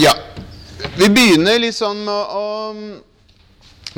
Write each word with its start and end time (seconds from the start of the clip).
Ja. 0.00 0.14
Vi 0.96 1.10
begynner 1.12 1.58
litt 1.60 1.76
sånn 1.76 1.98
med 2.06 2.30
å 2.32 2.44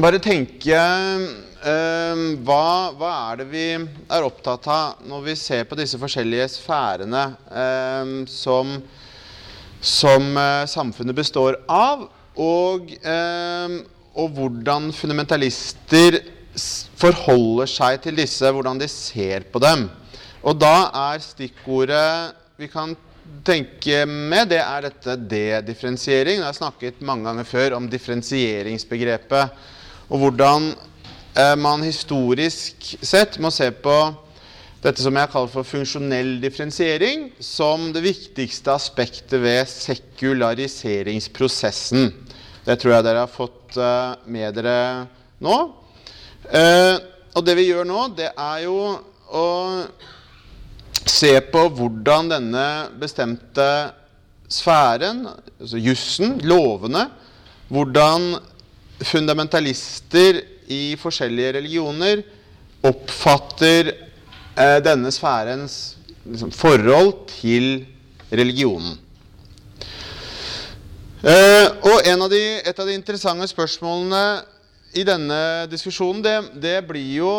bare 0.02 0.18
tenke 0.24 0.74
eh, 0.74 2.22
hva, 2.42 2.64
hva 2.98 3.10
er 3.28 3.38
det 3.38 3.46
vi 3.52 3.66
er 3.76 4.26
opptatt 4.26 4.66
av 4.72 5.04
når 5.06 5.22
vi 5.28 5.36
ser 5.38 5.68
på 5.70 5.78
disse 5.78 6.00
forskjellige 6.02 6.48
sfærene 6.56 7.20
eh, 7.54 8.10
som, 8.32 8.72
som 9.78 10.26
eh, 10.42 10.64
samfunnet 10.72 11.20
består 11.20 11.60
av, 11.70 12.08
og, 12.34 12.90
og 14.16 14.34
hvordan 14.40 14.90
fundamentalister 14.96 16.18
forholder 16.98 17.70
seg 17.76 18.02
til 18.08 18.18
disse, 18.18 18.50
hvordan 18.50 18.82
de 18.82 18.90
ser 18.90 19.46
på 19.54 19.62
dem. 19.62 19.86
Og 20.42 20.58
da 20.58 20.74
er 21.12 21.22
stikkordet 21.22 22.32
vi 22.58 22.72
kan 22.72 22.96
tenke 23.46 24.06
med, 24.06 24.48
det 24.52 24.60
er 24.62 24.82
dette 24.86 25.16
dedifferensiering. 25.30 26.36
Jeg 26.40 26.46
har 26.46 26.52
snakket 26.56 27.02
mange 27.04 27.24
ganger 27.28 27.44
før 27.48 27.72
om 27.78 27.90
differensieringsbegrepet, 27.90 29.46
og 30.12 30.18
hvordan 30.22 30.60
eh, 30.72 31.56
man 31.58 31.82
historisk 31.86 32.76
sett 33.02 33.38
må 33.42 33.50
se 33.54 33.70
på 33.72 34.14
dette 34.82 35.02
som 35.04 35.14
jeg 35.14 35.30
kaller 35.30 35.50
for 35.52 35.62
funksjonell 35.66 36.40
differensiering, 36.42 37.32
som 37.38 37.92
det 37.94 38.02
viktigste 38.04 38.72
aspektet 38.74 39.42
ved 39.42 39.66
sekulariseringsprosessen. 39.70 42.12
Det 42.66 42.78
tror 42.78 42.92
jeg 42.96 43.04
dere 43.06 43.18
har 43.24 43.30
fått 43.30 43.76
eh, 43.78 44.12
med 44.26 44.54
dere 44.58 45.06
nå. 45.42 45.70
Eh, 46.50 46.96
og 47.32 47.44
det 47.46 47.54
vi 47.56 47.68
gjør 47.70 47.84
nå, 47.88 48.08
det 48.18 48.30
er 48.34 48.58
jo 48.66 48.98
å 49.32 49.44
se 51.08 51.32
på 51.52 51.66
hvordan 51.76 52.30
denne 52.30 52.66
bestemte 53.00 53.66
sfæren, 54.52 55.26
altså 55.60 55.80
jussen, 55.80 56.36
lovene, 56.44 57.06
hvordan 57.72 58.36
fundamentalister 59.02 60.42
i 60.70 60.96
forskjellige 61.00 61.54
religioner 61.58 62.22
oppfatter 62.86 63.92
eh, 63.92 64.78
denne 64.84 65.10
sfærens 65.14 65.96
liksom, 66.24 66.52
forhold 66.52 67.26
til 67.30 67.86
religionen. 68.32 68.98
Eh, 71.22 71.68
og 71.86 72.02
av 72.02 72.28
de, 72.30 72.42
et 72.66 72.78
av 72.78 72.88
de 72.88 72.94
interessante 72.98 73.46
spørsmålene 73.50 74.42
i 74.98 75.04
denne 75.06 75.42
diskusjonen, 75.70 76.22
det, 76.24 76.36
det 76.60 76.78
blir 76.88 77.12
jo 77.22 77.34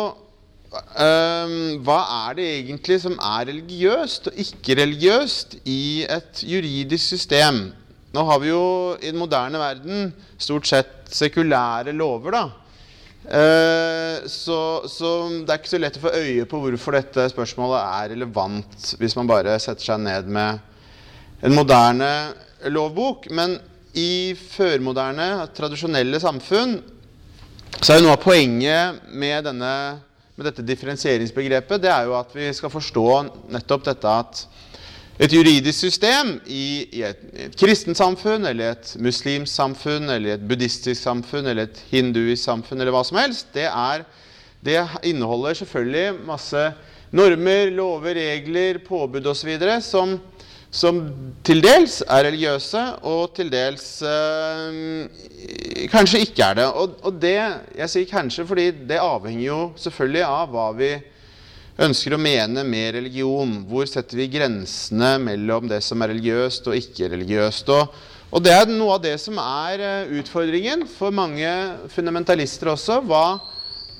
Ehm, 0.74 1.78
hva 1.86 2.00
er 2.28 2.36
det 2.38 2.46
egentlig 2.58 2.98
som 3.02 3.14
er 3.18 3.46
religiøst 3.50 4.30
og 4.30 4.38
ikke 4.42 4.78
religiøst 4.80 5.56
i 5.70 6.04
et 6.10 6.42
juridisk 6.42 7.14
system? 7.14 7.66
Nå 8.14 8.24
har 8.28 8.40
vi 8.42 8.50
jo 8.50 8.66
i 9.00 9.10
den 9.10 9.18
moderne 9.18 9.58
verden 9.58 10.12
stort 10.38 10.68
sett 10.70 11.10
sekulære 11.14 11.94
lover, 11.94 12.34
da. 12.34 12.44
Eh, 13.24 14.26
så, 14.28 14.58
så 14.90 15.10
det 15.46 15.50
er 15.50 15.60
ikke 15.60 15.72
så 15.72 15.80
lett 15.80 15.98
å 15.98 16.04
få 16.04 16.12
øye 16.12 16.46
på 16.48 16.60
hvorfor 16.60 16.98
dette 16.98 17.24
spørsmålet 17.32 17.78
er 17.80 18.10
relevant 18.12 18.90
hvis 19.00 19.14
man 19.16 19.30
bare 19.30 19.54
setter 19.62 19.94
seg 19.94 20.02
ned 20.04 20.28
med 20.28 20.60
en 21.44 21.56
moderne 21.56 22.10
lovbok. 22.68 23.30
Men 23.32 23.56
i 23.94 24.34
førmoderne, 24.38 25.46
tradisjonelle 25.54 26.20
samfunn 26.22 26.76
så 27.80 27.94
er 27.94 28.00
jo 28.00 28.06
noe 28.06 28.16
av 28.16 28.22
poenget 28.22 29.06
med 29.14 29.46
denne 29.46 29.72
med 30.34 30.48
dette 30.48 30.64
differensieringsbegrepet, 30.66 31.82
det 31.82 31.90
er 31.92 32.08
jo 32.08 32.16
at 32.18 32.32
vi 32.34 32.48
skal 32.56 32.72
forstå 32.72 33.08
nettopp 33.54 33.84
dette 33.86 34.14
at 34.22 34.44
et 35.22 35.30
juridisk 35.30 35.78
system 35.78 36.32
i, 36.50 36.88
i 36.90 37.04
et, 37.06 37.20
et 37.44 37.54
kristent 37.54 37.94
samfunn, 37.94 38.48
eller 38.50 38.72
et 38.72 38.94
muslimsk 38.98 39.52
samfunn, 39.52 40.10
eller 40.10 40.34
et 40.34 40.46
buddhistisk 40.48 40.98
samfunn, 40.98 41.46
eller 41.46 41.68
et 41.68 41.82
hinduisk 41.92 42.42
samfunn, 42.42 42.82
eller 42.82 42.94
hva 42.96 43.04
som 43.06 43.20
helst, 43.22 43.52
det, 43.54 43.68
er, 43.70 44.02
det 44.66 44.80
inneholder 45.06 45.60
selvfølgelig 45.60 46.26
masse 46.26 46.64
normer, 47.14 47.70
lover, 47.70 48.18
regler, 48.18 48.82
påbud 48.82 49.30
osv. 49.30 49.54
som 49.86 50.18
som 50.74 51.00
til 51.46 51.60
dels 51.62 52.00
er 52.02 52.24
religiøse, 52.26 52.80
og 53.06 53.34
til 53.36 53.50
dels 53.52 53.86
eh, 54.02 55.86
kanskje 55.92 56.24
ikke 56.24 56.48
er 56.48 56.56
det. 56.58 56.64
Og, 56.66 56.96
og 57.06 57.20
det, 57.22 57.36
jeg 57.78 57.92
sier 57.92 58.08
kanskje 58.10 58.46
fordi 58.48 58.70
det 58.88 58.98
avhenger 58.98 59.44
jo 59.44 59.58
selvfølgelig 59.78 60.24
av 60.26 60.50
hva 60.50 60.64
vi 60.74 60.88
ønsker 61.84 62.16
å 62.16 62.22
mene 62.22 62.64
med 62.66 62.96
religion. 62.98 63.52
Hvor 63.70 63.86
setter 63.90 64.18
vi 64.18 64.26
grensene 64.32 65.12
mellom 65.22 65.70
det 65.70 65.78
som 65.86 66.02
er 66.02 66.10
religiøst 66.10 66.66
og 66.66 66.78
ikke 66.78 67.12
religiøst? 67.12 67.70
Og, 67.74 67.94
og 68.34 68.42
det 68.42 68.54
er 68.56 68.72
noe 68.72 68.96
av 68.96 69.04
det 69.04 69.14
som 69.22 69.38
er 69.42 69.84
eh, 69.84 70.16
utfordringen 70.18 70.88
for 70.90 71.14
mange 71.14 71.52
fundamentalister 71.94 72.72
også. 72.74 72.98
Hva, 73.06 73.38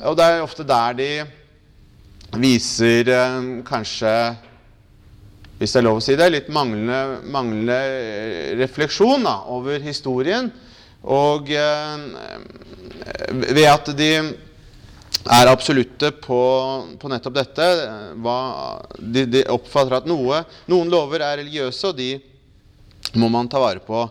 og 0.02 0.18
det 0.18 0.26
er 0.26 0.42
ofte 0.42 0.66
der 0.66 0.98
de 0.98 1.12
viser 2.42 3.14
eh, 3.14 3.38
kanskje 3.70 4.16
hvis 5.64 5.72
det 5.72 5.80
er 5.80 5.86
lov 5.86 5.98
å 6.02 6.04
si 6.04 6.14
det, 6.20 6.28
litt 6.28 6.48
manglende, 6.52 7.22
manglende 7.32 7.76
eh, 7.88 8.50
refleksjon 8.60 9.24
da, 9.24 9.38
over 9.54 9.80
historien. 9.80 10.50
Og 11.08 11.48
eh, 11.56 12.02
ved 13.32 13.64
at 13.70 13.88
de 13.96 14.10
er 15.24 15.48
absolutte 15.48 16.10
på, 16.20 16.40
på 17.00 17.08
nettopp 17.08 17.38
dette. 17.38 17.70
Hva, 18.20 18.36
de, 19.00 19.24
de 19.32 19.44
oppfatter 19.54 19.96
at 20.02 20.08
noe, 20.08 20.42
noen 20.68 20.92
lover 20.92 21.24
er 21.24 21.40
religiøse, 21.40 21.94
og 21.94 21.96
de 21.96 22.12
må 23.16 23.32
man 23.32 23.48
ta 23.48 23.62
vare 23.62 23.80
på. 23.84 24.04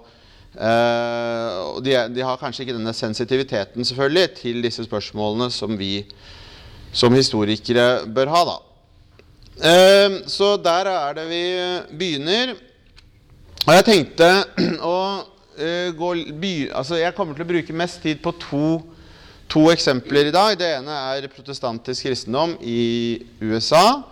Eh, 0.58 1.62
de, 1.86 1.98
de 2.18 2.26
har 2.26 2.42
kanskje 2.42 2.66
ikke 2.66 2.80
denne 2.80 2.98
sensitiviteten 2.98 3.86
selvfølgelig 3.86 4.36
til 4.42 4.62
disse 4.66 4.90
spørsmålene 4.90 5.54
som 5.54 5.78
vi 5.78 6.00
som 6.94 7.14
historikere 7.14 8.08
bør 8.10 8.34
ha. 8.34 8.46
da. 8.50 8.62
Eh, 9.62 10.24
så 10.26 10.56
der 10.58 10.90
er 10.90 11.14
det 11.18 11.28
vi 11.30 11.44
begynner. 11.98 12.56
Og 13.64 13.72
jeg 13.78 13.86
tenkte 13.88 14.30
å 14.94 14.98
eh, 15.58 15.94
gå 15.96 16.10
altså 16.74 16.98
Jeg 17.00 17.16
kommer 17.16 17.38
til 17.38 17.46
å 17.46 17.52
bruke 17.54 17.78
mest 17.78 18.02
tid 18.04 18.20
på 18.24 18.34
to, 18.42 18.68
to 19.48 19.68
eksempler 19.72 20.32
i 20.32 20.36
dag. 20.36 20.58
Det 20.60 20.74
ene 20.80 20.98
er 21.14 21.30
protestantisk 21.32 22.10
kristendom 22.10 22.58
i 22.60 23.22
USA. 23.44 24.04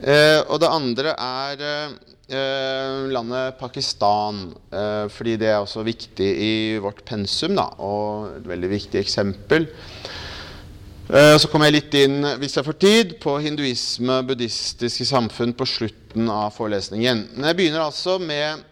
Eh, 0.00 0.40
og 0.48 0.60
det 0.60 0.72
andre 0.72 1.14
er 1.14 1.64
eh, 1.64 3.08
landet 3.14 3.58
Pakistan. 3.60 4.48
Eh, 4.72 5.06
fordi 5.12 5.36
det 5.40 5.52
er 5.52 5.60
også 5.62 5.86
viktig 5.86 6.30
i 6.34 6.54
vårt 6.82 7.04
pensum, 7.06 7.54
da, 7.58 7.70
og 7.78 8.40
et 8.40 8.50
veldig 8.50 8.74
viktig 8.74 9.00
eksempel. 9.00 9.70
Eh, 11.10 11.36
Så 11.42 11.48
kommer 11.50 11.66
jeg 11.66 11.74
litt 11.74 11.94
inn 11.98 12.20
hvis 12.38 12.52
jeg 12.54 12.66
får 12.68 12.76
tid, 12.78 13.14
på 13.18 13.32
hinduisme, 13.42 14.20
buddhistiske 14.28 15.08
samfunn 15.08 15.50
på 15.58 15.66
slutten 15.66 16.28
av 16.30 16.52
forelesningen. 16.54 17.24
Men 17.34 17.48
jeg 17.48 17.58
begynner 17.58 17.82
altså 17.82 18.14
med 18.22 18.62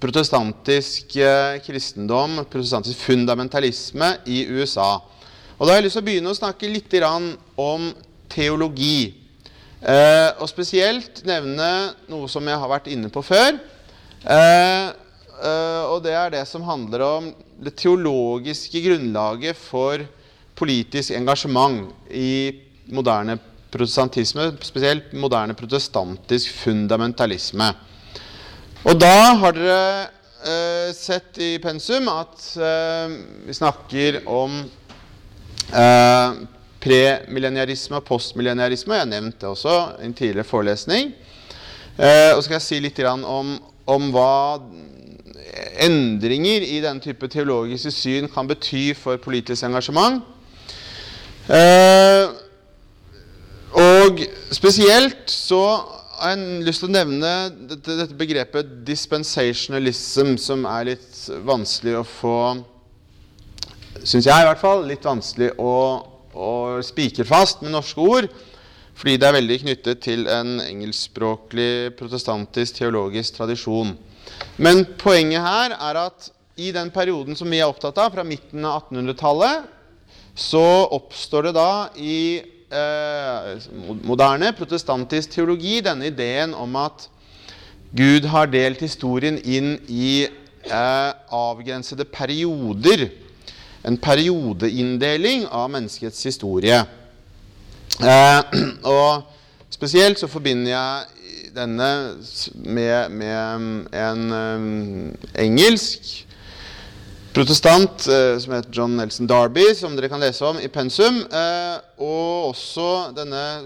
protestantisk 0.00 1.18
eh, 1.20 1.58
kristendom, 1.66 2.38
protestantisk 2.48 3.04
fundamentalisme 3.10 4.08
i 4.24 4.46
USA. 4.56 4.96
Og 5.58 5.66
Da 5.66 5.74
har 5.74 5.82
jeg 5.82 5.90
lyst 5.90 5.98
til 5.98 6.04
å 6.06 6.08
begynne 6.08 6.32
å 6.32 6.40
snakke 6.40 6.72
litt 6.72 6.96
om 7.60 7.92
teologi. 8.32 9.12
Eh, 9.84 10.30
og 10.40 10.48
spesielt 10.48 11.26
nevne 11.28 11.70
noe 12.08 12.26
som 12.26 12.48
jeg 12.48 12.56
har 12.56 12.72
vært 12.72 12.88
inne 12.88 13.12
på 13.12 13.20
før. 13.20 13.60
Og 15.84 16.00
det 16.00 16.16
er 16.16 16.30
det 16.32 16.46
som 16.48 16.64
handler 16.64 17.04
om 17.04 17.32
det 17.60 17.76
teologiske 17.76 18.80
grunnlaget 18.80 19.60
for 19.60 20.00
politisk 20.54 21.14
engasjement 21.16 21.90
i 22.10 22.54
moderne 22.94 23.38
protestantisme, 23.74 24.52
spesielt 24.62 25.12
moderne 25.18 25.56
protestantisk 25.58 26.52
fundamentalisme. 26.62 27.72
Og 28.84 28.98
da 29.00 29.16
har 29.40 29.56
dere 29.56 29.78
eh, 30.44 30.90
sett 30.94 31.40
i 31.42 31.56
pensum 31.62 32.08
at 32.12 32.50
eh, 32.60 33.14
vi 33.48 33.56
snakker 33.56 34.20
om 34.30 34.60
eh, 35.72 36.42
premillenniarisme 36.84 37.98
og 37.98 38.06
postmillenniarisme. 38.06 38.98
Jeg 39.00 39.10
nevnte 39.10 39.40
det 39.46 39.52
også 39.54 39.78
i 39.98 40.06
en 40.06 40.14
tidligere 40.14 40.46
forelesning. 40.46 41.14
Eh, 41.96 42.30
og 42.34 42.42
så 42.42 42.46
skal 42.46 42.58
jeg 42.58 42.66
si 42.68 42.82
litt 42.84 43.00
om, 43.08 43.56
om 43.88 44.10
hva 44.14 44.60
endringer 45.84 46.64
i 46.66 46.80
denne 46.82 47.02
type 47.02 47.28
teologiske 47.30 47.92
syn 47.94 48.30
kan 48.30 48.48
bety 48.50 48.92
for 48.98 49.18
politisk 49.22 49.66
engasjement. 49.66 50.22
Eh, 51.44 52.30
og 53.74 54.22
spesielt 54.54 55.28
så 55.28 55.60
har 56.14 56.32
jeg 56.32 56.62
lyst 56.64 56.80
til 56.80 56.88
å 56.88 56.94
nevne 56.94 57.32
dette, 57.68 57.98
dette 57.98 58.16
begrepet 58.16 58.70
dispensationalism, 58.86 60.38
som 60.40 60.64
er 60.70 60.94
litt 60.94 61.18
vanskelig 61.44 61.98
å 62.00 62.06
få 62.08 62.38
Syns 64.04 64.26
jeg 64.26 64.42
i 64.42 64.46
hvert 64.48 64.58
fall. 64.60 64.82
Litt 64.88 65.04
vanskelig 65.06 65.52
å, 65.62 65.74
å 66.34 66.48
spikre 66.84 67.24
fast 67.24 67.62
med 67.62 67.72
norske 67.72 68.02
ord. 68.02 68.26
Fordi 68.98 69.14
det 69.18 69.28
er 69.28 69.36
veldig 69.36 69.58
knyttet 69.62 70.00
til 70.02 70.26
en 70.30 70.58
engelskspråklig 70.60 71.94
protestantisk 71.98 72.80
teologisk 72.80 73.38
tradisjon. 73.38 73.94
Men 74.58 74.82
poenget 74.98 75.46
her 75.46 75.76
er 75.78 76.00
at 76.02 76.28
i 76.60 76.72
den 76.74 76.90
perioden 76.94 77.38
som 77.38 77.50
vi 77.50 77.62
er 77.62 77.70
opptatt 77.70 77.98
av, 78.02 78.12
fra 78.14 78.26
midten 78.26 78.66
av 78.66 78.84
1800-tallet, 78.84 79.70
så 80.34 80.64
oppstår 80.90 81.48
det 81.48 81.54
da 81.56 81.70
i 81.94 82.42
eh, 82.74 83.50
moderne 84.02 84.50
protestantisk 84.58 85.36
teologi 85.36 85.78
denne 85.84 86.10
ideen 86.10 86.54
om 86.58 86.74
at 86.80 87.08
Gud 87.94 88.26
har 88.26 88.50
delt 88.50 88.82
historien 88.82 89.38
inn 89.38 89.76
i 89.86 90.26
eh, 90.26 91.10
avgrensede 91.30 92.06
perioder. 92.10 93.06
En 93.86 93.98
periodeinndeling 94.00 95.46
av 95.46 95.70
menneskets 95.70 96.26
historie. 96.26 96.82
Eh, 98.02 98.40
og 98.96 99.30
spesielt 99.70 100.18
så 100.18 100.30
forbinder 100.30 100.74
jeg 100.74 101.14
denne 101.54 101.88
med, 102.66 103.14
med 103.14 103.86
en 103.94 104.32
um, 104.34 105.16
engelsk 105.38 106.24
protestant 107.34 108.04
eh, 108.06 108.38
som 108.38 108.52
heter 108.54 108.70
John 108.72 108.96
Nelson 108.96 109.26
Darby, 109.26 109.74
som 109.74 109.96
dere 109.96 110.08
kan 110.10 110.20
lese 110.22 110.44
om 110.46 110.58
i 110.62 110.68
pensum. 110.70 111.26
Eh, 111.26 111.76
og 111.98 112.52
også 112.52 113.12
denne 113.16 113.62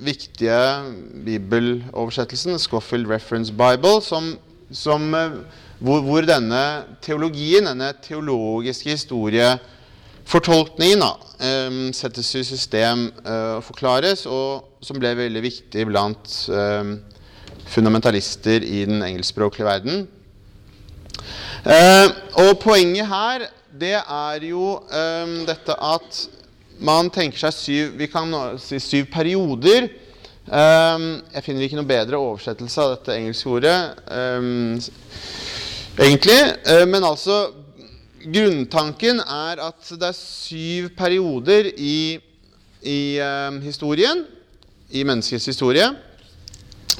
viktige 0.00 0.82
bibeloversettelsen, 1.26 2.58
Scofield 2.62 3.06
Reference 3.10 3.52
Bible, 3.52 4.02
som, 4.04 4.38
som, 4.72 5.14
eh, 5.18 5.30
hvor, 5.82 6.00
hvor, 6.06 6.22
denne 6.24 6.84
teologien, 7.04 7.64
denne 7.68 7.92
teologiske 8.04 8.90
historiefortolkningen, 8.94 11.02
eh, 11.42 11.70
settes 11.96 12.34
i 12.38 12.44
system 12.48 13.12
og 13.24 13.64
forklares, 13.66 14.26
og 14.26 14.64
som 14.82 14.98
ble 15.02 15.16
veldig 15.18 15.42
viktig 15.44 15.86
blant 15.90 16.28
fundamentalister 17.72 18.60
i 18.64 18.84
den 18.88 19.02
engelskspråklige 19.04 19.68
verden. 19.68 20.08
Eh, 21.62 22.08
og 22.42 22.56
poenget 22.58 23.06
her, 23.06 23.44
det 23.78 23.94
er 23.94 24.46
jo 24.48 24.80
eh, 24.90 25.34
dette 25.46 25.76
at 25.78 26.16
man 26.82 27.06
tenker 27.14 27.38
seg 27.38 27.54
syv 27.54 27.92
Vi 28.00 28.08
kan 28.10 28.32
si 28.58 28.80
syv 28.82 29.06
perioder. 29.12 29.86
Eh, 30.42 31.04
jeg 31.36 31.44
finner 31.46 31.62
ikke 31.62 31.78
noe 31.78 31.86
bedre 31.86 32.18
oversettelse 32.18 32.82
av 32.82 32.96
dette 32.96 33.14
engelske 33.14 33.52
ordet, 33.54 33.76
eh, 34.10 34.48
egentlig. 36.02 36.40
Eh, 36.66 36.84
men 36.90 37.06
altså 37.06 37.44
Grunntanken 38.22 39.18
er 39.22 39.62
at 39.62 39.94
det 39.98 40.08
er 40.10 40.18
syv 40.18 40.90
perioder 40.98 41.70
i, 41.78 42.18
i 42.82 43.00
eh, 43.22 43.62
historien, 43.62 44.26
i 44.90 45.06
menneskets 45.06 45.46
historie. 45.54 45.86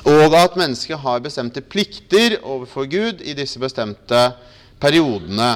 Og 0.01 0.35
at 0.35 0.57
mennesket 0.57 0.99
har 0.99 1.21
bestemte 1.23 1.61
plikter 1.61 2.39
overfor 2.43 2.89
Gud 2.91 3.21
i 3.21 3.35
disse 3.37 3.61
bestemte 3.61 4.23
periodene. 4.81 5.53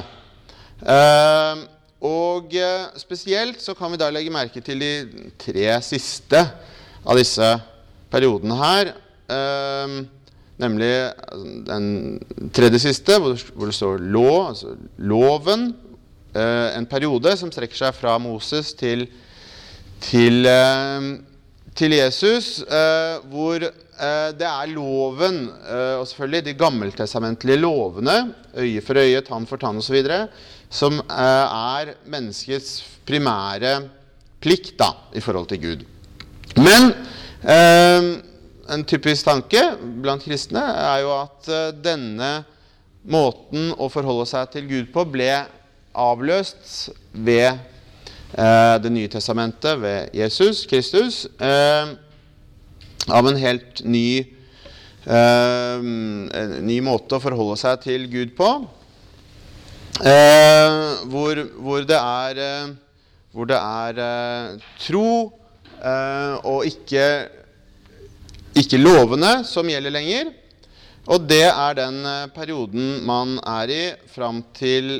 Eh, 0.82 1.62
og 2.06 2.52
eh, 2.54 2.84
spesielt 3.00 3.62
så 3.64 3.74
kan 3.74 3.90
vi 3.92 4.00
da 4.00 4.10
legge 4.12 4.34
merke 4.34 4.60
til 4.62 4.82
de 4.82 4.92
tre 5.40 5.70
siste 5.82 6.42
av 7.06 7.16
disse 7.18 7.48
periodene 8.12 8.58
her. 8.60 8.92
Eh, 9.32 9.96
nemlig 10.60 10.92
den 11.66 11.88
tredje 12.54 12.84
siste, 12.86 13.18
hvor 13.18 13.66
det, 13.66 13.74
står 13.74 14.04
lov, 14.04 14.36
altså 14.52 14.76
loven. 14.98 15.72
En 16.36 16.84
periode 16.88 17.32
som 17.40 17.48
strekker 17.52 17.76
seg 17.76 17.96
fra 17.96 18.18
Moses 18.20 18.74
til, 18.76 19.06
til, 20.04 20.48
til 21.76 21.94
Jesus, 21.96 22.58
hvor 23.32 23.64
Eh, 23.64 23.85
det 24.36 24.44
er 24.44 24.72
loven, 24.74 25.46
eh, 25.64 25.94
og 25.96 26.06
selvfølgelig 26.08 26.44
de 26.44 26.54
gammeltestamentlige 26.58 27.60
lovene, 27.62 28.16
øye 28.56 28.82
for 28.84 29.00
øye, 29.00 29.22
tann 29.24 29.46
for 29.48 29.60
tann 29.60 29.80
osv., 29.80 29.96
som 30.68 30.98
eh, 31.00 31.56
er 31.80 31.94
menneskets 32.12 32.82
primære 33.08 33.78
plikt 34.42 34.74
da, 34.78 34.90
i 35.16 35.22
forhold 35.24 35.48
til 35.48 35.62
Gud. 35.62 35.86
Men 36.56 36.92
en 37.46 38.84
typisk 38.88 39.26
tanke 39.26 39.60
blant 40.02 40.24
kristne 40.24 40.60
er 40.60 41.02
jo 41.04 41.10
at 41.14 41.48
denne 41.84 42.30
måten 43.06 43.70
å 43.76 43.90
forholde 43.92 44.24
seg 44.26 44.48
til 44.54 44.66
Gud 44.70 44.88
på 44.94 45.04
ble 45.12 45.30
avløst 45.94 46.88
ved 47.12 47.60
Det 48.36 48.90
nye 48.92 49.08
testamentet, 49.08 49.78
ved 49.80 50.16
Jesus 50.16 50.64
Kristus 50.68 51.22
av 53.08 53.28
en 53.28 53.36
helt 53.38 53.82
ny, 53.84 54.26
eh, 55.06 55.82
ny 56.62 56.80
måte 56.84 57.16
å 57.16 57.22
forholde 57.22 57.56
seg 57.60 57.82
til 57.84 58.06
Gud 58.10 58.34
på. 58.38 58.48
Eh, 60.02 60.78
hvor, 61.08 61.40
hvor, 61.56 61.86
det 61.88 61.96
er, 61.96 62.40
uh, 62.42 62.74
hvor 63.32 63.48
det 63.48 63.56
er 63.56 64.00
tro 64.82 65.32
og 65.86 66.64
ikke, 66.66 67.06
ikke 68.56 68.80
lovene 68.80 69.38
som 69.46 69.68
gjelder 69.68 69.94
lenger. 69.94 70.32
Og 71.06 71.28
det 71.28 71.44
er 71.46 71.76
den 71.78 72.00
perioden 72.34 73.04
man 73.06 73.36
er 73.46 73.70
i 73.70 73.82
fram 74.10 74.40
til 74.56 74.96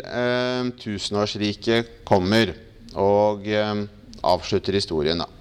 tusenårsriket 0.79 2.05
kommer 2.07 2.53
og 2.95 3.49
avslutter 4.23 4.79
historien. 4.79 5.25
da. 5.25 5.36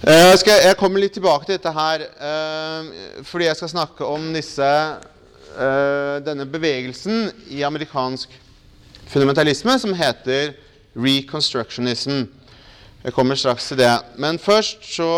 Jeg, 0.00 0.16
eh, 0.16 0.34
skal, 0.40 0.62
jeg, 0.64 0.76
kommer 0.80 1.02
litt 1.02 1.12
tilbake 1.12 1.44
til 1.44 1.58
dette 1.58 1.70
her 1.76 2.06
uh, 2.08 2.86
fordi 3.28 3.50
jeg 3.50 3.58
skal 3.58 3.68
snakke 3.68 4.06
om 4.08 4.30
disse, 4.32 4.68
uh, 5.58 6.16
denne 6.24 6.46
bevegelsen 6.48 7.28
i 7.52 7.60
amerikansk 7.68 8.32
fundamentalisme 9.12 9.76
som 9.82 9.92
heter 9.98 10.54
reconstructionism. 10.96 12.24
Jeg 13.04 13.12
kommer 13.12 13.36
straks 13.36 13.68
til 13.68 13.82
det. 13.82 13.92
Men 14.16 14.40
først 14.40 14.88
så 14.88 15.12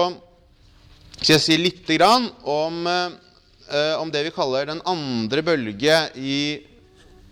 skal 1.14 1.37
jeg 1.37 1.46
si 1.46 1.62
litt 1.62 1.94
om, 2.02 2.82
om 2.82 4.11
det 4.11 4.26
vi 4.26 4.34
kaller 4.34 4.67
den 4.67 4.82
andre 4.82 5.43
bølge 5.46 5.99
i 6.19 6.38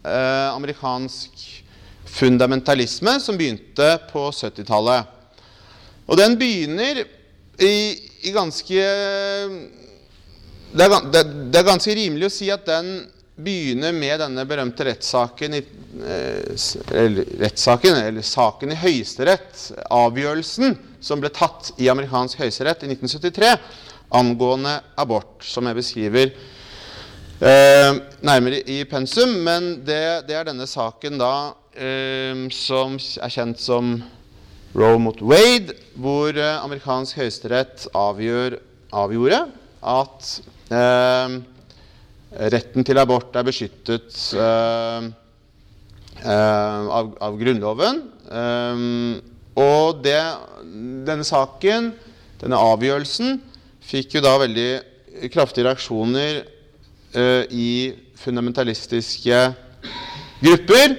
amerikansk 0.06 1.46
fundamentalisme, 2.06 3.18
som 3.18 3.38
begynte 3.38 3.96
på 4.12 4.28
70-tallet. 4.30 5.16
Og 6.06 6.18
den 6.18 6.38
begynner 6.38 7.02
i, 7.60 7.74
i 8.26 8.32
ganske 8.34 8.84
det 10.70 10.84
er, 10.86 10.92
det, 11.10 11.22
det 11.50 11.58
er, 11.58 11.66
ganske 11.66 11.94
rimelig 11.98 12.28
å 12.28 12.32
si 12.32 12.50
at 12.52 12.62
den 12.68 12.92
begynner 13.40 13.94
med 13.96 14.20
denne 14.20 14.44
berømte 14.46 14.86
rettssaken 14.86 15.56
eh, 15.56 15.64
eller, 16.92 17.32
rettssaken, 17.40 17.98
eller 18.04 18.26
saken 18.26 18.74
i 18.74 18.78
Høyesterett, 18.78 19.64
avgjørelsen 19.90 20.76
som 21.02 21.22
ble 21.22 21.32
tatt 21.34 21.72
i 21.80 21.88
amerikansk 21.90 22.42
høyesterett 22.42 22.84
i 22.84 22.90
1973 22.92 23.54
angående 24.20 24.76
abort, 25.00 25.40
som 25.46 25.66
jeg 25.68 25.78
beskriver 25.78 26.32
eh, 27.40 28.00
nærmere 28.26 28.60
i 28.68 28.82
pensum. 28.90 29.38
Men 29.46 29.72
det, 29.86 30.02
det, 30.28 30.36
er 30.36 30.50
denne 30.50 30.68
saken 30.68 31.18
da 31.20 31.34
eh, 31.74 32.46
som 32.54 32.98
er 32.98 33.32
kjent 33.32 33.62
som 33.62 33.96
Roe 34.70 34.98
mot 35.02 35.18
Wade, 35.26 35.74
hvor 35.98 36.36
eh, 36.38 36.58
amerikansk 36.62 37.18
høyesterett 37.18 37.88
avgjorde 37.96 39.40
at 39.82 40.28
eh, 40.70 41.34
retten 42.54 42.86
til 42.86 43.00
abort 43.02 43.34
er 43.34 43.48
beskyttet 43.48 44.14
eh, 44.38 45.08
eh 46.20 46.92
av, 47.00 47.10
av, 47.18 47.40
Grunnloven. 47.40 47.98
Eh, 48.30 48.86
og 49.58 50.04
det, 50.06 50.22
denne 51.08 51.26
saken, 51.26 51.90
denne 52.38 52.62
avgjørelsen, 52.70 53.40
fikk 53.82 54.20
jo 54.20 54.22
da 54.24 54.36
veldig 54.38 54.70
kraftige 55.34 55.66
reaksjoner 55.66 56.44
i 57.50 57.90
fundamentalistiske 58.14 59.40
grupper. 60.40 60.94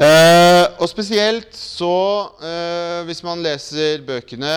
Uh, 0.00 0.64
og 0.80 0.88
spesielt 0.88 1.52
så 1.52 1.92
eh, 2.40 3.02
Hvis 3.04 3.18
man 3.20 3.42
leser 3.44 4.00
bøkene 4.06 4.54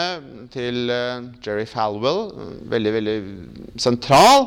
til 0.54 0.88
eh, 0.88 1.26
Jerry 1.44 1.66
Falwell, 1.68 2.30
veldig 2.72 2.94
veldig 2.96 3.16
sentral 3.76 4.46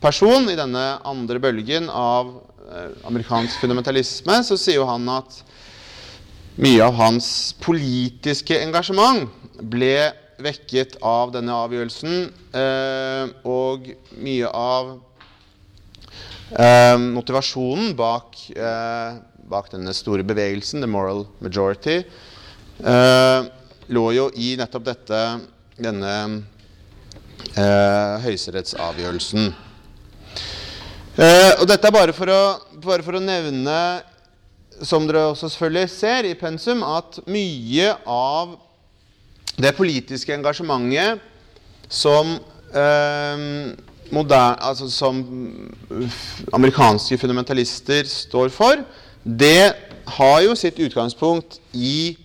person 0.00 0.48
i 0.48 0.56
denne 0.56 0.84
andre 1.04 1.36
bølgen 1.42 1.90
av 1.92 2.32
amerikansk 3.08 3.60
fundamentalisme, 3.60 4.38
så 4.44 4.56
sier 4.60 4.78
jo 4.78 4.88
han 4.88 5.04
at 5.12 5.36
mye 6.60 6.80
av 6.84 6.96
hans 6.96 7.28
politiske 7.60 8.56
engasjement 8.62 9.28
ble 9.60 10.12
vekket 10.40 10.96
av 11.04 11.32
denne 11.34 11.56
avgjørelsen, 11.64 12.28
og 13.48 13.88
mye 14.20 14.52
av 14.52 14.92
motivasjonen 17.16 17.96
bak 17.98 18.36
bak 19.50 19.70
denne 19.72 19.94
store 19.96 20.24
bevegelsen, 20.26 20.82
The 20.84 20.90
Moral 20.90 21.24
Majority, 21.44 22.02
eh, 22.84 23.48
lå 23.88 24.04
jo 24.12 24.28
i 24.36 24.52
nettopp 24.60 24.84
dette, 24.90 25.22
denne 25.78 26.14
eh, 27.56 28.14
høyesterettsavgjørelsen. 28.26 29.50
Eh, 31.18 31.52
og 31.58 31.66
dette 31.66 31.88
er 31.88 31.94
bare 31.94 32.14
for, 32.14 32.30
å, 32.30 32.78
bare 32.84 33.02
for 33.02 33.18
å 33.18 33.22
nevne, 33.22 33.78
som 34.86 35.08
dere 35.08 35.24
også 35.32 35.48
selvfølgelig 35.50 35.90
ser 35.90 36.28
i 36.28 36.36
pensum, 36.38 36.84
at 36.86 37.18
mye 37.26 37.90
av 38.06 38.54
det 39.58 39.72
politiske 39.74 40.30
engasjementet 40.36 41.24
som, 41.90 42.36
eh, 42.70 43.42
moderne, 44.14 44.54
altså 44.62 44.86
som 44.92 45.18
amerikanske 46.54 47.18
fundamentalister 47.18 48.06
står 48.06 48.54
for, 48.54 48.84
det 49.28 49.74
har 50.08 50.40
jo 50.40 50.54
sitt 50.56 50.78
utgangspunkt 50.80 51.58
i 51.76 52.16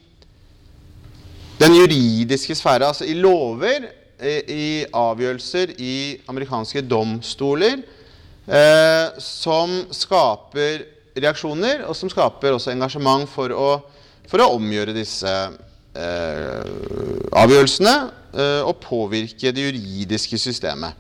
den 1.60 1.76
juridiske 1.76 2.56
sfære, 2.56 2.88
altså 2.88 3.06
i 3.06 3.18
lover, 3.18 3.90
i 4.24 4.86
avgjørelser 4.96 5.74
i 5.84 5.96
amerikanske 6.32 6.84
domstoler, 6.88 7.82
eh, 8.48 9.20
som 9.20 9.76
skaper 9.92 10.86
reaksjoner, 11.18 11.84
og 11.88 11.96
som 11.96 12.12
skaper 12.12 12.56
også 12.56 12.72
engasjement 12.72 13.28
for 13.30 13.52
å, 13.52 13.70
for 14.32 14.44
å 14.44 14.54
omgjøre 14.56 14.96
disse 14.96 15.30
eh, 15.30 16.64
avgjørelsene 17.36 17.96
eh, 18.32 18.62
og 18.64 18.80
påvirke 18.84 19.52
det 19.52 19.68
juridiske 19.68 20.40
systemet. 20.40 20.96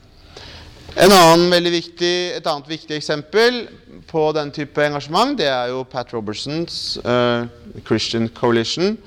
Annen 0.93 1.71
viktig, 1.71 2.35
et 2.37 2.45
annet 2.45 2.67
viktig 2.69 2.99
eksempel 2.99 3.63
på 4.07 4.25
den 4.35 4.51
type 4.53 4.83
engasjement 4.83 5.37
det 5.39 5.47
er 5.49 5.71
jo 5.73 5.83
Pat 5.89 6.13
Robertsons 6.15 6.97
uh, 7.03 7.45
Christian 7.87 8.29
Coalition. 8.29 8.97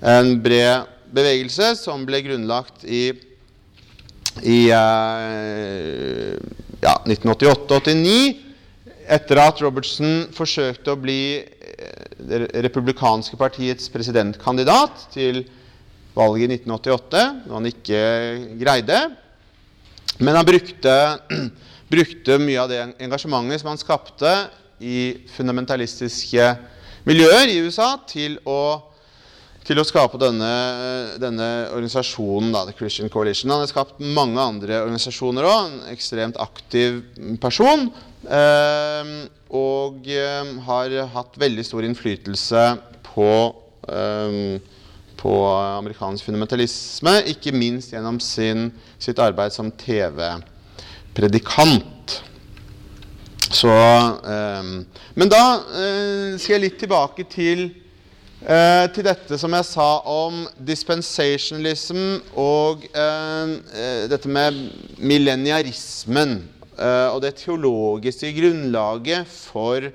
En 0.00 0.36
bred 0.42 0.88
bevegelse 1.12 1.74
som 1.80 2.06
ble 2.08 2.22
grunnlagt 2.24 2.84
i, 2.84 3.10
i 4.46 4.60
uh, 4.72 6.36
ja, 6.80 6.94
1988-89 7.04 8.46
etter 9.10 9.40
at 9.42 9.60
Robertson 9.64 10.28
forsøkte 10.34 10.92
å 10.92 11.00
bli 11.00 11.22
eh, 11.40 12.04
det 12.20 12.44
republikanske 12.62 13.34
partiets 13.40 13.90
presidentkandidat 13.90 15.08
til 15.14 15.42
valget 16.14 16.46
i 16.46 16.60
1988, 16.60 17.24
når 17.46 17.56
han 17.56 17.68
ikke 17.70 18.02
greide. 18.60 19.00
Men 20.20 20.38
han 20.38 20.46
brukte, 20.46 20.94
brukte, 21.90 22.38
mye 22.40 22.60
av 22.62 22.70
det 22.70 22.80
engasjementet 23.02 23.62
som 23.62 23.72
han 23.72 23.80
skapte 23.80 24.34
i 24.80 25.26
fundamentalistiske 25.34 26.46
miljøer 27.08 27.50
i 27.50 27.58
USA, 27.64 27.92
til 28.08 28.38
å, 28.48 28.60
til 29.66 29.80
å 29.80 29.86
skape 29.86 30.20
denne, 30.20 30.52
denne 31.20 31.50
organisasjonen, 31.74 32.52
da, 32.54 32.64
The 32.68 32.76
Christian 32.78 33.12
Coalition. 33.12 33.52
Han 33.52 33.64
har 33.64 33.72
skapt 33.72 34.00
mange 34.00 34.40
andre 34.40 34.80
organisasjoner 34.84 35.48
òg. 35.48 35.60
En 35.66 35.92
ekstremt 35.92 36.40
aktiv 36.40 37.02
person. 37.42 37.88
Eh, 38.24 39.14
og 39.56 40.10
eh, 40.12 40.56
har 40.66 40.98
hatt 41.14 41.40
veldig 41.40 41.64
stor 41.66 41.86
innflytelse 41.88 42.66
på 43.10 43.30
eh, 43.90 44.60
på 45.20 45.32
amerikansk 45.52 46.24
fundamentalisme, 46.24 47.12
ikke 47.34 47.52
minst 47.52 47.92
gjennom 47.92 48.20
sin, 48.24 48.70
sitt 49.00 49.20
arbeid 49.20 49.52
som 49.52 49.68
TV-predikant. 51.14 52.22
Så, 53.50 53.68
eh, 53.68 54.62
men 55.14 55.28
da 55.28 55.44
eh, 55.74 56.38
skal 56.38 56.56
jeg 56.56 56.62
litt 56.62 56.78
tilbake 56.78 57.24
til, 57.30 57.70
eh, 58.46 58.86
til, 58.94 59.04
dette 59.04 59.38
som 59.38 59.52
jeg 59.52 59.66
sa 59.66 59.88
om 60.06 60.44
dispensationalism 60.56 62.20
og 62.38 62.86
eh, 62.94 63.56
eh, 63.74 64.04
dette 64.10 64.28
med 64.30 64.54
millenniarismen 64.98 66.44
eh, 66.78 67.08
og 67.10 67.20
det 67.24 67.34
teologiske 67.42 68.30
grunnlaget 68.38 69.26
for 69.26 69.90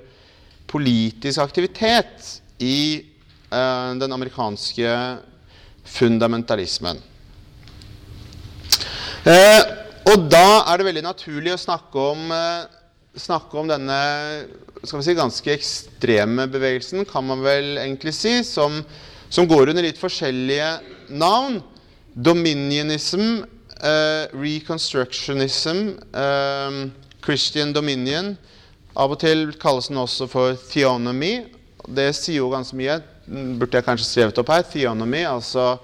politisk 0.66 1.40
aktivitet 1.40 2.40
i 2.60 3.04
den 3.46 4.10
amerikanske 4.12 4.90
fundamentalismen. 5.86 6.98
Eh, 9.24 9.85
og 10.06 10.28
da 10.30 10.62
er 10.70 10.78
det 10.78 10.86
veldig 10.88 11.04
naturlig 11.06 11.54
å 11.54 11.60
snakke 11.60 12.02
om, 12.12 12.30
eh, 12.32 12.66
snakke 13.18 13.58
om 13.58 13.68
denne 13.70 13.98
si, 14.84 15.14
ganske 15.16 15.52
ekstreme 15.52 16.46
bevegelsen, 16.50 17.04
kan 17.08 17.24
man 17.26 17.42
vel 17.42 17.76
egentlig 17.80 18.14
si, 18.14 18.42
som, 18.44 18.84
som 19.28 19.48
går 19.48 19.72
under 19.72 19.82
litt 19.82 19.98
forskjellige 19.98 20.70
navn. 21.10 21.62
Dominionism, 22.16 23.42
uh, 23.82 24.24
reconstructionism, 24.32 25.82
uh, 26.16 26.86
Christian 27.20 27.74
dominion. 27.76 28.30
Av 28.96 29.12
og 29.12 29.20
til 29.20 29.50
kalles 29.60 29.90
den 29.90 30.00
også 30.00 30.30
for 30.32 30.56
theonomy. 30.70 31.50
Det 31.84 32.08
sier 32.16 32.40
jo 32.40 32.48
ganske 32.54 32.78
mye 32.78 32.96
burde 33.26 33.78
jeg 33.78 33.86
kanskje 33.86 34.06
skrevet 34.08 34.40
opp 34.40 34.50
her. 34.54 34.64
Theonomy, 34.70 35.24
altså 35.26 35.76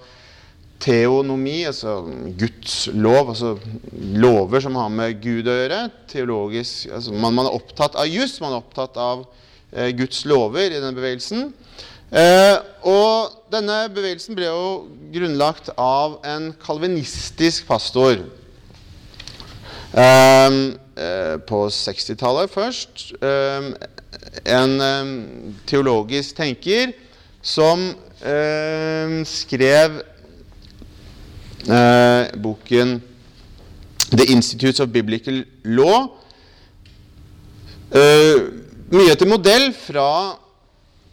teonomi, 0.83 1.63
altså 1.69 2.01
Guds 2.39 2.89
lov, 2.93 3.31
altså 3.31 3.55
lover 3.93 4.63
som 4.65 4.77
har 4.81 4.91
med 4.93 5.21
Gud 5.23 5.47
å 5.47 5.55
gjøre. 5.55 5.85
Teologisk, 6.11 6.91
altså 6.91 7.15
man, 7.15 7.35
man, 7.37 7.49
er 7.49 7.59
opptatt 7.59 7.97
av 7.99 8.11
juss, 8.11 8.41
man 8.43 8.57
er 8.57 8.63
opptatt 8.63 8.99
av 9.01 9.25
eh, 9.71 9.93
Guds 9.97 10.25
lover 10.29 10.69
i 10.69 10.81
denne 10.81 10.95
bevegelsen. 10.97 11.53
Eh, 12.13 12.57
og 12.89 13.39
denne 13.53 13.87
bevegelsen 13.95 14.37
ble 14.37 14.51
jo 14.51 14.67
grunnlagt 15.15 15.71
av 15.81 16.19
en 16.29 16.51
kalvinistisk 16.61 17.69
pastor. 17.71 18.25
Eh, 19.93 20.61
eh 20.99 21.35
på 21.49 21.65
60-tallet 21.73 22.53
først. 22.53 23.13
Eh, 23.23 23.73
en 24.51 24.81
eh, 24.81 25.13
teologisk 25.67 26.37
tenker 26.37 26.97
som 27.43 27.93
skrev 29.27 29.97
boken 31.67 33.01
'The 34.11 34.27
Institutes 34.33 34.81
of 34.81 34.89
Biblical 34.93 35.45
Law'. 35.65 36.11
Eh, 37.93 38.41
mye 38.93 39.13
etter 39.13 39.29
modell 39.29 39.71
fra 39.77 40.37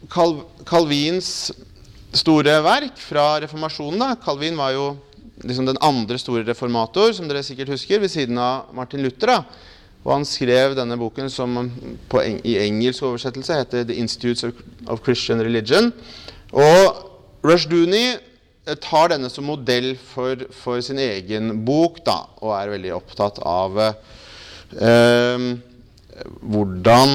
Cal 0.08 0.38
Calvins 0.68 1.50
store 2.12 2.56
verk 2.64 2.98
fra 3.00 3.38
reformasjonen. 3.44 4.00
Da. 4.00 4.14
Calvin 4.24 4.56
var 4.56 4.72
jo 4.74 4.86
liksom 5.44 5.66
den 5.68 5.80
andre 5.80 6.18
store 6.18 6.44
reformator, 6.44 7.12
som 7.12 7.28
dere 7.28 7.44
sikkert 7.44 7.72
husker, 7.72 8.00
ved 8.00 8.12
siden 8.12 8.38
av 8.40 8.72
Martin 8.76 9.04
Luther. 9.04 9.28
Da. 9.28 9.68
Og 10.04 10.14
han 10.14 10.24
skrev 10.24 10.74
denne 10.76 10.96
boken 10.96 11.28
som 11.32 11.58
en, 11.60 11.70
i 12.44 12.56
engelsk 12.62 13.04
oversettelse 13.04 13.60
heter 13.60 13.84
'The 13.84 14.00
Institutes 14.00 14.44
of, 14.44 14.52
of 14.86 15.04
Christian 15.04 15.40
Religion'. 15.40 15.92
Og 16.52 17.06
Rush 17.44 17.68
eh, 17.68 18.29
tar 18.78 19.10
denne 19.12 19.30
som 19.32 19.46
modell 19.48 19.94
for, 19.98 20.46
for, 20.54 20.80
sin 20.84 21.00
egen 21.02 21.64
bok, 21.66 22.00
da, 22.06 22.18
og 22.40 22.54
er 22.56 22.72
veldig 22.76 22.94
opptatt 22.96 23.40
av 23.46 23.80
eh, 23.82 25.44
hvordan, 26.40 27.14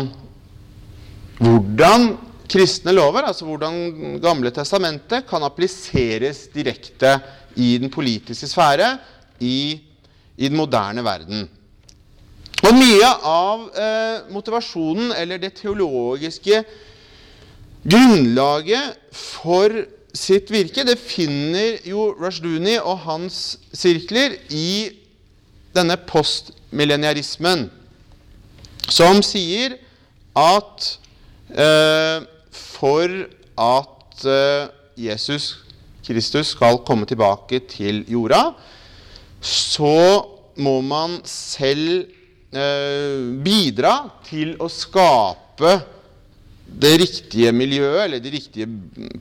hvordan 1.39 2.07
kristne 2.51 2.93
lover, 2.93 3.25
altså 3.25 3.47
hvordan 3.47 4.19
Gamle 4.23 4.51
testamentet, 4.53 5.25
kan 5.29 5.43
appliseres 5.45 6.47
direkte 6.53 7.17
i 7.55 7.75
den 7.81 7.91
politiske 7.93 8.49
sfære 8.49 8.95
i, 9.39 9.79
i 10.37 10.49
den 10.49 10.57
moderne 10.57 11.03
verden. 11.05 11.47
Og 12.65 12.73
mye 12.73 13.09
av 13.29 13.65
eh, 13.77 14.27
motivasjonen, 14.33 15.11
eller 15.17 15.41
det 15.41 15.55
teologiske 15.59 16.63
Grunnlaget 17.85 18.95
for 19.13 19.69
sitt 20.15 20.51
virke 20.53 20.85
det 20.87 20.97
finner 21.01 21.81
jo 21.87 22.09
Rushduni 22.17 22.77
og 22.79 23.03
hans 23.05 23.57
sirkler 23.75 24.37
i 24.49 24.91
denne 25.75 25.97
postmillenniarismen, 26.07 27.67
som 28.87 29.19
sier 29.25 29.75
at 30.39 30.87
eh, 31.51 32.23
for 32.55 33.11
at 33.59 34.25
eh, 34.29 34.71
Jesus 35.07 35.51
Kristus 36.05 36.53
skal 36.53 36.79
komme 36.85 37.07
tilbake 37.09 37.59
til 37.67 38.03
jorda, 38.07 38.53
så 39.41 40.21
må 40.61 40.79
man 40.85 41.17
selv 41.27 42.05
eh, 42.55 43.19
bidra 43.43 43.97
til 44.27 44.55
å 44.61 44.69
skape 44.71 45.75
det 46.65 46.95
riktige 46.99 47.51
miljøet, 47.55 48.05
eller 48.05 48.23
de 48.23 48.31
riktige 48.33 48.67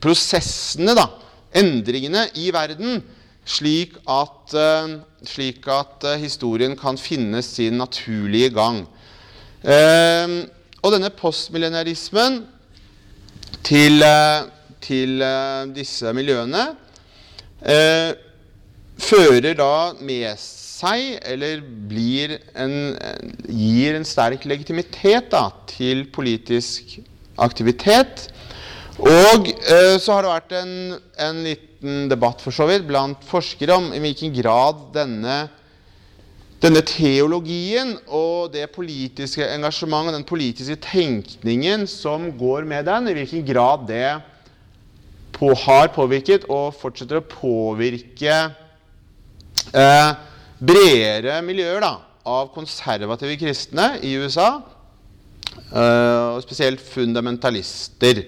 prosessene, 0.01 0.95
da, 0.97 1.07
endringene 1.55 2.25
i 2.41 2.49
verden, 2.53 2.99
slik 3.45 3.95
at, 4.09 4.55
uh, 4.57 4.97
slik 5.27 5.67
at 5.69 6.05
uh, 6.05 6.15
historien 6.19 6.75
kan 6.77 6.97
finne 6.97 7.43
sin 7.45 7.77
naturlige 7.79 8.51
gang. 8.55 8.83
Uh, 9.65 10.43
og 10.85 10.93
denne 10.93 11.09
postmillenarismen 11.13 12.43
til, 13.65 14.03
til 14.85 15.23
disse 15.73 16.11
miljøene 16.13 16.61
fører 19.01 19.55
da 19.57 19.71
med 19.97 20.37
seg, 20.37 21.15
eller 21.25 21.63
en, 22.61 22.75
gir 23.49 23.97
en 23.97 24.05
sterk 24.05 24.45
legitimitet 24.45 25.31
da, 25.33 25.47
til 25.73 26.05
politisk 26.13 26.99
aktivitet. 27.41 28.29
Og 29.01 29.49
eh, 29.51 29.97
så 29.99 30.15
har 30.15 30.23
det 30.23 30.31
vært 30.31 30.55
en, 30.55 30.73
en, 31.19 31.43
liten 31.43 32.07
debatt 32.09 32.39
for 32.43 32.55
så 32.55 32.67
vidt 32.69 32.87
blant 32.87 33.23
forskere 33.27 33.75
om 33.75 33.91
i 33.93 33.99
hvilken 34.01 34.31
grad 34.37 34.85
denne, 34.95 35.39
denne 36.63 36.83
teologien 36.87 37.91
og 38.07 38.53
det 38.53 38.69
politiske 38.73 39.43
engasjementet, 39.51 40.15
den 40.15 40.27
politiske 40.27 40.79
tenkningen 40.87 41.83
som 41.91 42.29
går 42.39 42.63
med 42.69 42.87
den, 42.87 43.11
i 43.11 43.17
hvilken 43.19 43.43
grad 43.47 43.83
det 43.91 44.15
på, 45.35 45.51
har 45.65 45.91
påvirket 45.95 46.47
og 46.47 46.71
fortsetter 46.79 47.19
å 47.19 47.27
påvirke 47.27 48.37
eh, 49.75 50.11
bredere 50.63 51.41
miljøer 51.43 51.83
da, 51.83 51.97
av 52.23 52.47
konservative 52.55 53.35
kristne 53.43 53.97
i 54.07 54.15
USA. 54.23 54.53
Eh, 55.75 56.35
og 56.35 56.43
spesielt 56.45 56.81
fundamentalister. 56.81 58.13
Det 58.15 58.25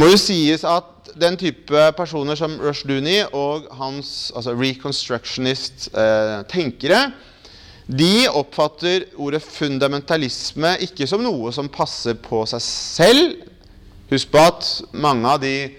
må 0.00 0.06
jo 0.12 0.18
sies 0.20 0.64
at 0.64 0.84
den 1.20 1.36
type 1.40 1.92
personer 1.96 2.34
som 2.36 2.60
Rush 2.60 2.88
Dooney 2.88 3.24
og 3.32 3.62
hans 3.78 4.32
altså 4.36 4.52
reconstructionist-tenkere 4.56 7.04
eh, 7.04 7.10
de 7.86 8.28
oppfatter 8.28 9.04
ordet 9.14 9.42
fundamentalisme 9.44 10.76
ikke 10.88 11.06
som 11.06 11.22
noe 11.22 11.52
som 11.54 11.68
passer 11.70 12.14
på 12.18 12.46
seg 12.50 12.62
selv. 12.64 13.36
Husk 14.10 14.30
på 14.32 14.38
at 14.42 14.82
mange 14.90 15.28
av 15.30 15.40
de 15.42 15.70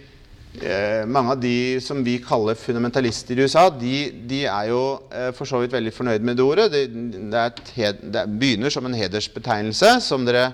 Eh, 0.57 1.03
mange 1.05 1.35
av 1.35 1.41
de 1.41 1.77
som 1.85 1.99
vi 2.01 2.15
kaller 2.23 2.57
fundamentalister 2.57 3.37
i 3.37 3.45
USA, 3.45 3.67
de, 3.69 4.09
de 4.25 4.39
er 4.49 4.69
jo 4.71 4.81
eh, 5.13 5.29
for 5.37 5.45
så 5.45 5.59
vidt 5.61 5.75
veldig 5.75 5.93
fornøyd 5.93 6.25
med 6.25 6.39
det 6.39 6.45
ordet. 6.45 6.65
Det, 6.73 6.81
det, 7.29 7.43
hed, 7.75 7.99
det, 8.15 8.23
begynner 8.41 8.73
som 8.73 8.87
en 8.89 8.97
hedersbetegnelse, 8.97 9.91
som 10.01 10.25
dere 10.25 10.49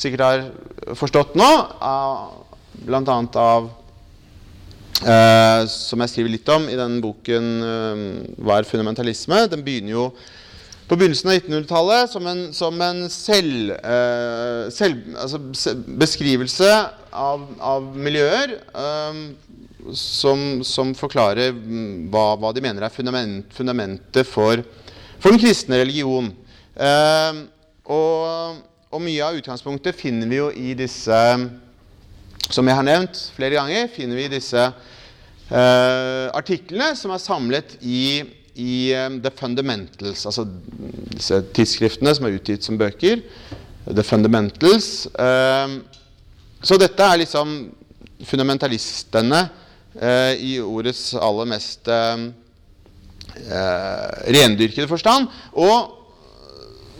sikkert 0.00 0.24
har 0.24 0.46
forstått 0.96 1.36
nå, 1.36 1.50
bl.a. 2.86 3.18
av 3.42 3.68
eh, 5.04 5.60
Som 5.68 6.00
jeg 6.00 6.14
skriver 6.14 6.32
litt 6.32 6.48
om 6.54 6.70
i 6.72 6.78
den 6.80 6.96
boken 7.04 7.52
eh, 7.68 8.06
'Hva 8.40 8.56
er 8.56 8.70
fundamentalisme?' 8.70 9.50
Den 9.52 9.66
begynner 9.66 9.98
jo 9.98 10.06
på 10.88 10.98
begynnelsen 10.98 11.30
av 11.30 11.36
1900-tallet 11.38 12.10
som 12.10 12.26
en, 12.26 12.42
som 12.54 12.80
en 12.84 13.06
selv, 13.10 13.70
eh, 13.78 14.66
selv, 14.74 15.04
altså 15.16 15.74
beskrivelse 15.86 16.68
av, 17.12 17.46
av 17.62 17.86
miljøer 17.96 18.56
eh, 18.58 19.20
som, 19.96 20.62
som, 20.66 20.92
forklarer 20.94 21.54
hva, 22.12 22.26
hva, 22.38 22.52
de 22.54 22.62
mener 22.64 22.86
er 22.86 22.94
fundament, 22.94 23.48
fundamentet 23.54 24.28
for, 24.28 24.62
for, 25.18 25.32
den 25.32 25.40
kristne 25.42 25.80
religion. 25.82 26.30
Eh, 26.74 27.42
og, 27.90 28.60
og, 28.90 29.00
mye 29.02 29.26
av 29.26 29.38
utgangspunktet 29.40 29.98
finner 29.98 30.30
vi 30.30 30.38
jo 30.38 30.48
i 30.54 30.72
disse 30.78 31.18
Som 32.52 32.68
jeg 32.68 32.76
har 32.78 32.84
nevnt 32.86 33.18
flere 33.34 33.56
ganger, 33.56 33.88
finner 33.92 34.18
vi 34.18 34.24
i 34.26 34.32
disse 34.32 34.60
eh, 34.60 36.28
artiklene 36.36 36.92
som 36.98 37.12
er 37.14 37.22
samlet 37.22 37.76
i 37.80 38.22
i 38.54 38.94
um, 39.06 39.22
The 39.22 39.30
Fundamentals, 39.36 40.26
altså 40.26 40.46
disse 41.12 41.42
tidsskriftene 41.56 42.14
som 42.14 42.26
er 42.28 42.34
utgitt 42.36 42.64
som 42.66 42.78
bøker. 42.78 43.16
The 43.86 44.02
Fundamentals. 44.06 45.08
Um, 45.16 45.82
så 46.62 46.78
dette 46.78 47.02
er 47.02 47.16
liksom 47.22 47.74
fundamentalistene 48.22 49.48
uh, 49.48 50.32
i 50.36 50.60
ordets 50.60 51.14
aller 51.18 51.44
mest 51.56 51.88
rendyrkede 53.32 54.88
forstand. 54.90 55.26
Og 55.56 55.90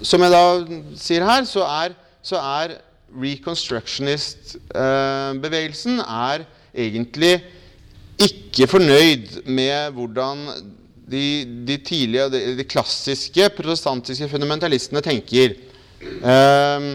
som 0.02 0.22
jeg 0.24 0.30
da 0.32 0.64
sier 0.98 1.24
her, 1.26 1.44
så 1.46 1.62
er, 1.68 1.92
så 2.24 2.36
er 2.40 2.68
reconstructionist-bevegelsen 3.12 6.00
er 6.00 6.44
egentlig 6.72 7.44
ikke 8.22 8.66
fornøyd 8.70 9.42
med 9.46 9.90
hvordan 9.96 10.46
de, 11.12 11.26
de 11.68 11.76
tidlige, 11.84 12.28
de, 12.32 12.42
de, 12.58 12.66
klassiske 12.68 13.48
protestantiske 13.56 14.28
fundamentalistene 14.32 15.02
tenker. 15.04 15.56
Um, 16.02 16.88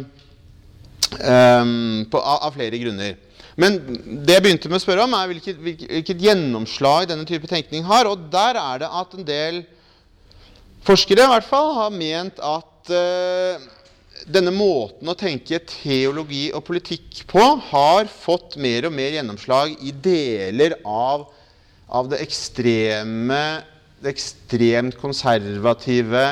um, 1.22 2.06
på, 2.12 2.20
av, 2.20 2.42
av, 2.50 2.52
flere 2.58 2.82
grunner. 2.82 3.16
Men 3.58 3.80
det 4.26 4.38
jeg 4.38 4.46
begynte 4.46 4.70
med 4.70 4.80
å 4.80 4.84
spørre 4.84 5.06
om, 5.08 5.16
er 5.18 5.32
hvilket, 5.32 5.62
hvilket, 5.64 6.20
gjennomslag 6.22 7.08
denne 7.10 7.26
type 7.30 7.50
tenkning 7.50 7.88
har. 7.88 8.10
Og 8.10 8.28
der 8.34 8.60
er 8.60 8.84
det 8.84 8.92
at 9.02 9.16
en 9.18 9.26
del 9.28 9.64
forskere 10.88 11.26
i 11.26 11.32
hvert 11.32 11.48
fall 11.48 11.74
har 11.80 11.96
ment 11.96 12.38
at 12.44 12.92
uh, 12.94 13.66
denne 14.28 14.54
måten 14.54 15.10
å 15.10 15.18
tenke 15.18 15.60
teologi 15.70 16.48
og 16.56 16.66
politikk 16.68 17.24
på 17.30 17.44
har 17.70 18.10
fått 18.12 18.58
mer 18.62 18.90
og 18.90 18.96
mer 18.96 19.16
gjennomslag 19.16 19.76
i 19.84 19.94
deler 19.94 20.78
av, 20.84 21.28
av 21.88 22.10
det 22.12 22.22
ekstreme 22.26 23.42
ekstremt 24.06 24.98
konservative 25.00 26.24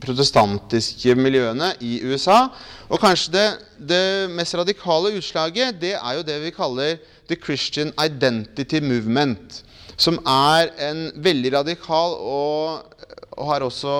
protestantiske 0.00 1.14
miljøene 1.18 1.72
i 1.82 1.98
USA. 2.06 2.46
Og 2.90 3.00
kanskje 3.02 3.32
det, 3.34 3.46
det, 3.90 4.04
mest 4.34 4.56
radikale 4.58 5.14
utslaget 5.18 5.78
det 5.80 5.96
er 5.98 6.18
jo 6.18 6.26
det 6.26 6.38
vi 6.44 6.54
kaller 6.54 6.98
The 7.30 7.38
Christian 7.38 7.92
Identity 7.98 8.80
Movement. 8.82 9.62
Som 10.00 10.18
er 10.26 10.70
en 10.88 11.10
veldig 11.20 11.52
radikal 11.58 12.16
og, 12.16 12.94
og 13.36 13.50
har 13.50 13.66
også 13.66 13.96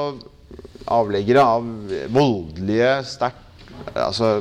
avleggere 0.90 1.42
av 1.44 1.66
voldelige, 2.11 2.94
sterkt 3.07 3.46
altså 3.94 4.40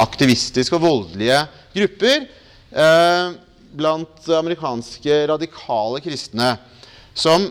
aktivistiske 0.00 0.76
og 0.76 0.82
voldelige 0.84 1.38
grupper 1.74 2.24
eh, 2.72 3.36
blant 3.76 4.28
amerikanske 4.38 5.20
radikale 5.30 6.00
kristne. 6.04 6.54
Som 7.16 7.50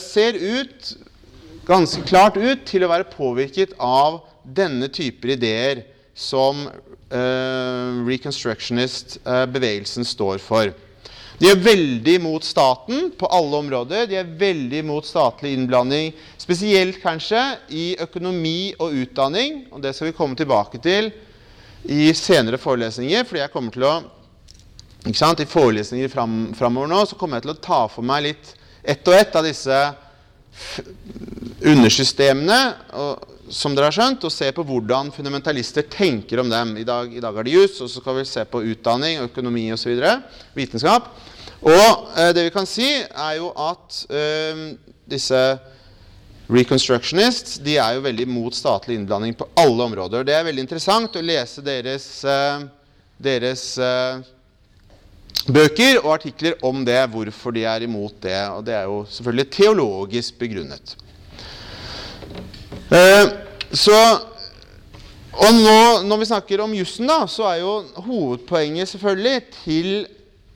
ser 0.00 0.34
ut, 0.38 0.92
ganske 1.68 2.02
klart 2.08 2.36
ut 2.40 2.64
til 2.68 2.84
å 2.84 2.90
være 2.90 3.10
påvirket 3.12 3.74
av 3.78 4.22
denne 4.44 4.88
typer 4.92 5.34
ideer 5.36 5.82
som 6.16 6.66
uh, 6.66 8.06
reconstructionist-bevegelsen 8.06 10.04
uh, 10.04 10.08
står 10.08 10.38
for. 10.44 10.72
De 11.40 11.48
er 11.48 11.56
veldig 11.64 12.18
mot 12.20 12.44
staten 12.44 13.08
på 13.16 13.28
alle 13.32 13.56
områder. 13.62 14.04
De 14.10 14.18
er 14.20 14.32
veldig 14.40 14.82
mot 14.84 15.06
statlig 15.06 15.54
innblanding, 15.56 16.12
spesielt 16.36 17.00
kanskje 17.00 17.40
i 17.72 17.96
økonomi 18.04 18.74
og 18.76 18.92
utdanning. 19.06 19.62
Og 19.72 19.80
det 19.80 19.94
skal 19.96 20.10
vi 20.10 20.16
komme 20.18 20.36
tilbake 20.36 20.82
til 20.84 21.08
i 21.88 22.12
senere 22.12 22.60
forelesninger. 22.60 23.24
fordi 23.24 23.40
jeg 23.40 23.52
kommer 23.54 23.72
til 23.72 23.88
å, 23.88 23.94
I 25.08 25.46
forelesninger 25.48 26.08
fram, 26.12 26.52
framover 26.52 26.88
nå 26.92 27.04
så 27.08 27.16
kommer 27.16 27.38
jeg 27.38 27.46
til 27.46 27.54
å 27.54 27.62
ta 27.64 27.86
for 27.88 28.04
meg 28.04 28.22
litt 28.26 28.54
ett 28.82 29.08
og 29.08 29.14
ett 29.14 29.36
av 29.36 29.44
disse 29.46 29.80
undersystemene 31.60 32.60
og, 32.96 33.26
som 33.50 33.74
dere 33.74 33.88
har 33.90 33.96
skjønt, 33.96 34.24
og 34.24 34.32
se 34.32 34.50
på 34.54 34.64
hvordan 34.66 35.10
fundamentalister 35.14 35.86
tenker 35.90 36.42
om 36.42 36.50
dem. 36.52 36.76
I 36.78 36.86
dag, 36.86 37.10
i 37.12 37.22
dag 37.22 37.36
er 37.36 37.46
det 37.46 37.56
jus, 37.56 37.80
og 37.82 37.90
så 37.90 38.00
skal 38.02 38.20
vi 38.20 38.28
se 38.28 38.44
på 38.46 38.62
utdanning, 38.72 39.24
økonomi 39.26 39.66
osv. 39.74 39.98
Vitenskap. 40.54 41.10
Og 41.60 42.14
eh, 42.16 42.30
det 42.36 42.46
vi 42.46 42.54
kan 42.54 42.68
si, 42.68 42.88
er 43.02 43.34
jo 43.40 43.50
at 43.58 44.04
eh, 44.14 44.62
disse 45.10 45.40
reconstructionists 46.50 47.58
de 47.62 47.76
er 47.78 47.96
jo 47.96 48.04
veldig 48.04 48.26
mot 48.30 48.54
statlig 48.54 48.96
innblanding 48.98 49.36
på 49.38 49.48
alle 49.60 49.86
områder. 49.86 50.26
Det 50.26 50.34
er 50.34 50.46
veldig 50.46 50.64
interessant 50.64 51.18
å 51.18 51.24
lese 51.24 51.62
deres, 51.66 52.06
eh, 52.24 52.64
deres 53.18 53.64
eh, 53.78 54.22
bøker 55.50 56.00
og 56.02 56.14
artikler 56.18 56.58
om 56.66 56.84
det, 56.86 56.98
hvorfor 57.12 57.54
de 57.56 57.64
er 57.64 57.86
imot 57.86 58.18
det. 58.22 58.38
Og 58.54 58.64
det 58.66 58.74
er 58.76 58.88
jo 58.88 59.04
selvfølgelig 59.10 59.50
teologisk 59.50 60.38
begrunnet. 60.38 60.96
Eh, 62.90 63.26
så, 63.72 63.98
og 65.32 65.52
nå, 65.54 65.80
når 66.06 66.22
vi 66.22 66.30
snakker 66.30 66.64
om 66.64 66.74
jussen, 66.74 67.10
da, 67.10 67.22
så 67.30 67.46
er 67.52 67.60
jo 67.62 67.74
hovedpoenget 68.06 68.90
selvfølgelig 68.90 69.36
til 69.62 69.92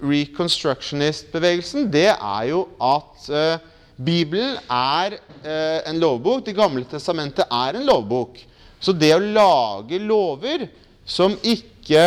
reconstructionist-bevegelsen 0.05 1.87
det 1.93 2.11
er 2.13 2.43
jo 2.51 2.65
at 2.83 3.29
eh, 3.31 3.63
Bibelen 3.95 4.57
er 4.69 5.15
eh, 5.47 5.81
en 5.87 6.01
lovbok. 6.03 6.43
Det 6.47 6.57
gamle 6.57 6.85
testamentet 6.91 7.47
er 7.47 7.79
en 7.79 7.87
lovbok. 7.87 8.41
Så 8.83 8.93
det 8.93 9.13
å 9.15 9.23
lage 9.23 10.01
lover 10.03 10.67
som 11.07 11.37
ikke 11.47 12.03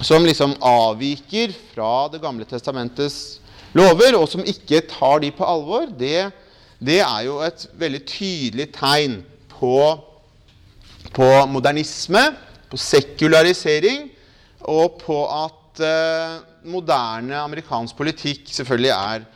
som 0.00 0.24
liksom 0.24 0.54
avviker 0.64 1.52
fra 1.74 2.08
Det 2.08 2.20
gamle 2.22 2.46
testamentets 2.48 3.40
lover, 3.76 4.16
og 4.18 4.28
som 4.28 4.44
ikke 4.44 4.82
tar 4.90 5.20
de 5.22 5.30
på 5.34 5.46
alvor, 5.46 5.90
det, 5.98 6.30
det 6.80 7.00
er 7.04 7.26
jo 7.26 7.40
et 7.44 7.66
veldig 7.78 8.00
tydelig 8.08 8.70
tegn 8.74 9.20
på, 9.52 9.76
på 11.14 11.28
modernisme, 11.52 12.24
på 12.70 12.80
sekularisering, 12.80 14.08
og 14.60 14.98
på 15.04 15.18
at 15.26 15.82
eh, 15.84 16.40
moderne 16.70 17.38
amerikansk 17.40 17.96
politikk 17.96 18.50
selvfølgelig 18.52 18.92
er, 18.96 19.28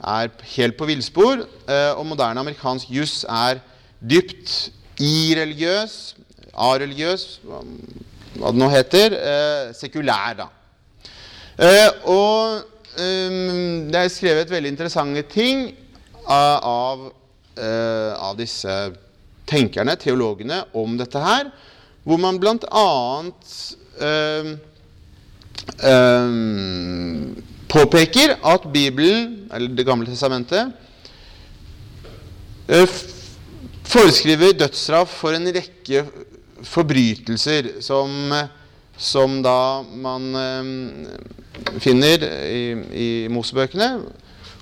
er 0.00 0.30
helt 0.54 0.78
på 0.78 0.88
villspor. 0.88 1.44
Eh, 1.68 1.92
og 1.96 2.06
moderne 2.06 2.40
amerikansk 2.40 2.92
juss 2.92 3.24
er 3.24 3.60
dypt 4.00 4.70
ireligiøs, 5.00 6.16
areligiøs, 6.54 7.40
hva 8.38 8.52
det 8.52 8.60
nå 8.60 8.68
heter, 8.70 9.16
eh, 9.16 9.70
sekulær. 9.74 10.34
da. 10.38 10.48
Eh, 11.60 11.88
og 12.08 12.62
um, 12.96 13.90
det 13.90 14.00
er 14.00 14.12
skrevet 14.12 14.50
veldig 14.50 14.70
interessante 14.70 15.22
ting 15.28 15.66
av, 16.30 17.10
av 17.60 18.36
disse 18.38 18.74
tenkerne, 19.50 19.96
teologene, 20.00 20.62
om 20.78 20.96
dette 21.00 21.20
her. 21.20 21.50
Hvor 22.06 22.20
man 22.20 22.38
bl.a. 22.40 22.86
Uh, 24.00 24.52
uh, 25.84 26.30
påpeker 27.70 28.38
at 28.40 28.66
Bibelen, 28.72 29.50
eller 29.52 29.74
Det 29.76 29.86
gamle 29.86 30.08
testamentet, 30.08 30.72
uh, 32.70 32.98
foreskriver 33.90 34.56
dødsstraff 34.56 35.12
for 35.20 35.36
en 35.36 35.50
rekke 35.52 36.06
forbrytelser 36.66 37.70
som, 37.84 38.32
som 38.96 39.38
da 39.42 39.82
man 39.82 40.28
finner 41.80 42.26
i, 42.46 42.64
i 42.92 43.08
Mosebøkene. 43.32 43.92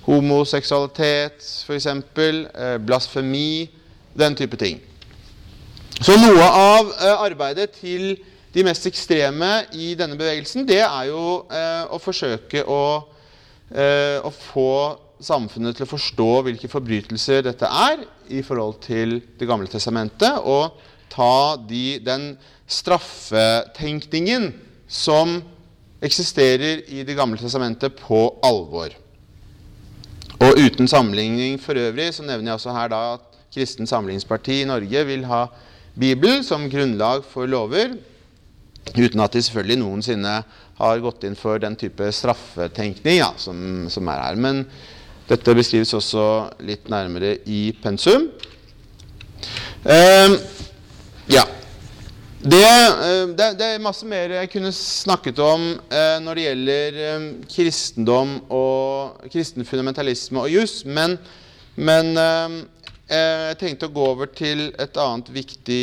Homoseksualitet, 0.08 1.42
f.eks. 1.66 1.86
Eh, 1.86 2.78
blasfemi. 2.80 3.68
Den 4.18 4.34
type 4.34 4.56
ting. 4.56 4.80
Så 6.00 6.16
noe 6.18 6.42
av 6.46 6.88
eh, 6.94 7.12
arbeidet 7.26 7.72
til 7.76 8.16
de 8.54 8.64
mest 8.66 8.86
ekstreme 8.88 9.50
i 9.76 9.92
denne 9.98 10.16
bevegelsen, 10.18 10.64
det 10.66 10.80
er 10.80 11.08
jo 11.10 11.42
eh, 11.52 11.84
å 11.92 11.98
forsøke 12.02 12.64
å, 12.64 12.82
eh, 13.74 14.16
å, 14.24 14.32
få 14.32 14.70
samfunnet 15.20 15.76
til 15.76 15.84
å 15.84 15.90
forstå 15.90 16.28
hvilke 16.46 16.70
forbrytelser 16.70 17.44
dette 17.46 17.66
er 17.66 18.06
i 18.30 18.44
forhold 18.46 18.78
til 18.84 19.18
Det 19.38 19.48
gamle 19.50 19.68
testamentet, 19.70 20.38
og 20.40 20.78
ta 21.10 21.56
de, 21.68 21.98
den 22.04 22.32
straffetenkningen 22.68 24.52
som 24.88 25.40
eksisterer 26.04 26.84
i 26.86 27.02
Det 27.04 27.16
gamle 27.18 27.38
testamentet, 27.40 27.96
på 27.98 28.38
alvor. 28.44 28.92
Og 30.38 30.58
uten 30.58 30.88
sammenligning 30.88 31.58
for 31.60 31.74
øvrig 31.74 32.12
så 32.14 32.22
nevner 32.22 32.52
jeg 32.52 32.60
også 32.60 32.74
her 32.76 32.92
da 32.92 33.00
at 33.16 33.24
Kristen 33.54 33.88
Samlingsparti 33.90 34.60
i 34.62 34.68
Norge 34.68 35.04
vil 35.08 35.24
ha 35.26 35.46
Bibelen 35.98 36.44
som 36.46 36.68
grunnlag 36.70 37.24
for 37.26 37.48
lover, 37.50 37.96
uten 38.94 39.20
at 39.20 39.34
de 39.34 39.42
selvfølgelig 39.42 39.80
noensinne 39.80 40.34
har 40.78 41.00
gått 41.02 41.24
inn 41.26 41.34
for 41.36 41.58
den 41.58 41.74
type 41.76 42.12
straffetenkning 42.14 43.18
ja, 43.18 43.32
som, 43.36 43.88
som, 43.90 44.08
er 44.12 44.22
her. 44.22 44.38
Men 44.38 44.62
dette 45.28 45.56
beskrives 45.58 45.94
også 45.96 46.24
litt 46.62 46.86
nærmere 46.92 47.34
i 47.50 47.72
pensum. 47.82 48.28
Uh, 49.82 50.38
ja. 51.28 51.44
Det, 52.40 52.62
eh, 52.64 53.28
det, 53.34 53.46
det, 53.58 53.66
er 53.66 53.82
masse 53.82 54.06
mer 54.06 54.30
jeg 54.30 54.50
kunne 54.52 54.70
snakket 54.72 55.40
om 55.42 55.72
eh, 55.90 56.18
når 56.22 56.38
det 56.38 56.44
gjelder 56.44 56.98
eh, 57.02 57.24
kristendom 57.50 58.36
og 58.54 59.26
kristen 59.32 59.66
fundamentalisme 59.66 60.44
og 60.44 60.52
jus, 60.52 60.84
men, 60.86 61.16
men 61.74 62.14
jeg 63.08 63.58
tenkte 63.58 63.88
å 63.88 63.92
gå 63.94 64.06
over 64.12 64.30
til 64.30 64.68
et 64.78 64.96
annet 65.00 65.28
viktig 65.32 65.82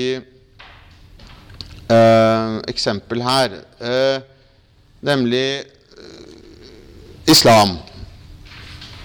eksempel 2.69 3.21
her, 3.21 3.55
nemlig 5.05 5.47
islam. 7.29 7.75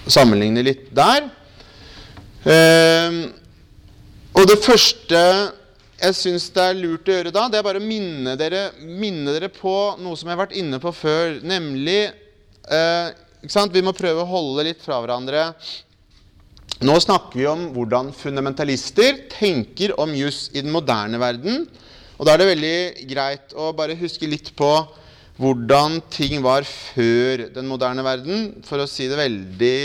Sammenligne 0.05 0.63
litt 0.65 0.87
der. 0.97 1.29
og 4.33 4.49
det 4.49 4.59
første 4.65 5.21
jeg 6.01 6.17
syns 6.17 6.47
det 6.55 6.63
er 6.65 6.79
lurt 6.79 7.09
å 7.09 7.13
gjøre 7.13 7.33
da, 7.33 7.45
det 7.51 7.59
er 7.59 7.65
bare 7.65 7.81
å 7.81 7.85
minne 7.85 8.33
dere, 8.39 8.71
minne 8.81 9.35
dere 9.35 9.51
på 9.53 9.73
noe 10.01 10.17
som 10.17 10.29
jeg 10.29 10.33
har 10.33 10.43
vært 10.43 10.57
inne 10.57 10.79
på 10.81 10.93
før, 10.95 11.37
nemlig 11.45 11.99
eh, 12.09 13.11
Vi 13.41 13.83
må 13.85 13.93
prøve 13.97 14.23
å 14.23 14.29
holde 14.29 14.65
litt 14.67 14.81
fra 14.81 14.99
hverandre. 15.01 15.47
Nå 16.85 16.95
snakker 17.01 17.39
vi 17.39 17.47
om 17.49 17.67
hvordan 17.75 18.11
fundamentalister 18.13 19.23
tenker 19.33 19.93
om 20.01 20.13
juss 20.17 20.47
i 20.53 20.61
den 20.61 20.73
moderne 20.73 21.17
verden. 21.21 21.65
Og 22.17 22.25
da 22.25 22.33
er 22.33 22.41
det 22.41 22.51
veldig 22.51 22.77
greit 23.09 23.55
å 23.57 23.71
bare 23.73 23.97
huske 23.97 24.29
litt 24.29 24.51
på 24.57 24.69
hvordan 25.41 25.99
ting 26.13 26.41
var 26.45 26.65
før 26.69 27.47
den 27.53 27.69
moderne 27.69 28.05
verden, 28.05 28.47
for 28.65 28.81
å 28.81 28.89
si 28.89 29.07
det 29.09 29.17
veldig 29.17 29.77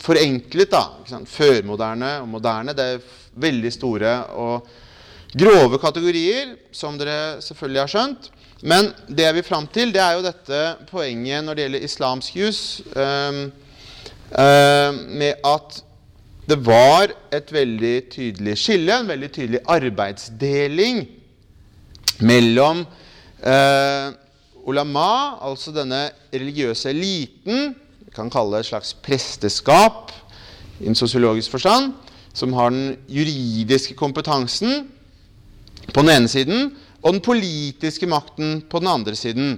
forenklet. 0.00 0.72
da. 0.72 1.20
Førmoderne 1.28 2.18
og 2.22 2.28
moderne, 2.32 2.72
det 2.76 2.90
er 2.94 3.06
veldig 3.36 3.72
store 3.72 4.18
og 4.40 4.68
grove 5.36 5.78
kategorier, 5.82 6.56
som 6.72 6.96
dere 6.98 7.42
selvfølgelig 7.44 7.82
har 7.82 7.92
skjønt. 7.92 8.30
Men 8.64 8.88
det 9.08 9.26
jeg 9.26 9.36
vil 9.36 9.44
fram 9.46 9.66
til, 9.68 9.92
det 9.92 10.00
er 10.00 10.16
jo 10.16 10.24
dette 10.24 10.60
poenget 10.88 11.44
når 11.44 11.56
det 11.56 11.66
gjelder 11.66 11.88
islamsk 11.88 12.38
jus, 12.40 12.60
eh, 12.96 13.42
eh, 14.32 15.00
med 15.20 15.44
at 15.44 15.82
det 16.46 16.60
var 16.64 17.10
et 17.34 17.50
veldig 17.52 17.96
tydelig 18.10 18.54
skille, 18.62 18.94
en 18.94 19.10
veldig 19.10 19.30
tydelig 19.34 19.60
arbeidsdeling 19.66 21.02
mellom 22.24 22.84
eh, 23.42 24.14
ulama, 24.66 25.36
altså 25.42 25.74
denne 25.74 26.06
religiøse 26.32 26.90
eliten, 26.94 27.74
vi 28.06 28.14
kan 28.14 28.30
kalle 28.32 28.56
det 28.56 28.64
et 28.64 28.70
slags 28.70 28.94
presteskap 29.04 30.14
i 30.80 30.88
en 30.88 30.96
sosiologisk 30.96 31.50
forstand, 31.50 31.92
som 32.36 32.54
har 32.56 32.70
den 32.70 32.96
juridiske 33.08 33.96
kompetansen, 33.98 34.86
på 35.92 36.02
den 36.02 36.12
ene 36.12 36.30
siden, 36.30 36.70
og 37.02 37.14
den 37.14 37.22
politiske 37.24 38.08
makten 38.10 38.60
på 38.70 38.80
den 38.82 38.90
andre 38.90 39.16
siden. 39.18 39.56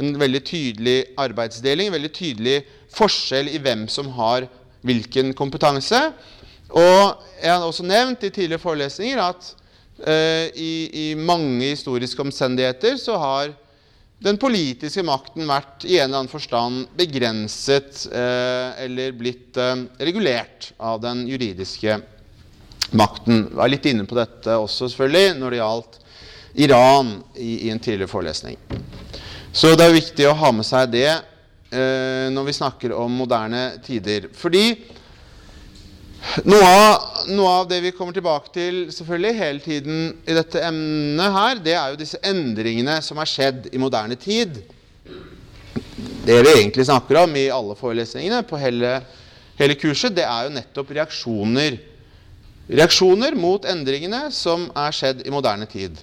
En 0.00 0.16
veldig 0.20 0.42
tydelig 0.44 0.98
arbeidsdeling, 1.20 1.88
en 1.88 1.96
veldig 1.96 2.12
tydelig 2.16 2.58
forskjell 2.94 3.50
i 3.52 3.60
hvem 3.62 3.86
som 3.92 4.10
har 4.16 4.48
hvilken 4.86 5.32
kompetanse. 5.36 6.00
Og 6.70 7.24
jeg 7.40 7.50
har 7.50 7.64
også 7.66 7.86
nevnt 7.86 8.24
i 8.24 8.30
tidligere 8.30 8.62
forelesninger 8.62 9.20
at 9.22 9.50
uh, 10.04 10.46
i, 10.54 10.72
i, 10.92 11.06
mange 11.18 11.72
historiske 11.72 12.22
omstendigheter 12.22 12.96
så 13.00 13.18
har 13.20 13.52
den 14.20 14.36
politiske 14.40 15.02
makten 15.06 15.48
vært 15.48 15.86
i 15.88 15.96
en 15.96 16.10
eller 16.10 16.22
annen 16.22 16.32
forstand 16.32 16.84
begrenset 16.96 18.04
uh, 18.12 18.76
eller 18.84 19.16
blitt 19.16 19.56
uh, 19.58 19.86
regulert 19.98 20.72
av 20.78 21.00
den 21.02 21.24
juridiske 21.28 21.98
makten. 22.96 23.48
Var 23.54 23.70
litt 23.70 23.86
inne 23.90 24.06
på 24.08 24.18
dette 24.18 24.56
også 24.58 24.88
selvfølgelig 24.90 25.38
når 25.40 25.50
det 25.50 25.60
gjaldt 25.60 25.98
Iran 26.60 27.12
i, 27.36 27.66
i 27.66 27.70
en 27.70 27.78
tidligere 27.78 28.10
forelesning. 28.10 28.56
Så 29.52 29.74
det 29.74 29.86
er 29.86 29.96
viktig 29.96 30.28
å 30.30 30.36
ha 30.38 30.52
med 30.54 30.66
seg 30.66 30.90
det 30.92 31.08
eh, 31.10 32.26
når 32.30 32.48
vi 32.48 32.56
snakker 32.56 32.94
om 32.94 33.20
moderne 33.22 33.64
tider. 33.86 34.28
Fordi 34.36 34.64
noe 36.44 36.60
av, 36.62 37.06
noe 37.32 37.52
av, 37.62 37.68
det 37.70 37.80
vi 37.82 37.94
kommer 37.96 38.14
tilbake 38.14 38.52
til 38.54 38.80
selvfølgelig 38.92 39.38
hele 39.38 39.64
tiden 39.64 40.02
i 40.28 40.36
dette 40.36 40.62
emnet 40.62 41.34
her, 41.34 41.62
det 41.64 41.74
er 41.74 41.94
jo 41.94 42.00
disse 42.02 42.20
endringene 42.26 42.98
som 43.02 43.18
har 43.22 43.30
skjedd 43.30 43.70
i 43.72 43.80
moderne 43.80 44.18
tid. 44.20 44.60
Det 46.26 46.36
vi 46.44 46.52
egentlig 46.58 46.86
snakker 46.86 47.22
om 47.22 47.34
i 47.38 47.48
alle 47.50 47.74
forelesningene 47.78 48.42
på 48.46 48.60
hele, 48.60 48.98
hele 49.58 49.78
kurset, 49.80 50.14
det 50.14 50.26
er 50.26 50.46
jo 50.46 50.54
nettopp 50.58 50.92
reaksjoner 50.98 51.78
Reaksjoner 52.70 53.34
mot 53.34 53.64
endringene 53.66 54.28
som 54.34 54.68
er 54.78 54.94
skjedd 54.94 55.24
i 55.26 55.32
moderne 55.34 55.66
tid. 55.70 55.96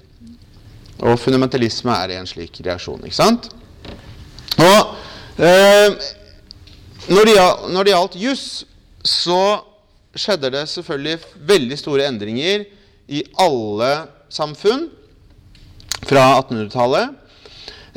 Og 0.97 1.15
fundamentalisme 1.21 1.93
er 1.93 2.17
en 2.17 2.27
slik 2.27 2.59
reaksjon. 2.65 3.03
ikke 3.05 3.15
sant? 3.15 3.47
Og 4.57 4.79
eh, 5.39 5.93
når, 7.07 7.29
det, 7.29 7.35
når 7.71 7.87
det 7.87 7.93
gjaldt 7.93 8.17
juss, 8.19 8.47
så 9.05 9.41
skjedde 10.17 10.51
det 10.55 10.65
selvfølgelig 10.71 11.19
veldig 11.47 11.77
store 11.79 12.07
endringer 12.09 12.65
i 13.07 13.21
alle 13.39 13.91
samfunn 14.33 14.89
fra 16.07 16.25
1800-tallet. 16.41 17.13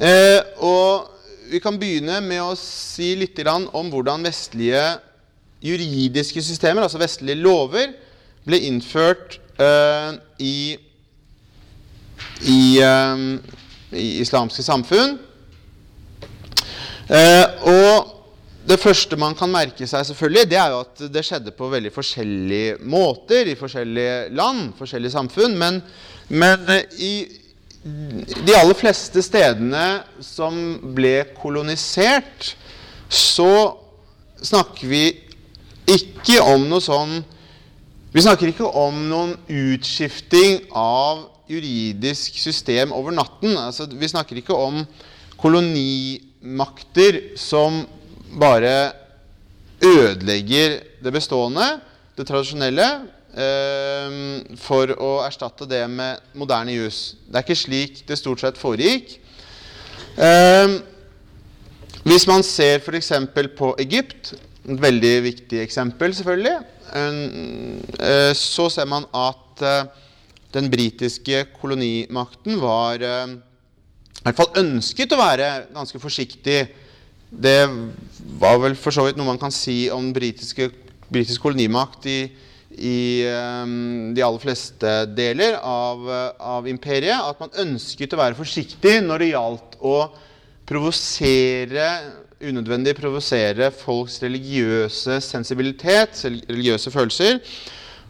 Eh, 0.01 0.39
og 0.63 1.09
vi 1.51 1.59
kan 1.63 1.79
begynne 1.81 2.21
med 2.23 2.45
å 2.45 2.55
si 2.59 3.17
litt 3.19 3.41
om 3.49 3.91
hvordan 3.91 4.23
vestlige 4.25 4.85
juridiske 5.65 6.43
systemer, 6.45 6.87
altså 6.87 7.01
vestlige 7.01 7.41
lover, 7.41 7.91
ble 8.47 8.61
innført 8.69 9.39
uh, 9.61 10.15
i, 10.41 10.77
i, 12.49 12.61
um, 12.85 13.27
i, 13.93 14.07
islamske 14.23 14.65
samfunn. 14.65 15.19
Uh, 17.11 17.47
og 17.67 18.17
det 18.71 18.79
første 18.79 19.17
man 19.19 19.35
kan 19.35 19.51
merke 19.51 19.87
seg, 19.89 20.07
selvfølgelig, 20.07 20.47
det 20.51 20.59
er 20.61 20.73
jo 20.73 20.83
at 20.85 21.05
det 21.13 21.25
skjedde 21.27 21.55
på 21.57 21.71
veldig 21.73 21.93
forskjellige 21.95 22.79
måter 22.87 23.51
i 23.51 23.59
forskjellige 23.59 24.31
land, 24.37 24.71
forskjellige 24.79 25.17
samfunn. 25.17 25.57
Men, 25.59 25.81
men 26.29 26.69
i 27.01 27.15
de 27.83 28.55
aller 28.55 28.77
fleste 28.77 29.23
stedene 29.25 30.03
som 30.23 30.55
ble 30.95 31.23
kolonisert, 31.41 32.53
så 33.11 33.51
snakker 34.41 34.87
vi 34.89 35.05
ikke 35.91 36.39
om 36.45 36.69
noe 36.71 36.85
sånn 36.85 37.23
Vi 38.11 38.23
snakker 38.25 38.51
ikke 38.51 38.67
om 38.67 38.97
noen 39.07 39.37
utskifting 39.47 40.65
av 40.75 41.29
juridisk 41.47 42.41
system 42.43 42.91
over 42.91 43.15
natten. 43.15 43.55
Altså, 43.55 43.87
vi 43.87 44.09
snakker 44.11 44.41
ikke 44.41 44.57
om 44.57 44.81
kolonimakter 45.39 47.21
som 47.39 47.85
bare 48.41 48.91
ødelegger 49.79 50.75
det 51.07 51.13
bestående, 51.15 51.69
det 52.19 52.27
tradisjonelle, 52.27 52.89
eh, 53.31 54.19
for 54.59 54.91
å 54.99 55.13
erstatte 55.23 55.71
det 55.71 55.85
med 55.87 56.19
moderne 56.35 56.75
jus. 56.75 57.15
Det 57.31 57.39
er 57.39 57.47
ikke 57.47 57.63
slik 57.63 58.03
det 58.11 58.19
stort 58.19 58.43
sett 58.43 58.59
foregikk. 58.59 59.21
Eh, 60.19 60.81
hvis 62.11 62.27
man 62.27 62.43
ser 62.43 62.83
f.eks. 62.83 63.15
på 63.55 63.73
Egypt, 63.79 64.35
et 64.67 64.83
veldig 64.83 65.17
viktig 65.31 65.63
eksempel 65.63 66.11
selvfølgelig, 66.19 66.59
så 68.37 68.67
ser 68.73 68.89
man 68.91 69.07
at 69.15 69.63
eh, 69.63 69.89
den 70.55 70.71
britiske 70.73 71.45
kolonimakten 71.61 72.59
var 72.63 73.03
eh, 73.07 73.35
i 74.21 74.25
hvert 74.27 74.39
fall 74.41 74.61
ønsket 74.61 75.15
å 75.15 75.21
være 75.21 75.49
ganske 75.73 76.01
forsiktig. 76.03 76.61
Det 77.31 77.59
var 78.41 78.59
vel 78.61 78.75
for 78.77 78.93
så 78.93 79.07
vidt 79.07 79.17
noe 79.17 79.31
man 79.31 79.41
kan 79.41 79.55
si 79.55 79.85
om 79.95 80.11
britiske, 80.13 80.67
britisk 81.09 81.47
kolonimakt 81.47 82.09
i, 82.11 82.19
i 82.75 82.99
de 83.25 84.25
aller 84.27 84.43
fleste 84.43 84.93
deler 85.17 85.57
av, 85.63 86.05
av, 86.37 86.69
imperiet. 86.69 87.17
At 87.17 87.41
man 87.41 87.55
ønsket 87.65 88.13
å 88.13 88.21
være 88.21 88.37
forsiktig 88.37 88.99
når 89.07 89.25
det 89.25 89.31
gjaldt 89.31 89.79
å 89.81 89.97
provosere 90.69 91.89
unødvendig 92.41 92.95
provosere 92.97 93.71
folks 93.75 94.21
religiøse 94.23 95.21
sensibilitet, 95.21 96.23
religiøse 96.25 96.91
følelser. 96.91 97.41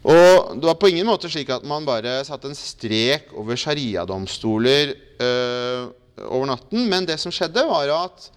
Og 0.07 0.55
det 0.57 0.65
var 0.65 0.79
på 0.81 0.89
ingen 0.89 1.09
måte 1.09 1.29
slik 1.29 1.51
at 1.53 1.67
man 1.69 1.85
bare 1.85 2.23
satte 2.25 2.49
en 2.49 2.57
strek 2.57 3.35
over 3.37 3.59
shariadomstoler 3.59 4.95
øh, 5.21 5.91
over 6.25 6.47
natten. 6.49 6.87
Men 6.89 7.09
det 7.09 7.19
som 7.21 7.35
skjedde, 7.35 7.67
var 7.69 7.91
at 7.99 8.31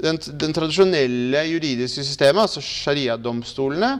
den, 0.00 0.20
den 0.38 0.54
tradisjonelle 0.54 1.42
juridiske 1.50 2.04
systemet, 2.04 2.44
altså 2.46 2.62
sharia-domstolene, 2.62 3.90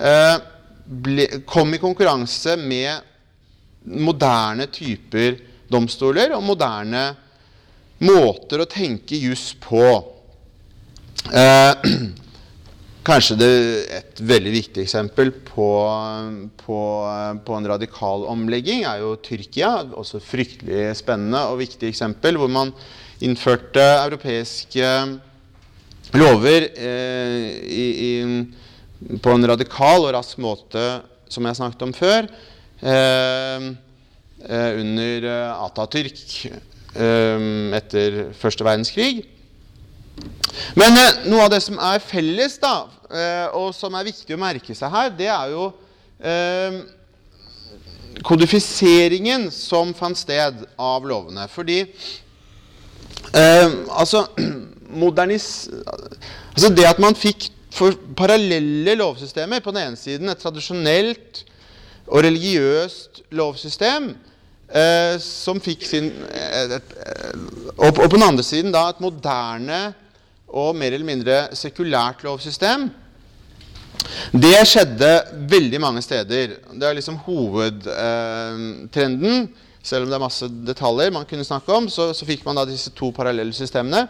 eh, 0.00 1.42
kom 1.50 1.74
i 1.74 1.82
konkurranse 1.82 2.56
med 2.56 3.02
moderne 3.86 4.66
typer 4.72 5.36
domstoler 5.70 6.32
og 6.36 6.44
moderne 6.46 7.08
måter 8.06 8.62
å 8.62 8.70
tenke 8.70 9.18
juss 9.18 9.50
på. 9.60 10.15
Eh, 11.24 11.74
kanskje 13.06 13.36
det, 13.38 13.50
et 13.94 14.20
veldig 14.26 14.52
viktig 14.54 14.82
eksempel 14.82 15.30
på, 15.46 15.68
på, 16.62 16.78
på, 17.46 17.56
en 17.56 17.68
radikal 17.70 18.26
omlegging 18.30 18.84
er 18.86 19.02
jo 19.02 19.14
Tyrkia. 19.22 19.72
Også 19.98 20.20
fryktelig 20.22 20.90
spennende 20.98 21.44
og 21.50 21.60
viktig 21.62 21.90
eksempel, 21.90 22.38
hvor 22.40 22.50
man 22.52 22.74
innførte 23.24 23.82
europeiske 24.04 24.90
lover 26.16 26.68
eh, 26.76 27.46
i, 27.66 27.86
i, 28.06 29.18
på 29.22 29.34
en 29.34 29.50
radikal 29.50 30.04
og 30.04 30.12
rask 30.16 30.38
måte, 30.42 30.84
som 31.32 31.46
jeg 31.48 31.58
snakket 31.58 31.86
om 31.86 31.94
før, 31.96 32.28
eh, 32.82 33.72
eh 34.46 34.78
under 34.78 35.24
Atatürk 35.64 36.20
eh, 36.46 37.48
etter 37.74 38.20
første 38.36 38.66
verdenskrig. 38.66 39.24
Men 40.76 40.96
eh, 40.98 41.24
noe 41.30 41.46
av 41.46 41.52
det 41.52 41.62
som 41.64 41.78
er 41.80 42.02
felles, 42.04 42.58
da, 42.62 42.74
eh, 43.10 43.46
og 43.56 43.72
som 43.76 43.94
er 43.96 44.08
viktig 44.08 44.36
å 44.36 44.40
merke 44.40 44.76
seg 44.76 44.92
her, 44.92 45.10
det 45.16 45.28
er 45.32 45.52
jo 45.52 45.70
eh, 46.20 46.78
kodifiseringen 48.26 49.50
som 49.52 49.92
fant 49.96 50.18
sted 50.18 50.64
av 50.80 51.06
lovene. 51.08 51.46
Fordi 51.52 51.82
eh, 53.32 53.76
altså, 53.90 54.26
modernis, 55.02 55.68
altså 56.54 56.72
Det 56.72 56.88
at 56.88 57.02
man 57.02 57.18
fikk 57.18 57.50
parallelle 58.16 58.94
lovsystemer 58.96 59.60
På 59.60 59.72
den 59.74 59.90
ene 59.90 59.98
siden 60.00 60.30
et 60.32 60.40
tradisjonelt 60.40 61.42
og 62.06 62.22
religiøst 62.22 63.24
lovsystem 63.34 64.12
eh, 64.70 65.16
som 65.20 65.58
fikk 65.60 65.82
sin 65.88 66.12
et, 66.30 66.92
og, 67.74 67.88
og, 67.90 68.04
på 68.06 68.14
den 68.14 68.26
andre 68.28 68.44
siden 68.46 68.70
da 68.74 68.84
et 68.92 69.02
moderne 69.02 69.80
og 70.48 70.76
mer 70.78 70.92
eller 70.92 71.06
mindre 71.06 71.48
sekulært 71.56 72.24
lovsystem. 72.26 72.90
Det 74.32 74.68
skjedde 74.68 75.24
veldig 75.50 75.80
mange 75.82 76.02
steder. 76.04 76.46
Det 76.72 76.86
er 76.86 76.94
liksom 76.96 77.16
hovedtrenden. 77.26 79.48
Selv 79.86 80.02
om 80.04 80.10
det 80.10 80.16
er 80.16 80.22
masse 80.22 80.48
detaljer 80.66 81.10
man 81.14 81.26
kunne 81.30 81.44
snakke 81.46 81.72
om, 81.72 81.88
så, 81.90 82.14
så 82.14 82.24
fikk 82.26 82.44
man 82.46 82.56
da 82.58 82.64
disse 82.66 82.90
to 82.96 83.10
parallelle 83.14 83.52
systemene. 83.54 84.08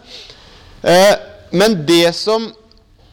Eh, 0.80 1.14
men 1.52 1.86
det 1.88 2.14
som 2.16 2.52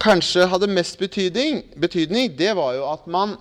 kanskje 0.04 0.48
hadde 0.52 0.68
mest 0.72 1.00
betydning, 1.00 1.64
betydning, 1.80 2.38
det 2.38 2.56
var 2.58 2.74
jo 2.78 2.84
at 2.92 3.08
man, 3.12 3.36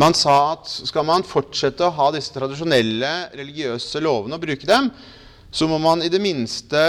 man 0.00 0.14
sa 0.16 0.52
at 0.54 0.68
skal 0.68 1.04
man 1.08 1.28
fortsette 1.28 1.84
å 1.86 1.96
ha 1.96 2.10
disse 2.14 2.32
tradisjonelle 2.34 3.12
religiøse 3.36 4.00
lovene 4.04 4.34
og 4.36 4.44
bruke 4.44 4.66
dem, 4.68 4.84
så 5.52 5.68
må 5.68 5.78
man 5.82 6.02
i 6.04 6.12
det 6.12 6.20
minste 6.22 6.82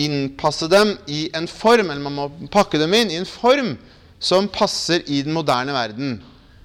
innpasse 0.00 0.68
dem 0.70 0.96
i 1.06 1.28
en 1.36 1.46
form, 1.50 1.90
eller 1.90 2.02
man 2.02 2.16
må 2.16 2.48
pakke 2.52 2.80
dem 2.80 2.94
inn 2.96 3.12
i 3.12 3.18
en 3.20 3.28
form 3.28 3.74
som 4.18 4.48
passer 4.50 5.04
i 5.06 5.20
den 5.24 5.34
moderne 5.36 5.74
verden. 5.76 6.16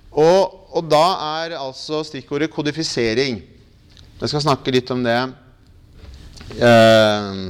Og, 0.10 0.56
og 0.74 0.88
da 0.90 1.06
er 1.44 1.58
altså 1.60 2.02
stikkordet 2.08 2.50
kodifisering. 2.54 3.42
Jeg 4.20 4.32
skal 4.32 4.44
snakke 4.44 4.74
litt 4.74 4.90
om 4.92 5.04
det 5.06 5.18
eh, 6.60 7.44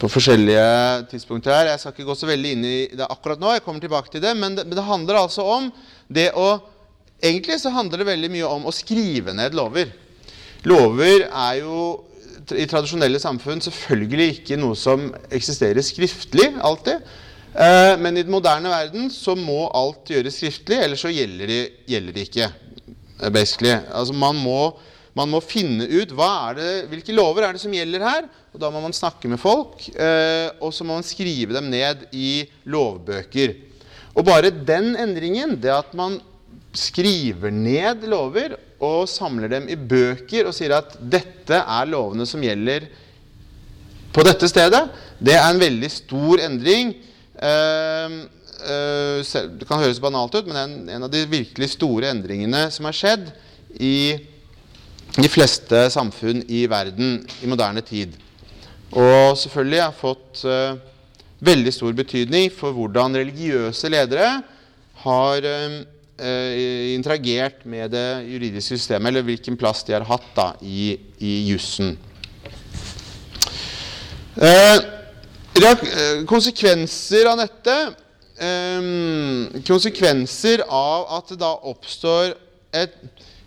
på 0.00 0.10
forskjellige 0.10 0.70
tidspunkter 1.12 1.54
her. 1.54 1.70
Jeg 1.72 1.82
skal 1.82 1.94
ikke 1.94 2.08
gå 2.08 2.16
så 2.18 2.30
veldig 2.30 2.54
inn 2.56 2.64
i 2.66 2.78
det 2.96 3.06
akkurat 3.06 3.42
nå, 3.42 3.52
jeg 3.54 3.64
kommer 3.66 3.84
tilbake 3.84 4.10
til 4.12 4.24
det. 4.24 4.32
Men 4.38 4.56
det, 4.56 4.66
men 4.66 4.78
det 4.78 4.86
handler 4.86 5.20
altså 5.26 5.46
om 5.58 5.70
det 6.08 6.32
å 6.38 6.56
Egentlig 7.24 7.54
så 7.62 7.70
handler 7.72 8.02
det 8.02 8.06
veldig 8.10 8.28
mye 8.28 8.48
om 8.58 8.66
å 8.68 8.72
skrive 8.76 9.32
ned 9.32 9.54
lover. 9.56 9.88
Lover 10.68 11.22
er 11.24 11.62
jo 11.62 11.78
i 12.54 12.66
tradisjonelle 12.70 13.18
samfunn 13.22 13.62
selvfølgelig 13.64 14.26
ikke 14.36 14.58
noe 14.60 14.76
som 14.78 15.08
eksisterer 15.34 15.82
skriftlig 15.84 16.52
alltid. 16.62 17.02
Eh, 17.56 17.94
men 17.98 18.18
i 18.18 18.24
den 18.24 18.34
moderne 18.34 18.70
verden 18.70 19.08
så 19.12 19.34
må 19.38 19.64
alt 19.74 20.12
gjøres 20.12 20.36
skriftlig, 20.38 20.78
ellers 20.84 21.02
så 21.06 21.12
gjelder 21.12 21.50
det, 21.50 21.62
gjelder 21.88 22.16
det 22.16 22.26
ikke. 22.28 22.50
Eh, 23.22 23.30
basically. 23.32 23.72
Altså 23.72 24.14
man 24.16 24.36
må, 24.38 24.60
man 25.16 25.32
må 25.32 25.40
finne 25.40 25.88
ut 25.88 26.12
det, 26.58 26.72
hvilke 26.90 27.16
lover 27.16 27.46
er 27.46 27.56
det 27.56 27.62
som 27.64 27.74
gjelder 27.74 28.04
her. 28.04 28.28
og 28.52 28.60
Da 28.60 28.70
må 28.70 28.82
man 28.84 28.96
snakke 28.96 29.28
med 29.28 29.40
folk, 29.40 29.88
eh, 29.96 30.50
og 30.60 30.74
så 30.74 30.84
må 30.84 30.98
man 30.98 31.06
skrive 31.06 31.56
dem 31.56 31.70
ned 31.72 32.06
i 32.12 32.44
lovbøker. 32.64 33.56
Og 34.16 34.24
bare 34.24 34.50
den 34.50 34.94
endringen, 34.96 35.56
det 35.60 35.72
at 35.72 35.92
man 35.96 36.20
skriver 36.76 37.50
ned 37.50 38.04
lover 38.08 38.56
og 38.82 39.08
samler 39.08 39.50
dem 39.52 39.68
i 39.72 39.76
bøker 39.78 40.48
og 40.48 40.54
sier 40.56 40.76
at 40.76 40.96
dette 41.00 41.58
er 41.62 41.88
lovene 41.88 42.26
som 42.28 42.42
gjelder 42.44 42.88
på 44.12 44.24
dette 44.24 44.48
stedet, 44.48 44.82
det 45.20 45.34
er 45.36 45.48
en 45.48 45.60
veldig 45.60 45.88
stor 45.92 46.40
endring. 46.44 46.94
Eh, 47.36 48.14
eh, 48.64 49.34
det 49.60 49.68
kan 49.68 49.82
høres 49.82 50.00
banalt 50.00 50.36
ut, 50.38 50.48
men 50.48 50.56
det 50.56 50.94
er 50.94 50.96
en 50.96 51.08
av 51.08 51.12
de 51.12 51.24
virkelig 51.28 51.74
store 51.74 52.12
endringene 52.14 52.66
som 52.72 52.88
har 52.88 52.96
skjedd 52.96 53.28
i 53.76 54.16
de 55.16 55.28
fleste 55.32 55.86
samfunn 55.92 56.42
i 56.48 56.64
verden 56.68 57.20
i 57.44 57.48
moderne 57.48 57.84
tid. 57.84 58.16
Og 58.92 59.36
selvfølgelig 59.40 59.82
har 59.82 59.96
fått 59.96 60.42
uh, 60.46 60.76
veldig 61.44 61.72
stor 61.74 61.96
betydning 61.96 62.50
for 62.54 62.76
hvordan 62.76 63.16
religiøse 63.18 63.90
ledere 63.92 64.28
har 65.02 65.44
eh, 65.44 65.82
interagert 66.16 67.66
med 67.68 67.90
det 67.92 68.24
juridiske 68.24 68.78
systemet, 68.78 69.10
eller 69.10 69.26
hvilken 69.26 69.56
plass 69.60 69.82
de 69.84 69.92
har 69.92 70.06
hatt 70.08 70.28
da, 70.36 70.46
i, 70.64 70.94
i 71.20 71.32
jussen. 71.50 71.96
Eh, 74.36 74.76
eh 75.56 76.24
konsekvenser 76.28 77.24
av 77.30 77.38
dette 77.40 77.76
eh, 78.36 79.60
Konsekvenser 79.64 80.60
av 80.68 81.06
at 81.16 81.30
det 81.32 81.38
da 81.40 81.54
oppstår 81.64 82.34
et 82.76 82.92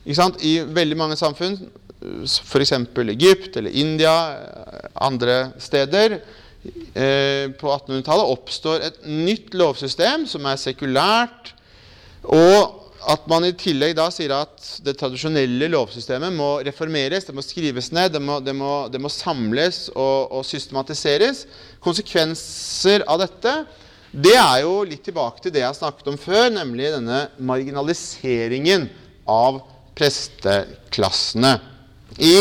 I 0.10 0.54
veldig 0.66 0.98
mange 0.98 1.16
samfunn, 1.20 1.60
f.eks. 2.26 2.72
Egypt 2.72 3.58
eller 3.60 3.70
India, 3.70 4.14
andre 4.96 5.52
steder, 5.60 6.16
eh, 6.96 7.52
på 7.60 7.70
1800-tallet 7.70 8.32
oppstår 8.34 8.88
et 8.88 9.00
nytt 9.06 9.54
lovsystem 9.54 10.26
som 10.26 10.48
er 10.50 10.58
sekulært, 10.58 11.54
og 12.28 12.80
at 13.10 13.28
man 13.32 13.46
i 13.48 13.54
tillegg 13.56 13.94
da 13.96 14.10
sier 14.12 14.34
at 14.36 14.66
det 14.84 14.98
tradisjonelle 15.00 15.70
lovsystemet 15.72 16.36
må 16.36 16.50
reformeres, 16.68 17.26
det 17.26 17.36
må 17.36 17.44
skrives 17.46 17.94
ned, 17.96 18.12
det 18.14 18.22
må, 18.22 18.40
det 18.44 18.54
må, 18.56 18.74
det 18.92 19.00
må 19.02 19.12
samles 19.14 19.88
og, 19.94 20.34
og, 20.36 20.44
systematiseres. 20.48 21.46
Konsekvenser 21.84 23.06
av 23.08 23.24
dette 23.24 23.54
det 24.12 24.34
er 24.36 24.64
jo 24.66 24.82
litt 24.90 25.04
tilbake 25.06 25.44
til 25.44 25.54
det 25.54 25.62
jeg 25.62 25.78
snakket 25.78 26.08
om 26.10 26.18
før, 26.20 26.48
nemlig 26.52 26.90
denne 26.96 27.28
marginaliseringen 27.46 28.88
av 29.30 29.62
presteklassene. 29.98 31.60
I 32.18 32.36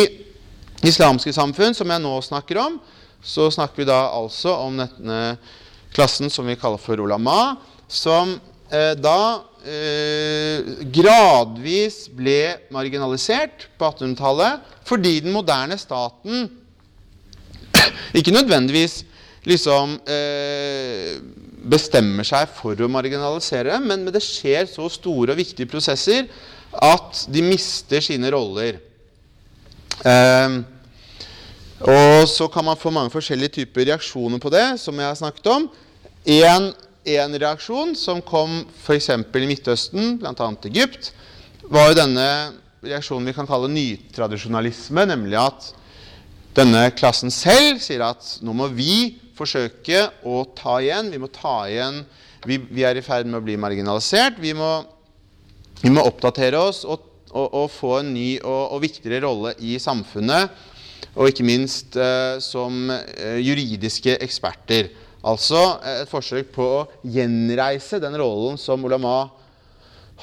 islamske 0.88 1.34
samfunn, 1.34 1.76
som 1.76 1.92
jeg 1.92 2.02
nå 2.02 2.14
snakker 2.24 2.62
om, 2.62 2.78
så 3.20 3.50
snakker 3.52 3.82
vi 3.82 3.88
da 3.90 4.00
altså 4.16 4.54
om 4.64 4.80
denne 4.80 5.20
klassen 5.94 6.32
som 6.32 6.48
vi 6.48 6.56
kaller 6.58 6.80
for 6.80 7.00
ulama, 7.02 7.58
som 7.88 8.36
eh, 8.72 8.94
da 8.96 9.44
eh, 9.68 10.70
gradvis 10.94 12.06
ble 12.16 12.56
marginalisert 12.74 13.68
på 13.78 13.90
1800-tallet 13.90 14.74
fordi 14.88 15.18
den 15.24 15.34
moderne 15.34 15.78
staten 15.80 16.48
ikke 18.18 18.34
nødvendigvis 18.34 19.02
liksom 19.48 19.98
eh, 20.08 21.18
bestemmer 21.68 22.26
seg 22.26 22.48
for 22.56 22.78
å 22.80 22.90
marginalisere 22.90 23.78
men 23.84 24.08
det 24.08 24.24
skjer 24.24 24.68
så 24.70 24.88
store 24.92 25.34
og 25.34 25.40
viktige 25.40 25.70
prosesser 25.70 26.26
at 26.84 27.24
de 27.32 27.40
mister 27.44 28.02
sine 28.04 28.28
roller. 28.32 28.76
Eh, 30.04 30.58
og 31.78 32.26
så 32.26 32.48
kan 32.50 32.66
man 32.66 32.78
få 32.78 32.90
mange 32.90 33.12
forskjellige 33.12 33.60
typer 33.60 33.86
reaksjoner 33.86 34.40
på 34.42 34.50
det, 34.50 34.66
som 34.82 34.98
jeg 34.98 35.06
har 35.06 35.18
snakket 35.18 35.46
om. 35.52 35.68
En, 36.26 36.72
en 37.16 37.38
reaksjon 37.40 37.94
som 37.96 38.20
kom 38.24 38.60
f.eks. 38.84 39.10
i 39.16 39.48
Midtøsten, 39.48 40.18
bl.a. 40.20 40.48
Egypt, 40.68 41.12
var 41.68 41.90
jo 41.90 41.98
denne 42.02 42.28
reaksjonen 42.84 43.28
vi 43.28 43.34
kan 43.36 43.48
kalle 43.48 43.70
nytradisjonalisme, 43.72 45.06
nemlig 45.08 45.38
at 45.40 45.72
denne 46.58 46.88
klassen 46.96 47.32
selv 47.32 47.82
sier 47.82 48.04
at 48.06 48.38
nå 48.44 48.54
må 48.56 48.68
vi 48.74 49.16
forsøke 49.38 50.08
å 50.26 50.42
ta 50.58 50.78
igjen. 50.82 51.12
Vi 51.12 51.20
må 51.22 51.30
ta 51.32 51.60
igjen 51.70 52.02
Vi, 52.46 52.54
vi 52.70 52.84
er 52.86 52.96
i 52.96 53.02
ferd 53.02 53.26
med 53.26 53.40
å 53.40 53.44
bli 53.44 53.56
marginalisert. 53.58 54.36
Vi 54.38 54.52
må, 54.54 54.70
vi 55.82 55.90
må 55.90 56.04
oppdatere 56.06 56.60
oss 56.62 56.84
og, 56.86 57.02
og, 57.32 57.46
og, 57.48 57.66
få 57.74 57.96
en 57.98 58.12
ny 58.14 58.28
og, 58.38 58.76
og 58.76 58.82
viktigere 58.84 59.24
rolle 59.26 59.56
i 59.58 59.74
samfunnet. 59.82 60.54
Og 61.18 61.32
ikke 61.32 61.46
minst 61.46 61.98
eh, 61.98 62.38
som 62.42 62.92
eh, 62.94 63.40
juridiske 63.42 64.14
eksperter. 64.22 64.92
Altså 65.26 65.60
et 65.82 66.10
forsøk 66.10 66.52
på 66.54 66.64
å 66.64 66.82
gjenreise 67.02 67.98
den 68.02 68.14
rollen 68.20 68.58
som 68.60 68.84
ulama 68.84 69.28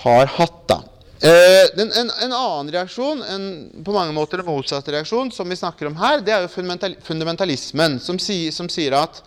har 0.05 0.29
hatt. 0.38 0.62
da. 0.69 0.77
Eh, 1.25 1.81
en, 1.81 1.91
en, 1.91 2.12
en, 2.12 2.34
annen 2.36 2.71
reaksjon, 2.75 3.21
en 3.23 3.45
på 3.84 3.93
mange 3.95 4.13
måter 4.15 4.41
en 4.41 4.49
motsatt 4.49 4.88
reaksjon, 4.91 5.31
som 5.31 5.47
vi 5.49 5.58
snakker 5.60 5.88
om 5.88 5.95
her, 5.99 6.19
det 6.23 6.34
er 6.36 6.43
jo 6.43 6.51
fundamental, 6.51 6.97
fundamentalismen, 7.03 7.99
som, 8.03 8.19
si, 8.19 8.51
som, 8.51 8.67
sier 8.71 8.97
at 8.99 9.23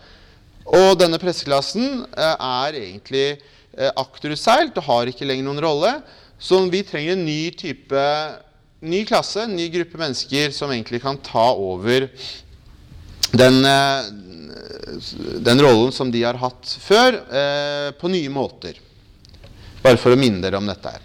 Og 0.69 0.99
denne 1.01 1.17
presseklassen 1.21 2.05
eh, 2.13 2.35
er 2.35 2.77
egentlig 2.77 3.27
eh, 3.31 3.89
akterutseilt 3.97 4.77
og 4.77 4.85
har 4.85 5.09
ikke 5.09 5.25
lenger 5.25 5.47
noen 5.47 5.63
rolle. 5.65 5.95
Så 6.39 6.61
vi 6.69 6.85
trenger 6.85 7.17
en 7.17 7.25
ny 7.25 7.49
type 7.57 8.03
ny 8.85 9.01
klasse, 9.09 9.43
en 9.43 9.57
ny 9.57 9.71
gruppe 9.73 9.99
mennesker 9.99 10.53
som 10.55 10.71
egentlig 10.71 11.01
kan 11.03 11.17
ta 11.25 11.49
over 11.57 12.07
den, 13.33 13.65
eh, 13.65 14.11
den 15.45 15.63
rollen 15.63 15.93
som 15.95 16.11
de 16.13 16.23
har 16.25 16.39
hatt 16.41 16.77
før, 16.83 17.21
eh, 17.29 17.91
på 17.99 18.11
nye 18.13 18.31
måter. 18.33 18.79
Bare 19.83 20.01
for 20.01 20.15
å 20.15 20.19
minne 20.19 20.43
dere 20.43 20.59
om 20.59 20.67
dette 20.69 20.95
her. 20.97 21.05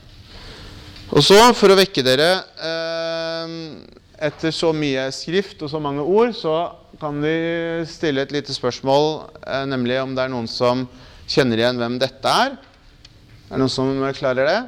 Og 1.14 1.22
så, 1.22 1.38
for 1.54 1.70
å 1.70 1.78
vekke 1.78 2.06
dere 2.06 2.30
eh, 2.58 3.58
Etter 4.24 4.54
så 4.56 4.70
mye 4.72 5.10
skrift 5.12 5.60
og 5.66 5.68
så 5.68 5.82
mange 5.84 6.00
ord, 6.00 6.32
så 6.38 6.72
kan 7.02 7.18
vi 7.20 7.34
stille 7.90 8.24
et 8.24 8.32
lite 8.32 8.54
spørsmål, 8.56 9.08
eh, 9.42 9.66
nemlig 9.68 9.98
om 10.00 10.14
det 10.16 10.24
er 10.24 10.32
noen 10.32 10.48
som 10.48 10.86
kjenner 11.28 11.60
igjen 11.60 11.82
hvem 11.82 11.98
dette 12.00 12.32
er. 12.46 12.56
Er 12.56 13.58
det 13.58 13.60
noen 13.60 13.74
som 13.74 13.90
klarer 14.16 14.48
det? 14.48 14.62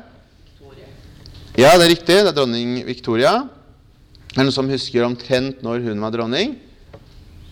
Ja, 1.56 1.72
det 1.80 1.86
er 1.86 1.92
riktig. 1.94 2.18
Det 2.20 2.34
er 2.34 2.36
dronning 2.36 2.82
Victoria. 2.84 3.46
Er 4.36 4.42
det 4.42 4.44
noen 4.50 4.52
som 4.58 4.68
husker 4.68 5.06
omtrent 5.08 5.62
når 5.64 5.86
hun 5.86 6.02
var 6.04 6.12
dronning? 6.12 6.58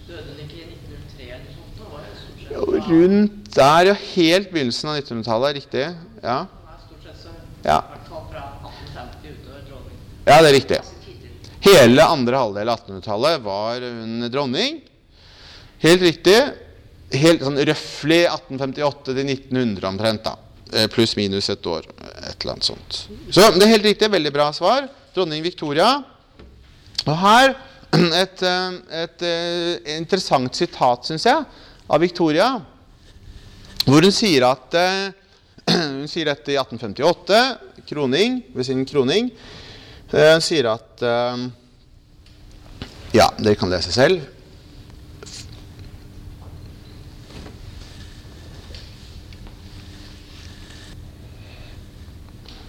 Døde 0.04 0.26
hun 0.28 0.42
ikke 0.44 0.60
i 0.60 0.66
1903 0.68 1.30
eller 1.30 1.46
noe 1.46 1.54
sånt? 1.56 1.78
Var 1.88 2.02
det 2.04 2.12
stort 2.20 2.42
sett? 2.42 2.52
Jo, 2.52 2.53
rundt 2.66 3.56
der, 3.56 3.86
ja. 3.92 3.96
Helt 4.14 4.52
begynnelsen 4.52 4.90
av 4.90 4.98
1900-tallet. 4.98 5.56
Riktig. 5.60 5.88
Ja. 6.24 6.46
Ja. 7.64 7.78
I 7.80 7.94
hvert 7.94 8.10
fall 8.10 8.26
fra 8.32 8.44
1850 8.64 9.30
utover 9.30 9.62
dronning. 9.70 9.98
ja, 10.26 10.42
det 10.42 10.50
er 10.50 10.58
riktig. 10.58 10.80
Hele 11.64 12.04
andre 12.04 12.42
halvdel 12.42 12.70
av 12.74 12.82
1800-tallet 12.82 13.44
var 13.46 13.86
hun 13.88 14.28
dronning. 14.32 14.82
Helt 15.84 16.04
riktig. 16.04 16.38
Helt 17.14 17.44
sånn 17.46 17.60
røftlig 17.70 18.24
1858 18.26 19.14
til 19.14 19.22
1900 19.24 19.88
omtrent. 19.88 20.24
da. 20.26 20.38
Eh, 20.74 20.88
Pluss 20.92 21.16
minus 21.16 21.50
et 21.54 21.66
år. 21.70 21.86
Et 21.88 22.44
eller 22.44 22.56
annet 22.56 22.68
sånt. 22.68 23.04
Så 23.30 23.46
det 23.54 23.64
er 23.68 23.76
helt 23.76 23.88
riktig. 23.88 24.12
Veldig 24.12 24.34
bra 24.34 24.50
svar. 24.56 24.90
Dronning 25.16 25.44
Victoria. 25.46 26.02
Og 27.06 27.16
her 27.20 27.54
et, 28.24 28.42
et, 28.42 28.44
et, 29.04 29.26
eh, 29.30 29.98
interessant 30.00 30.56
sitat, 30.58 31.06
syns 31.06 31.28
jeg, 31.30 31.44
av 31.94 32.02
Victoria. 32.02 32.48
Hvor 33.86 34.02
hun 34.02 34.16
sier 34.16 34.48
at 34.48 34.80
eh, 34.80 35.12
Hun 36.02 36.10
sier 36.12 36.28
dette 36.28 36.52
i 36.52 36.58
1858, 36.60 37.38
kroning, 37.88 38.42
ved 38.52 38.68
sin 38.68 38.82
kroning. 38.88 39.30
Eh, 40.12 40.32
Hun 40.34 40.44
sier 40.44 40.68
at 40.74 41.04
eh, 41.08 41.44
Ja, 43.16 43.30
dere 43.38 43.60
kan 43.60 43.72
lese 43.72 43.94
selv. 43.94 44.26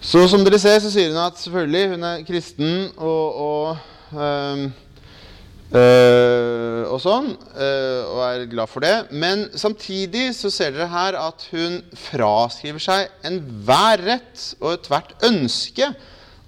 Så 0.04 0.28
som 0.30 0.44
dere 0.46 0.60
ser, 0.62 0.76
så 0.78 0.92
sier 0.92 1.08
hun 1.10 1.18
at 1.24 1.40
selvfølgelig 1.40 1.94
hun 1.96 2.04
er 2.06 2.20
kristen 2.28 2.74
og, 3.02 3.38
og, 3.44 3.78
ehm, 4.14 4.66
eh, 5.74 6.43
og 6.94 7.02
sånn, 7.02 7.30
eh, 7.58 8.00
og 8.06 8.20
er 8.26 8.46
glad 8.50 8.70
for 8.70 8.84
det. 8.84 8.94
Men 9.10 9.48
samtidig 9.58 10.28
så 10.36 10.50
ser 10.52 10.74
dere 10.74 10.90
her 10.92 11.18
at 11.18 11.46
hun 11.52 11.80
fraskriver 11.98 12.82
seg 12.82 13.26
enhver 13.26 14.02
rett 14.06 14.50
og 14.60 14.76
ethvert 14.76 15.14
ønske 15.26 15.90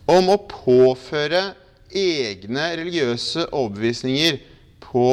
om 0.06 0.30
å 0.30 0.42
påføre 0.50 1.48
egne 1.96 2.68
religiøse 2.78 3.48
overbevisninger 3.50 4.38
på 4.84 5.08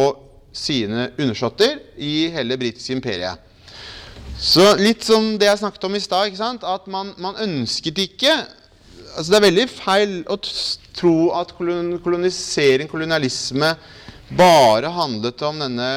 sine 0.54 1.10
undersåtter 1.18 1.80
i 1.98 2.30
hele 2.34 2.58
britiske 2.62 2.94
imperiet. 2.94 3.42
Så 4.38 4.74
litt 4.80 5.06
som 5.06 5.36
det 5.40 5.48
jeg 5.48 5.62
snakket 5.62 5.88
om 5.88 5.96
i 5.98 6.04
stad, 6.04 6.38
at 6.38 6.88
man, 6.92 7.14
man 7.22 7.40
ønsket 7.42 8.02
ikke 8.08 8.36
altså 9.14 9.30
Det 9.30 9.38
er 9.38 9.44
veldig 9.46 9.66
feil 9.70 10.14
å 10.26 10.40
tro 10.98 11.18
at 11.38 11.52
kolon, 11.54 12.00
kolonisering, 12.02 12.90
kolonialisme, 12.90 13.68
bare 14.38 14.92
handlet 14.94 15.42
om 15.46 15.60
denne 15.62 15.90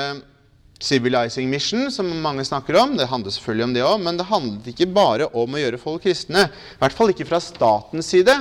civilizing 0.81 1.49
mission, 1.51 1.91
som 1.93 2.09
mange 2.23 2.45
snakker 2.45 2.77
om. 2.77 2.97
Det 2.97 3.09
handler 3.09 3.33
selvfølgelig 3.33 3.65
om 3.65 3.75
det 3.75 3.85
òg, 3.87 3.99
men 4.05 4.19
det 4.19 4.29
handlet 4.29 4.71
ikke 4.73 4.89
bare 4.93 5.29
om 5.33 5.57
å 5.57 5.61
gjøre 5.61 5.81
folk 5.81 6.05
kristne. 6.05 6.47
I 6.49 6.81
hvert 6.83 6.97
fall 6.97 7.13
ikke 7.13 7.29
fra 7.29 7.41
statens 7.43 8.11
side. 8.13 8.35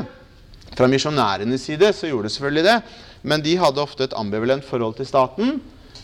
Fra 0.76 0.90
misjonærenes 0.92 1.64
side 1.70 1.94
så 1.96 2.10
gjorde 2.10 2.28
det 2.28 2.36
selvfølgelig 2.36 2.66
det, 2.68 2.80
men 3.24 3.44
de 3.46 3.56
hadde 3.60 3.84
ofte 3.84 4.08
et 4.08 4.18
ambivalent 4.18 4.66
forhold 4.68 4.98
til 4.98 5.08
staten, 5.08 5.60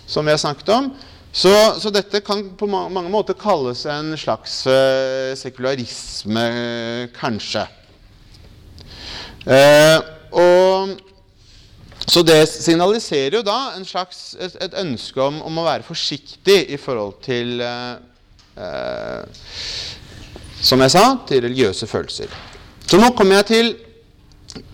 som 0.07 0.25
vi 0.25 0.31
har 0.33 0.39
snakket 0.41 0.71
om. 0.77 0.91
Så, 1.31 1.51
så 1.79 1.91
dette 1.91 2.19
kan 2.27 2.43
på 2.59 2.67
mange 2.67 3.07
måter 3.11 3.37
kalles 3.39 3.85
en 3.87 4.15
slags 4.19 4.61
uh, 4.67 5.31
sekularisme, 5.39 6.47
kanskje. 7.15 7.63
Uh, 9.47 9.99
og, 10.31 10.97
så 12.09 12.23
det 12.25 12.39
signaliserer 12.49 13.37
jo 13.37 13.43
da 13.45 13.73
slags, 13.85 14.33
et, 14.39 14.55
et 14.63 14.77
ønske 14.81 15.21
om, 15.21 15.41
om 15.45 15.59
å 15.61 15.67
være 15.67 15.85
forsiktig 15.85 16.63
i 16.73 16.79
forhold 16.81 17.19
til 17.25 17.61
eh, 17.61 17.93
eh, 18.57 19.45
Som 20.61 20.81
jeg 20.85 20.93
sa, 20.93 21.05
til 21.25 21.41
religiøse 21.41 21.87
følelser. 21.89 22.29
Så 22.85 22.99
nå 23.01 23.07
kommer 23.17 23.39
jeg 23.39 23.47
til 23.49 23.71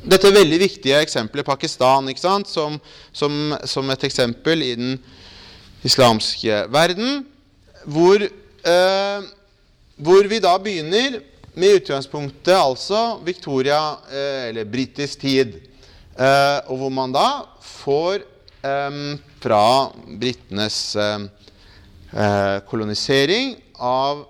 dette 0.04 0.34
veldig 0.34 0.58
viktige 0.60 1.00
eksempelet 1.06 1.48
Pakistan? 1.48 2.10
Som, 2.48 2.80
som, 3.14 3.56
som 3.64 3.94
et 3.94 4.04
eksempel 4.04 4.64
i 4.66 4.74
den 4.76 4.98
islamske 5.88 6.66
verden, 6.74 7.22
hvor, 7.86 8.20
eh, 8.20 9.28
hvor 9.96 10.28
vi 10.28 10.42
da 10.44 10.58
begynner 10.60 11.22
med 11.58 11.80
utgangspunktet 11.80 12.56
altså 12.58 13.20
Victoria, 13.26 13.98
eh, 14.12 14.50
eller 14.50 14.68
britisk 14.68 15.22
tid, 15.24 15.56
eh, 16.18 16.58
og 16.68 16.82
hvor 16.82 16.94
man 16.94 17.14
da 17.16 17.28
får 17.64 18.24
eh, 18.66 19.02
fra 19.44 19.64
britenes 20.20 20.80
eh, 20.98 21.28
kolonisering 22.70 23.56
av, 23.78 24.26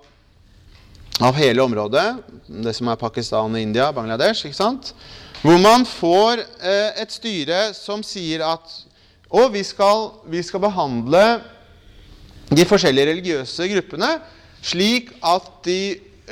av 1.24 1.40
hele 1.40 1.64
området, 1.64 2.08
det 2.48 2.76
som 2.76 2.92
er 2.92 3.00
Pakistan, 3.00 3.56
India, 3.60 3.92
Bangladesh, 3.96 4.46
ikke 4.46 4.60
sant? 4.60 4.94
hvor 5.44 5.60
man 5.62 5.86
får 5.86 6.42
eh, 6.42 7.02
et 7.04 7.14
styre 7.14 7.60
som 7.78 8.02
sier 8.06 8.42
at 8.46 8.72
og 9.28 9.52
vi 9.54 9.62
skal, 9.68 10.10
vi 10.32 10.42
skal 10.44 10.64
behandle 10.64 11.24
de 12.48 12.64
forskjellige 12.66 13.10
religiøse 13.12 13.68
gruppene 13.74 14.10
slik 14.66 15.12
at 15.22 15.50
de 15.68 15.80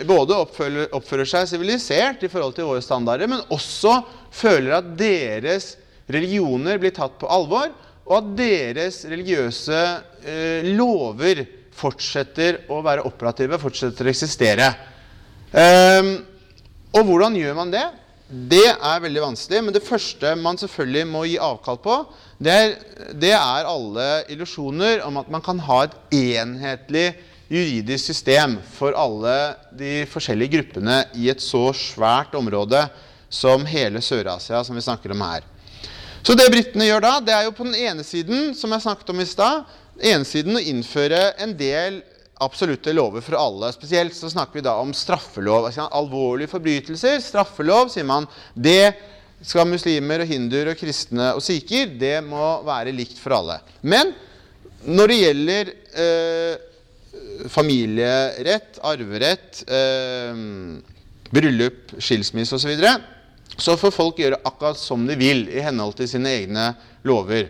både 0.03 0.35
oppfører, 0.35 0.89
oppfører 0.95 1.29
seg 1.29 1.47
sivilisert 1.49 2.23
i 2.25 2.29
forhold 2.31 2.55
til 2.57 2.67
våre 2.67 2.83
standarder, 2.83 3.29
men 3.31 3.43
også 3.53 4.01
føler 4.35 4.79
at 4.79 4.93
deres 4.99 5.75
religioner 6.11 6.79
blir 6.81 6.93
tatt 6.95 7.15
på 7.21 7.29
alvor, 7.31 7.71
og 8.05 8.17
at 8.19 8.33
deres 8.37 9.01
religiøse 9.09 9.79
eh, 10.27 10.67
lover 10.75 11.45
fortsetter 11.75 12.65
å 12.71 12.81
være 12.85 13.05
operative, 13.07 13.59
fortsetter 13.59 14.07
å 14.07 14.11
eksistere. 14.11 14.67
Um, 15.55 16.11
og 16.95 17.07
hvordan 17.07 17.35
gjør 17.39 17.57
man 17.57 17.71
det? 17.73 17.83
Det 18.25 18.65
er 18.73 19.01
veldig 19.03 19.21
vanskelig, 19.21 19.61
men 19.63 19.75
det 19.75 19.83
første 19.85 20.31
man 20.39 20.57
selvfølgelig 20.59 21.07
må 21.09 21.25
gi 21.29 21.35
avkall 21.41 21.77
på, 21.83 21.97
det 22.41 22.53
er, 22.53 22.73
det 23.15 23.33
er 23.37 23.69
alle 23.69 24.07
illusjoner 24.33 25.03
om 25.05 25.19
at 25.21 25.29
man 25.31 25.43
kan 25.45 25.61
ha 25.67 25.83
et 25.85 25.95
enhetlig 26.15 27.05
juridisk 27.51 28.11
system 28.11 28.57
for 28.75 28.95
alle 28.97 29.35
de 29.77 30.05
forskjellige 30.09 30.57
gruppene 30.57 31.03
i 31.19 31.29
et 31.29 31.43
så 31.43 31.67
svært 31.77 32.33
område 32.37 32.81
som 33.29 33.65
hele 33.69 34.01
Sør-Asia, 34.01 34.63
som 34.63 34.77
vi 34.77 34.83
snakker 34.85 35.13
om 35.13 35.23
her. 35.25 35.45
Så 36.25 36.33
det 36.33 36.49
britene 36.49 36.87
gjør 36.87 37.03
da, 37.05 37.13
det 37.21 37.33
er 37.35 37.45
jo 37.45 37.53
på 37.53 37.67
den 37.67 37.77
ene 37.77 38.03
siden, 38.05 38.53
som 38.57 38.71
jeg 38.73 38.85
snakket 38.85 39.11
om 39.13 39.21
i 39.21 39.29
stad, 39.29 39.65
ene 40.01 40.25
siden 40.25 40.57
å 40.57 40.63
innføre 40.63 41.35
en 41.43 41.53
del 41.57 42.01
absolutte 42.41 42.93
lover 42.95 43.23
for 43.23 43.37
alle. 43.39 43.69
Spesielt 43.75 44.15
så 44.17 44.31
snakker 44.31 44.59
vi 44.59 44.65
da 44.65 44.73
om 44.81 44.91
straffelov. 44.95 45.69
Altså, 45.69 45.85
alvorlige 45.95 46.51
forbrytelser. 46.51 47.21
Straffelov, 47.23 47.91
sier 47.93 48.07
man. 48.07 48.27
Det 48.53 48.95
skal 49.45 49.69
muslimer 49.69 50.23
og 50.23 50.31
hinduer 50.31 50.71
og 50.73 50.79
kristne 50.79 51.31
og 51.37 51.43
sikher, 51.45 51.91
det 51.99 52.17
må 52.25 52.63
være 52.65 52.95
likt 52.95 53.19
for 53.21 53.37
alle. 53.37 53.59
Men 53.85 54.13
når 54.85 55.11
det 55.11 55.17
gjelder 55.19 55.71
eh, 56.01 56.63
familierett, 57.51 58.79
arverett, 58.83 59.63
eh, 59.67 60.37
bryllup, 61.35 61.95
skilsmisse 61.99 62.55
osv., 62.55 62.65
så, 62.65 62.71
videre, 62.71 62.95
så 63.57 63.77
får 63.79 63.93
folk 63.95 64.19
gjøre 64.19 64.41
akkurat 64.47 64.79
som 64.79 65.05
de 65.07 65.17
vil 65.19 65.45
i 65.51 65.63
henhold 65.63 65.95
til 65.99 66.09
sine 66.11 66.31
egne 66.41 66.71
lover. 67.07 67.49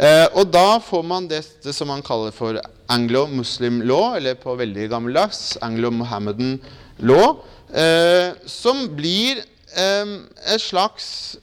Eh, 0.00 0.26
og 0.38 0.48
da 0.52 0.78
får 0.80 1.02
man 1.04 1.26
det, 1.28 1.42
det, 1.64 1.74
som 1.76 1.90
man 1.90 2.04
kaller 2.04 2.32
for 2.32 2.60
anglo-muslim 2.90 3.82
law, 3.88 4.14
eller 4.16 4.38
på 4.38 4.54
veldig 4.56 4.88
gammeldags 4.92 5.58
anglo-mohammedan 5.64 6.58
law, 7.04 7.42
eh, 7.74 8.32
som 8.48 8.86
blir 8.96 9.42
eh, 9.76 10.16
et 10.54 10.62
slags 10.62 11.38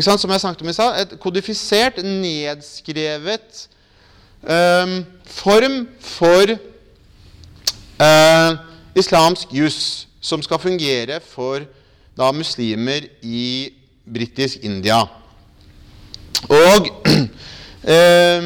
sant, 0.00 0.20
Som 0.20 0.30
jeg 0.32 0.40
snakket 0.40 0.62
om 0.64 0.70
i 0.70 0.72
stad, 0.72 1.00
et 1.02 1.18
kodifisert, 1.20 1.98
nedskrevet 2.00 3.66
eh, 4.48 4.94
form 5.24 5.86
for 6.00 6.54
eh, 8.02 8.50
islamsk 8.98 9.52
juss 9.54 10.06
som 10.20 10.42
skal 10.42 10.58
fungere 10.62 11.20
for 11.24 11.64
da 12.16 12.32
muslimer 12.32 13.08
i 13.22 13.72
britisk 14.04 14.64
India. 14.64 15.02
Og 16.50 16.90
Eh, 17.82 18.42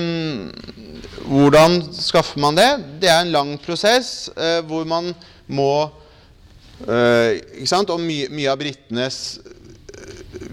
hvordan 1.28 1.82
skaffer 1.92 2.40
man 2.40 2.56
det? 2.56 2.70
Det 3.02 3.08
er 3.10 3.20
en 3.20 3.32
lang 3.34 3.50
prosess 3.60 4.30
eh, 4.32 4.62
hvor 4.64 4.86
man 4.88 5.12
må 5.46 5.90
eh? 6.88 7.36
Og 7.68 8.00
mye, 8.00 8.30
mye 8.32 8.48
av 8.48 8.56
britenes 8.56 9.38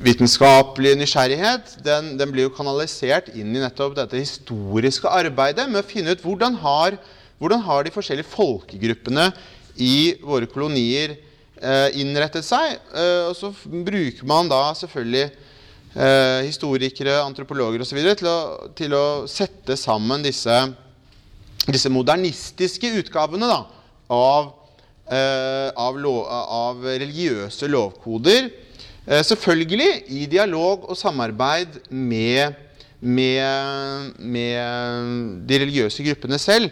vitenskapelige 0.04 0.98
nysgjerrighet 1.00 1.76
den, 1.86 2.14
den, 2.20 2.32
blir 2.34 2.48
jo 2.48 2.56
kanalisert 2.56 3.30
inn 3.36 3.54
i 3.54 3.62
nettopp 3.62 3.96
dette 3.98 4.20
historiske 4.20 5.10
arbeidet 5.10 5.68
med 5.70 5.84
å 5.84 5.88
finne 5.88 6.16
ut 6.16 6.24
hvordan 6.24 6.58
har, 6.64 6.98
hvordan 7.42 7.62
har 7.68 7.86
de 7.86 7.94
forskjellige 7.94 8.32
folkegruppene 8.34 9.30
i 9.82 10.16
våre 10.22 10.50
kolonier 10.50 11.16
eh, 11.16 11.90
innrettet 12.02 12.46
seg. 12.46 12.78
Eh, 12.94 13.30
og 13.30 13.38
så 13.38 13.52
bruker 13.64 14.28
man 14.30 14.50
da 14.52 14.66
selvfølgelig 14.78 15.26
eh, 15.28 16.42
historikere, 16.48 17.20
antropologer 17.24 17.84
osv. 17.86 18.02
Til, 18.04 18.30
å, 18.30 18.72
til 18.78 18.98
å 18.98 19.06
sette 19.30 19.78
sammen 19.80 20.26
disse, 20.26 20.58
disse 21.68 21.92
modernistiske 21.94 22.92
utgavene 23.02 23.50
da, 23.50 23.62
av, 24.14 24.52
eh, 25.08 25.70
av, 25.70 25.98
lov, 26.02 26.22
av, 26.30 26.86
religiøse 26.94 27.70
lovkoder. 27.72 28.52
Eh, 29.04 29.20
selvfølgelig 29.20 29.92
i 30.16 30.26
dialog 30.32 30.86
og 30.90 30.96
samarbeid 30.98 31.82
med, 31.92 32.56
med, 33.02 34.14
med 34.18 35.48
de 35.50 35.60
religiøse 35.60 36.06
gruppene 36.08 36.40
selv. 36.40 36.70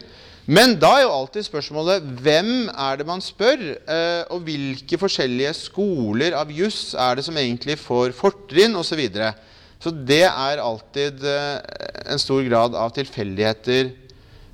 Men 0.48 0.74
da 0.80 0.94
er 0.98 1.04
jo 1.04 1.14
alltid 1.14 1.46
spørsmålet 1.46 2.06
hvem 2.24 2.70
er 2.72 2.98
det 2.98 3.06
man 3.08 3.22
spør, 3.22 3.60
eh, 3.76 4.24
og 4.32 4.46
hvilke 4.48 4.98
forskjellige 4.98 5.54
skoler 5.60 6.34
av 6.40 6.50
juss 6.56 6.96
er 6.96 7.20
det 7.20 7.28
som 7.28 7.38
egentlig 7.38 7.78
får 7.80 8.16
fortrinn, 8.18 8.76
osv. 8.80 8.90
Så, 8.90 9.00
videre. 9.00 9.34
så 9.80 9.92
det 9.92 10.24
er 10.26 10.64
alltid 10.64 11.24
eh, 11.28 11.60
en 12.16 12.20
stor 12.20 12.42
grad 12.48 12.80
av 12.80 12.96
tilfeldigheter, 12.96 13.92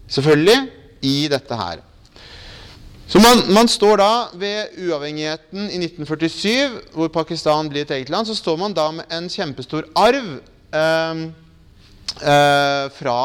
selvfølgelig, 0.10 0.60
i 1.06 1.18
dette 1.30 1.62
her. 1.62 1.87
Så 3.08 3.20
man, 3.24 3.40
man, 3.56 3.70
står 3.72 4.02
da 4.02 4.14
ved 4.36 4.74
uavhengigheten 4.84 5.70
i 5.72 5.78
1947, 5.80 6.74
hvor 6.92 7.08
Pakistan 7.08 7.70
blir 7.72 7.86
et 7.86 7.94
eget 7.96 8.10
land, 8.12 8.28
så 8.28 8.36
står 8.36 8.58
man 8.60 8.76
da 8.76 8.90
med 8.92 9.08
en 9.16 9.30
kjempestor 9.32 9.88
arv. 9.96 10.28
Eh, 10.76 11.22
eh, 12.20 12.90
fra, 12.98 13.20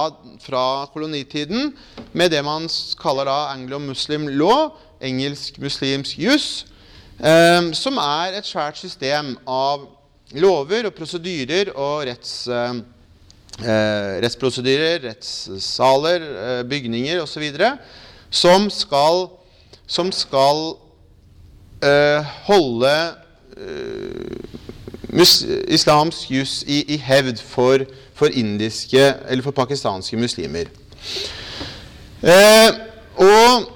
fra, 0.44 0.62
kolonitiden 0.92 1.72
med 2.12 2.30
det 2.30 2.44
man 2.46 2.68
kaller 3.02 3.26
da 3.26 3.36
anglo-muslim 3.56 4.30
law, 4.38 4.70
engelsk-muslimsk 5.02 6.22
juss, 6.28 6.48
eh, 7.18 7.72
som 7.74 7.98
er 7.98 8.38
et 8.38 8.46
svært 8.46 8.78
system 8.78 9.34
av 9.50 9.88
lover 10.38 10.92
og 10.92 10.94
prosedyrer 10.94 11.74
og 11.74 12.06
retts, 12.06 12.46
eh, 12.46 12.80
eh 13.66 14.22
rettsprosedyrer, 14.22 15.02
rettssaler, 15.10 16.32
eh, 16.46 16.64
bygninger 16.70 17.26
osv. 17.26 17.50
som 18.30 18.70
skal, 18.70 19.26
som 19.86 20.12
skal 20.12 20.76
eh, 21.82 22.32
holde 22.46 22.94
islamsk 25.68 26.30
jus 26.32 26.62
i, 26.66 26.80
i 26.94 26.96
hevd 26.96 27.42
for 27.44 27.84
for 28.22 28.30
indiske 28.38 29.02
eller 29.28 29.42
for 29.42 29.54
pakistanske 29.56 30.16
muslimer. 30.20 30.70
Eh, 32.22 32.68
og 33.18 33.70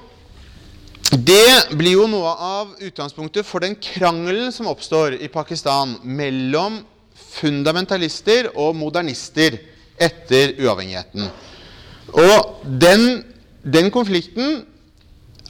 det 1.10 1.76
blir 1.78 1.96
jo 1.96 2.06
noe 2.10 2.30
av 2.30 2.74
utgangspunktet 2.82 3.46
for 3.46 3.64
den 3.64 3.74
krangelen 3.82 4.52
som 4.54 4.68
oppstår 4.70 5.18
i 5.18 5.30
Pakistan 5.32 5.96
mellom 6.02 6.78
fundamentalister 7.36 8.52
og 8.54 8.76
modernister 8.78 9.58
etter 9.98 10.54
uavhengigheten. 10.60 11.26
Og 12.12 12.62
den, 12.82 13.24
den 13.64 13.90
konflikten 13.90 14.62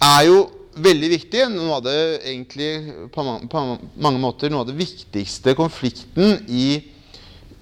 er 0.03 0.27
jo 0.29 0.43
veldig 0.77 1.09
viktig. 1.15 1.47
Noe 1.53 1.79
av 1.79 1.87
det 1.87 1.97
egentlig 2.27 2.71
på, 3.15 3.25
på 3.49 3.65
mange 4.03 4.21
måter 4.21 4.53
noe 4.53 4.65
av 4.65 4.71
det 4.71 4.77
viktigste 4.79 5.57
konflikten 5.59 6.43
i, 6.49 6.69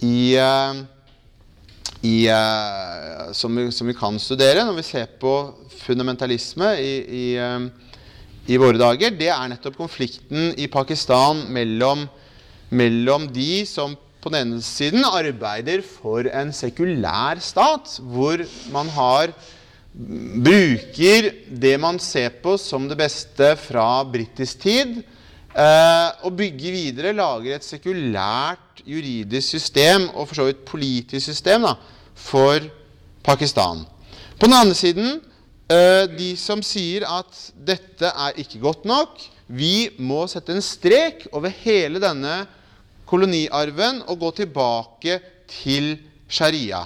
i 0.02 0.16
uh, 0.40 0.82
i, 2.04 2.28
uh, 2.28 3.32
som, 3.32 3.56
vi, 3.56 3.70
som, 3.72 3.88
vi, 3.88 3.96
kan 3.96 4.18
studere 4.20 4.64
når 4.66 4.76
vi 4.76 4.86
ser 4.86 5.08
på 5.20 5.32
fundamentalisme 5.86 6.74
i, 6.76 7.24
uh, 7.40 7.64
i, 8.44 8.58
våre 8.60 8.76
dager, 8.80 9.14
det 9.16 9.30
er 9.32 9.48
nettopp 9.48 9.78
konflikten 9.78 10.52
i 10.60 10.68
Pakistan 10.68 11.46
mellom, 11.54 12.04
mellom 12.74 13.28
de 13.32 13.64
som 13.68 13.96
på 14.20 14.32
den 14.32 14.54
ene 14.54 14.64
siden 14.64 15.04
arbeider 15.04 15.84
for 15.84 16.28
en 16.28 16.52
sekulær 16.56 17.40
stat, 17.44 17.98
hvor 18.00 18.40
man 18.72 18.88
har 18.92 19.32
bruker 19.94 21.28
det 21.46 21.74
man 21.78 22.00
ser 22.02 22.32
på 22.42 22.56
som 22.58 22.88
det 22.90 22.98
beste 22.98 23.52
fra 23.62 24.02
britisk 24.10 24.64
tid, 24.64 24.96
eh, 25.54 26.08
og 26.26 26.34
bygger 26.38 26.74
videre, 26.74 27.14
lager 27.14 27.54
et 27.54 27.66
sekulært 27.66 28.82
juridisk 28.84 29.54
system, 29.54 30.08
og 30.14 30.26
for 30.28 30.40
så 30.40 30.48
vidt 30.48 30.64
politisk 30.66 31.30
system, 31.30 31.68
da, 31.68 31.76
for 32.14 32.58
Pakistan. 33.24 33.84
På 34.34 34.48
den 34.48 34.56
andre 34.58 34.74
siden 34.74 35.20
eh, 35.70 36.10
de 36.10 36.34
som 36.36 36.62
sier 36.64 37.06
at 37.06 37.38
dette 37.54 38.10
er 38.10 38.40
ikke 38.42 38.60
godt 38.64 38.88
nok. 38.88 39.22
Vi 39.46 39.92
må 40.02 40.24
sette 40.26 40.56
en 40.56 40.64
strek 40.64 41.28
over 41.30 41.52
hele 41.62 42.02
denne 42.02 42.42
koloniarven 43.06 44.02
og 44.08 44.18
gå 44.24 44.32
tilbake 44.42 45.20
til 45.60 45.94
sharia. 46.26 46.82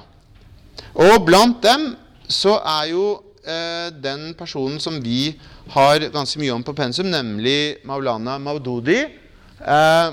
Og 0.98 1.24
blant 1.24 1.62
dem 1.64 1.94
så 2.28 2.58
er 2.60 2.90
jo 2.92 3.04
eh, 3.42 3.88
den 4.04 4.32
personen 4.38 4.80
som 4.82 4.98
vi 5.02 5.32
har 5.72 6.04
ganske 6.12 6.40
mye 6.40 6.54
om 6.54 6.64
på 6.64 6.74
pensum, 6.76 7.08
nemlig 7.12 7.78
Maulana 7.88 8.38
Maududi. 8.40 9.00
Eh, 9.58 10.10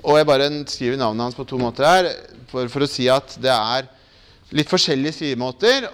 og 0.00 0.16
jeg 0.16 0.26
bare 0.30 0.50
skriver 0.70 0.96
navnet 1.00 1.26
hans 1.28 1.36
på 1.36 1.44
to 1.44 1.58
måter 1.60 1.84
her 1.84 2.06
for, 2.48 2.70
for 2.72 2.86
å 2.86 2.88
si 2.88 3.04
at 3.12 3.34
det 3.42 3.52
er 3.52 3.90
litt 4.56 4.70
forskjellige 4.70 5.18
skrivemåter. 5.18 5.90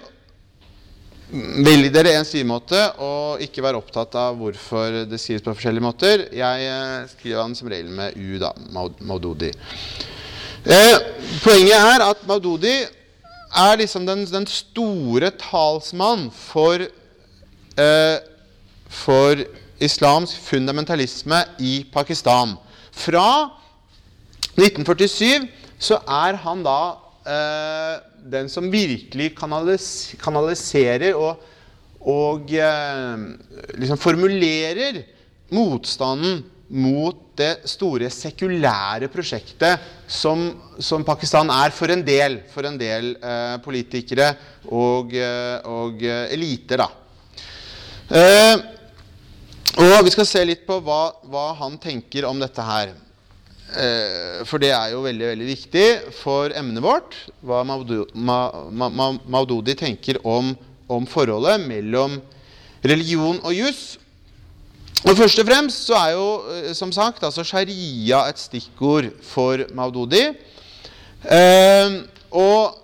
Velg 1.67 1.89
dere 1.91 2.13
en 2.15 2.23
skrivemåte, 2.25 2.79
og 3.03 3.41
ikke 3.43 3.59
vær 3.65 3.75
opptatt 3.81 4.13
av 4.15 4.37
hvorfor 4.39 5.01
det 5.11 5.19
skrives 5.19 5.43
på 5.43 5.51
forskjellige 5.57 5.83
måter. 5.83 6.23
Jeg 6.31 6.69
eh, 6.71 7.09
skriver 7.17 7.41
han 7.43 7.57
som 7.57 7.67
regel 7.73 7.91
med 7.97 8.15
U, 8.15 8.37
da. 8.39 8.53
Maud- 8.71 9.01
Maududi. 9.03 9.51
Eh, 10.67 10.95
poenget 11.43 11.75
er 11.75 12.05
at 12.07 12.23
Maududi 12.27 12.77
er 13.57 13.79
liksom 13.81 14.05
den, 14.07 14.25
den 14.29 14.47
store 14.49 15.31
talsmann 15.41 16.27
for, 16.33 16.83
eh, 17.77 18.17
for 18.89 19.43
islamsk 19.81 20.39
fundamentalisme 20.41 21.43
i 21.59 21.79
Pakistan. 21.93 22.55
Fra 22.91 23.49
1947 24.57 25.47
så 25.79 25.99
er 26.01 26.39
han 26.41 26.63
da 26.65 26.79
eh, 27.27 27.95
den 28.31 28.49
som 28.49 28.71
virkelig 28.73 29.31
kanalis 29.37 29.89
kanaliserer 30.21 31.17
og, 31.17 31.43
og 32.01 32.53
eh, 32.53 33.25
liksom 33.77 34.01
formulerer 34.01 35.03
motstanden 35.53 36.43
mot 36.67 37.19
det 37.37 37.67
store 37.69 38.09
sekulære 38.11 39.07
prosjektet 39.11 39.83
som, 40.09 40.49
som 40.79 41.05
Pakistan 41.07 41.51
er 41.53 41.71
for 41.75 41.93
en 41.93 42.03
del, 42.05 42.41
for 42.51 42.67
en 42.67 42.77
del 42.79 43.13
eh, 43.15 43.55
politikere 43.63 44.33
og, 44.67 45.13
eh, 45.15 45.57
og 45.63 46.03
eh, 46.03 46.25
eliter. 46.35 46.83
Eh, 48.07 48.55
og 49.77 49.99
vi 50.07 50.13
skal 50.15 50.27
se 50.27 50.43
litt 50.47 50.65
på 50.67 50.79
hva, 50.83 51.01
hva 51.29 51.51
han 51.59 51.77
tenker 51.79 52.25
om 52.27 52.39
dette 52.41 52.63
her. 52.65 52.95
Eh, 53.67 54.43
for 54.47 54.63
det 54.63 54.71
er 54.71 54.93
jo 54.93 55.03
veldig 55.03 55.27
veldig 55.33 55.47
viktig 55.49 55.85
for 56.15 56.55
emnet 56.55 56.83
vårt, 56.83 57.17
hva 57.43 57.65
Maududi, 57.67 58.05
Ma, 58.15 58.39
Ma, 58.71 58.87
Ma, 58.87 59.11
Maududi 59.27 59.75
tenker 59.75 60.21
om, 60.23 60.53
om 60.87 61.07
forholdet 61.09 61.61
mellom 61.67 62.15
religion 62.87 63.41
og 63.43 63.55
juss. 63.55 63.97
Og 65.05 65.13
Først 65.13 65.39
og 65.39 65.45
fremst 65.45 65.85
så 65.85 65.97
er 65.99 66.15
jo 66.15 66.27
eh, 66.51 66.73
som 66.75 66.91
sagt 66.91 67.23
altså 67.23 67.45
sharia 67.45 68.23
et 68.29 68.39
stikkord 68.41 69.11
for 69.21 69.61
Maududi. 69.77 70.23
Eh, 71.21 71.97
og 72.33 72.77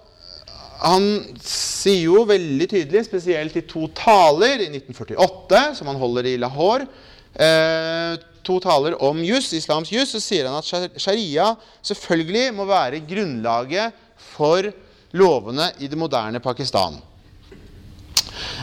han 0.83 1.07
sier 1.43 2.09
jo 2.09 2.25
veldig 2.27 2.67
tydelig, 2.69 3.05
spesielt 3.07 3.55
i 3.57 3.65
to 3.65 3.87
taler 3.97 4.61
i 4.65 4.69
1948, 4.69 5.63
som 5.79 5.89
han 5.89 5.99
holder 6.01 6.29
i 6.33 6.37
Lahore 6.41 6.85
eh, 7.33 8.19
To 8.43 8.57
taler 8.59 8.97
om 8.99 9.21
jus, 9.23 9.53
islams 9.55 9.87
jus, 9.87 10.09
så 10.11 10.19
sier 10.19 10.49
han 10.49 10.57
at 10.59 10.97
sharia 10.99 11.45
selvfølgelig 11.79 12.49
må 12.57 12.65
være 12.67 12.99
grunnlaget 13.07 13.95
for 14.33 14.67
lovene 15.15 15.69
i 15.79 15.87
det 15.87 15.95
moderne 15.95 16.41
Pakistan. 16.43 16.97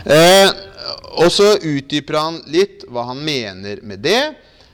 Eh, 0.04 0.50
og 1.10 1.30
så 1.34 1.54
utdyper 1.56 2.18
han 2.18 2.40
litt 2.50 2.84
hva 2.90 3.08
han 3.10 3.22
mener 3.24 3.82
med 3.86 4.02
det, 4.04 4.20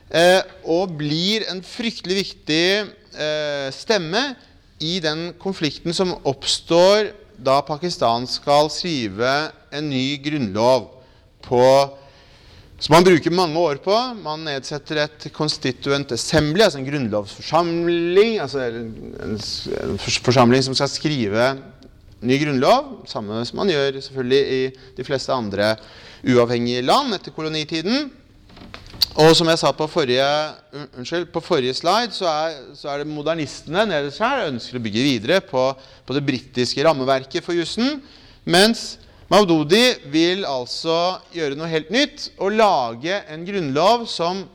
eh, 0.09 0.41
og 0.69 0.95
blir 0.99 1.47
en 1.51 1.63
fryktelig 1.65 2.19
viktig 2.21 2.65
eh, 3.17 3.69
stemme 3.73 4.29
i 4.83 4.97
den 5.03 5.31
konflikten 5.41 5.95
som 5.95 6.13
oppstår 6.27 7.11
da 7.37 7.61
Pakistan 7.65 8.25
skal 8.29 8.69
skrive 8.73 9.31
en 9.73 9.89
ny 9.89 10.17
grunnlov 10.21 10.91
på 11.45 11.63
som 12.77 12.93
man 12.93 13.05
bruker 13.05 13.33
mange 13.33 13.57
år 13.57 13.79
på. 13.81 13.93
Man 14.21 14.43
nedsetter 14.45 14.99
et 15.01 15.23
constituent 15.33 16.11
assembly, 16.13 16.61
altså 16.61 16.77
en 16.77 16.85
grunnlovsforsamling. 16.85 18.37
altså 18.43 18.67
en, 18.69 19.97
forsamling 20.21 20.61
som 20.65 20.77
skal 20.77 20.91
skrive 20.91 21.47
ny 22.21 22.37
grunnlov. 22.41 23.03
Samme 23.09 23.43
som 23.45 23.59
man 23.61 23.71
gjør 23.71 23.99
selvfølgelig 24.01 24.57
i 24.57 24.61
de 24.97 25.05
fleste 25.05 25.33
andre 25.33 25.75
uavhengige 26.25 26.85
land 26.85 27.17
etter 27.17 27.35
kolonitiden. 27.35 28.09
Og 29.17 29.33
som 29.33 29.49
jeg 29.49 29.57
sa 29.57 29.71
på 29.73 29.87
forrige, 29.89 30.25
unnskyld, 30.99 31.31
på 31.33 31.41
forrige 31.41 31.73
slide, 31.73 32.13
så 32.13 32.27
er, 32.29 32.57
så 32.77 32.91
er 32.93 33.01
det 33.01 33.09
modernistene 33.09 33.87
nederst 33.89 34.21
her 34.21 34.45
ønsker 34.45 34.77
å 34.77 34.83
bygge 34.83 35.05
videre 35.07 35.39
på, 35.41 35.71
på 36.05 36.17
det 36.17 36.21
britiske 36.25 36.85
rammeverket 36.85 37.45
for 37.45 37.57
jussen. 37.57 37.97
Mens 38.45 38.99
Maududi 39.27 39.97
vil 40.13 40.45
altså 40.47 41.17
gjøre 41.33 41.57
noe 41.57 41.69
helt 41.71 41.89
nytt 41.91 42.29
og 42.37 42.53
lage 42.59 43.17
en 43.33 43.41
grunnlov 43.47 44.05
som 44.07 44.45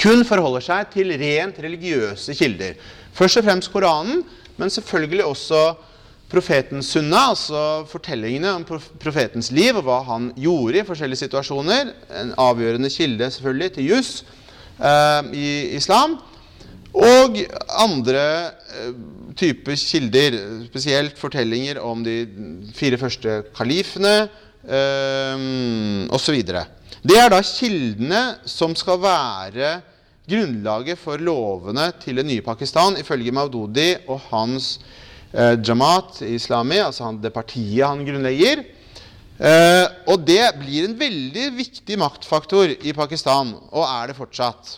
kun 0.00 0.26
forholder 0.26 0.66
seg 0.66 0.90
til 0.92 1.14
rent 1.18 1.62
religiøse 1.62 2.34
kilder. 2.36 2.74
Først 3.14 3.40
og 3.40 3.46
fremst 3.46 3.70
Koranen, 3.72 4.24
men 4.58 4.70
selvfølgelig 4.70 5.24
også 5.30 5.62
profetens 6.30 6.92
sunna, 6.94 7.26
altså 7.32 7.84
fortellingene 7.90 8.52
om 8.54 8.66
profetens 9.02 9.50
liv 9.54 9.78
og 9.80 9.86
hva 9.88 10.00
han 10.06 10.30
gjorde 10.38 10.80
i 10.80 10.86
forskjellige 10.86 11.24
situasjoner. 11.24 11.90
En 12.20 12.34
avgjørende 12.38 12.90
kilde 12.92 13.30
selvfølgelig 13.34 13.72
til 13.76 13.88
juss 13.90 14.12
eh, 14.78 15.32
i 15.34 15.48
islam. 15.78 16.18
Og 16.94 17.38
andre 17.82 18.22
eh, 18.46 18.94
typer 19.38 19.78
kilder, 19.78 20.38
spesielt 20.68 21.18
fortellinger 21.18 21.82
om 21.82 22.04
de 22.06 22.16
fire 22.78 22.98
første 23.00 23.40
kalifene 23.56 24.16
eh, 24.66 25.46
osv. 26.14 26.40
Det 27.00 27.18
er 27.18 27.30
da 27.32 27.42
kildene 27.42 28.24
som 28.46 28.74
skal 28.78 29.02
være 29.02 29.76
grunnlaget 30.30 30.98
for 31.00 31.18
lovene 31.18 31.90
til 32.02 32.20
det 32.20 32.26
nye 32.28 32.42
Pakistan, 32.46 32.98
ifølge 33.00 33.34
Maududi 33.34 33.94
og 34.06 34.20
hans 34.30 34.76
eh, 34.78 34.98
Jamaat 35.32 36.22
Islami, 36.26 36.80
altså 36.82 37.06
han, 37.06 37.20
det 37.22 37.30
partiet 37.34 37.86
han 37.86 38.02
grunnlegger. 38.06 38.64
Eh, 39.40 39.86
og 40.10 40.26
det 40.28 40.42
blir 40.60 40.84
en 40.84 40.96
veldig 41.00 41.46
viktig 41.56 41.96
maktfaktor 42.00 42.74
i 42.76 42.92
Pakistan, 42.96 43.54
og 43.72 43.84
er 43.86 44.10
det 44.10 44.18
fortsatt. 44.18 44.74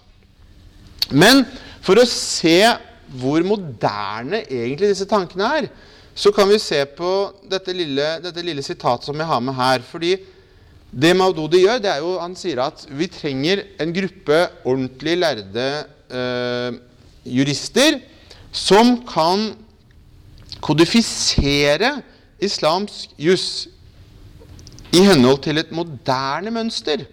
Men 1.11 1.43
for 1.83 1.99
å 1.99 2.07
se 2.09 2.61
hvor 3.19 3.43
moderne 3.45 4.45
egentlig 4.47 4.93
disse 4.93 5.09
tankene 5.11 5.49
er, 5.59 5.67
så 6.15 6.31
kan 6.37 6.47
vi 6.49 6.61
se 6.61 6.79
på 6.95 7.11
dette 7.49 7.75
lille, 7.75 8.07
dette 8.23 8.45
lille 8.45 8.63
sitatet 8.65 9.09
som 9.09 9.19
jeg 9.19 9.29
har 9.29 9.43
med 9.43 9.57
her. 9.57 9.83
fordi 9.83 10.15
det 10.93 11.15
Maududi 11.17 11.63
gjør, 11.65 11.81
det 11.81 11.89
er 11.89 12.01
jo 12.05 12.19
Han 12.21 12.35
sier 12.37 12.61
at 12.61 12.85
vi 12.93 13.09
trenger 13.09 13.65
en 13.81 13.95
gruppe 13.97 14.41
ordentlig 14.69 15.17
lærde 15.17 15.69
eh, 16.13 16.77
jurister 17.25 17.97
som 18.53 18.99
kan 19.09 19.55
kodifisere 20.61 21.95
islamsk 22.43 23.15
juss 23.21 23.47
i 24.93 25.03
henhold 25.07 25.41
til 25.47 25.61
et 25.63 25.73
moderne 25.75 26.53
mønster. 26.53 27.07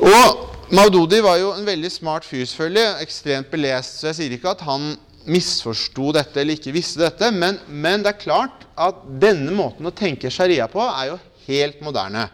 Og 0.00 0.46
Maududi 0.70 1.18
var 1.24 1.40
jo 1.40 1.50
en 1.56 1.66
veldig 1.66 1.90
smart 1.90 2.26
fyr, 2.26 2.44
selvfølgelig, 2.46 3.02
ekstremt 3.02 3.50
belest, 3.50 3.98
så 3.98 4.10
jeg 4.10 4.18
sier 4.20 4.36
ikke 4.36 4.52
at 4.52 4.62
han 4.62 4.92
misforsto 5.30 6.12
dette 6.14 6.40
eller 6.40 6.56
ikke 6.56 6.74
visste 6.74 7.02
dette, 7.02 7.28
men, 7.34 7.58
men 7.66 8.04
det 8.04 8.12
er 8.12 8.22
klart 8.22 8.62
at 8.80 9.02
denne 9.20 9.52
måten 9.52 9.88
å 9.90 9.94
tenke 9.94 10.30
sharia 10.32 10.68
på 10.70 10.80
er 10.84 11.10
jo 11.10 11.18
helt 11.48 11.82
moderne. 11.84 12.28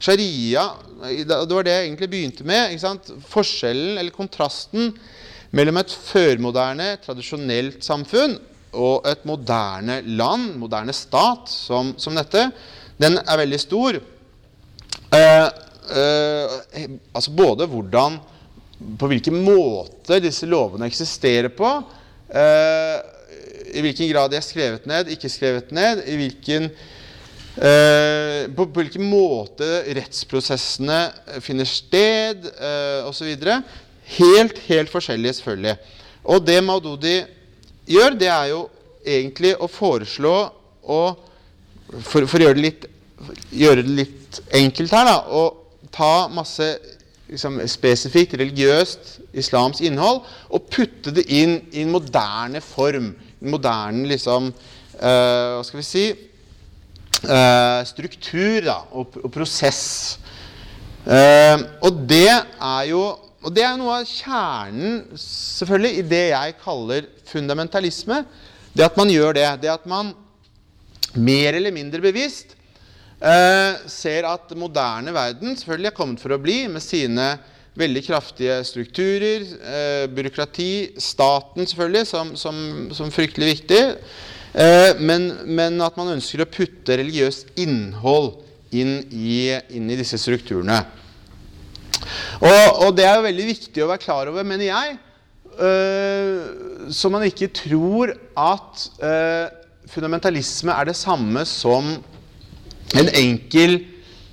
Sharia, 0.00 0.64
det 1.04 1.52
var 1.52 1.66
det 1.66 1.76
jeg 1.76 1.86
egentlig 1.86 2.10
begynte 2.10 2.46
med. 2.48 2.80
Forskjellen, 3.30 3.98
eller 4.00 4.16
kontrasten, 4.16 4.90
mellom 5.54 5.78
et 5.78 5.92
førmoderne, 5.92 6.88
tradisjonelt 7.04 7.84
samfunn 7.86 8.34
og 8.74 9.06
et 9.08 9.24
moderne 9.28 10.00
land, 10.18 10.54
moderne 10.60 10.94
stat, 10.96 11.48
som, 11.50 11.94
som 12.00 12.16
dette, 12.18 12.48
den 13.00 13.18
er 13.22 13.40
veldig 13.40 13.60
stor. 13.62 13.98
Eh, 15.14 15.48
eh, 15.98 16.88
altså 17.14 17.34
både 17.34 17.68
hvordan 17.70 18.16
På 18.98 19.06
hvilken 19.06 19.36
måte 19.46 20.18
disse 20.20 20.46
lovene 20.50 20.88
eksisterer 20.90 21.48
på. 21.54 21.68
eh, 22.28 22.98
I 23.78 23.80
hvilken 23.80 24.10
grad 24.10 24.30
de 24.30 24.36
er 24.36 24.44
skrevet 24.44 24.86
ned, 24.86 25.08
ikke 25.14 25.30
skrevet 25.30 25.70
ned. 25.72 26.02
I 26.06 26.18
hvilken 26.18 26.70
Uh, 27.54 28.50
på, 28.50 28.64
på 28.66 28.82
hvilken 28.82 29.04
måte 29.06 29.66
rettsprosessene 29.94 30.96
finner 31.38 31.68
sted, 31.70 32.48
eh, 32.50 33.06
osv. 33.06 33.30
Helt, 34.16 34.58
helt 34.66 34.90
forskjellige, 34.90 35.36
selvfølgelig. 35.38 35.76
Og 36.24 36.42
det 36.42 36.58
Maududi 36.64 37.14
gjør, 37.90 38.18
det 38.20 38.30
er 38.32 38.50
jo 38.52 38.64
egentlig 39.04 39.54
å 39.60 39.68
foreslå 39.70 40.34
å 40.84 41.00
for, 42.02 42.24
for 42.26 42.40
å 42.40 42.46
gjøre 42.46 42.58
det, 42.58 42.64
litt, 42.64 42.86
gjøre 43.54 43.84
det 43.84 43.96
litt 44.00 44.38
enkelt 44.56 44.94
her, 44.96 45.06
da, 45.06 45.18
å 45.28 45.88
ta 45.94 46.26
masse 46.32 46.66
liksom, 47.28 47.60
spesifikt 47.70 48.34
religiøst 48.40 49.12
islamsk 49.36 49.84
innhold 49.86 50.24
og 50.48 50.70
putte 50.72 51.12
det 51.14 51.26
inn 51.30 51.60
i 51.70 51.84
en 51.84 51.92
moderne 51.94 52.62
form. 52.64 53.12
En 53.44 53.52
moderne 53.54 54.08
liksom 54.10 54.50
Uh, 54.94 55.58
Hva 55.58 55.62
skal 55.66 55.80
vi 55.80 55.86
si 55.86 56.04
uh, 57.26 57.80
Struktur 57.88 58.60
da, 58.62 58.76
og, 58.94 59.16
og 59.24 59.32
prosess. 59.34 60.20
Uh, 61.02 61.58
og 61.82 62.04
det 62.08 62.30
er 62.30 62.84
jo 62.92 63.02
og 63.44 63.52
det 63.52 63.64
er 63.66 63.76
noe 63.76 64.00
av 64.00 64.08
kjernen 64.08 65.02
selvfølgelig 65.20 66.00
i 66.00 66.04
det 66.08 66.24
jeg 66.30 66.58
kaller 66.64 67.08
fundamentalisme. 67.28 68.22
Det 68.74 68.86
at 68.86 68.96
man 68.98 69.12
gjør 69.12 69.36
det. 69.36 69.48
Det 69.62 69.70
at 69.70 69.84
man 69.88 70.14
mer 71.14 71.54
eller 71.54 71.74
mindre 71.74 72.00
bevisst 72.02 72.56
eh, 73.20 73.82
ser 73.90 74.26
at 74.28 74.54
moderne 74.58 75.14
verden 75.14 75.54
selvfølgelig 75.58 75.90
er 75.92 75.96
kommet 75.96 76.22
for 76.22 76.34
å 76.34 76.40
bli 76.42 76.64
med 76.72 76.82
sine 76.82 77.34
veldig 77.78 78.04
kraftige 78.06 78.60
strukturer, 78.66 79.44
eh, 79.66 80.06
byråkrati, 80.14 80.94
staten 81.02 81.66
selvfølgelig 81.66 82.06
som, 82.06 82.34
som, 82.38 82.56
som 82.94 83.10
fryktelig 83.14 83.50
viktig, 83.56 83.80
eh, 84.54 85.00
men, 85.02 85.32
men, 85.44 85.80
at 85.82 85.96
man 85.98 86.14
ønsker 86.14 86.44
å 86.44 86.50
putte 86.50 86.98
religiøst 87.00 87.56
innhold 87.58 88.36
inn 88.74 89.00
i, 89.10 89.50
inn 89.74 89.90
i 89.90 89.98
disse 89.98 90.18
strukturene. 90.22 90.84
Og, 92.40 92.84
og, 92.84 92.90
det 92.96 93.06
er 93.06 93.18
jo 93.18 93.26
veldig 93.26 93.48
viktig 93.50 93.84
å 93.84 93.90
være 93.90 94.04
klar 94.04 94.30
over, 94.30 94.46
mener 94.46 94.68
jeg, 94.68 94.96
øh, 95.54 96.90
så 96.92 97.10
man 97.12 97.26
ikke 97.26 97.52
tror 97.54 98.14
at 98.36 98.86
øh, 99.00 99.46
fundamentalisme 99.90 100.74
er 100.74 100.90
det 100.90 100.96
samme 100.98 101.44
som 101.48 101.94
en 102.94 103.10
enkel 103.14 103.80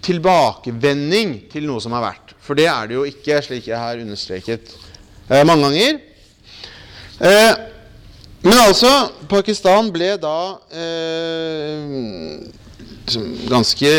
tilbakevending 0.06 1.36
til 1.52 1.68
noe 1.70 1.82
som 1.84 1.94
har 1.96 2.06
vært. 2.10 2.34
For 2.42 2.58
det 2.58 2.68
er 2.70 2.90
det 2.90 2.98
jo 2.98 3.06
ikke, 3.08 3.42
slik 3.46 3.70
jeg 3.70 3.78
har 3.78 4.02
understreket 4.02 4.74
øh, 5.30 5.44
mange 5.46 5.68
ganger. 5.68 6.00
Eh, 7.22 7.54
men 8.42 8.58
altså, 8.58 8.90
Pakistan 9.30 9.92
ble 9.94 10.16
da 10.18 10.38
eh, 10.74 12.42
ganske 13.52 13.92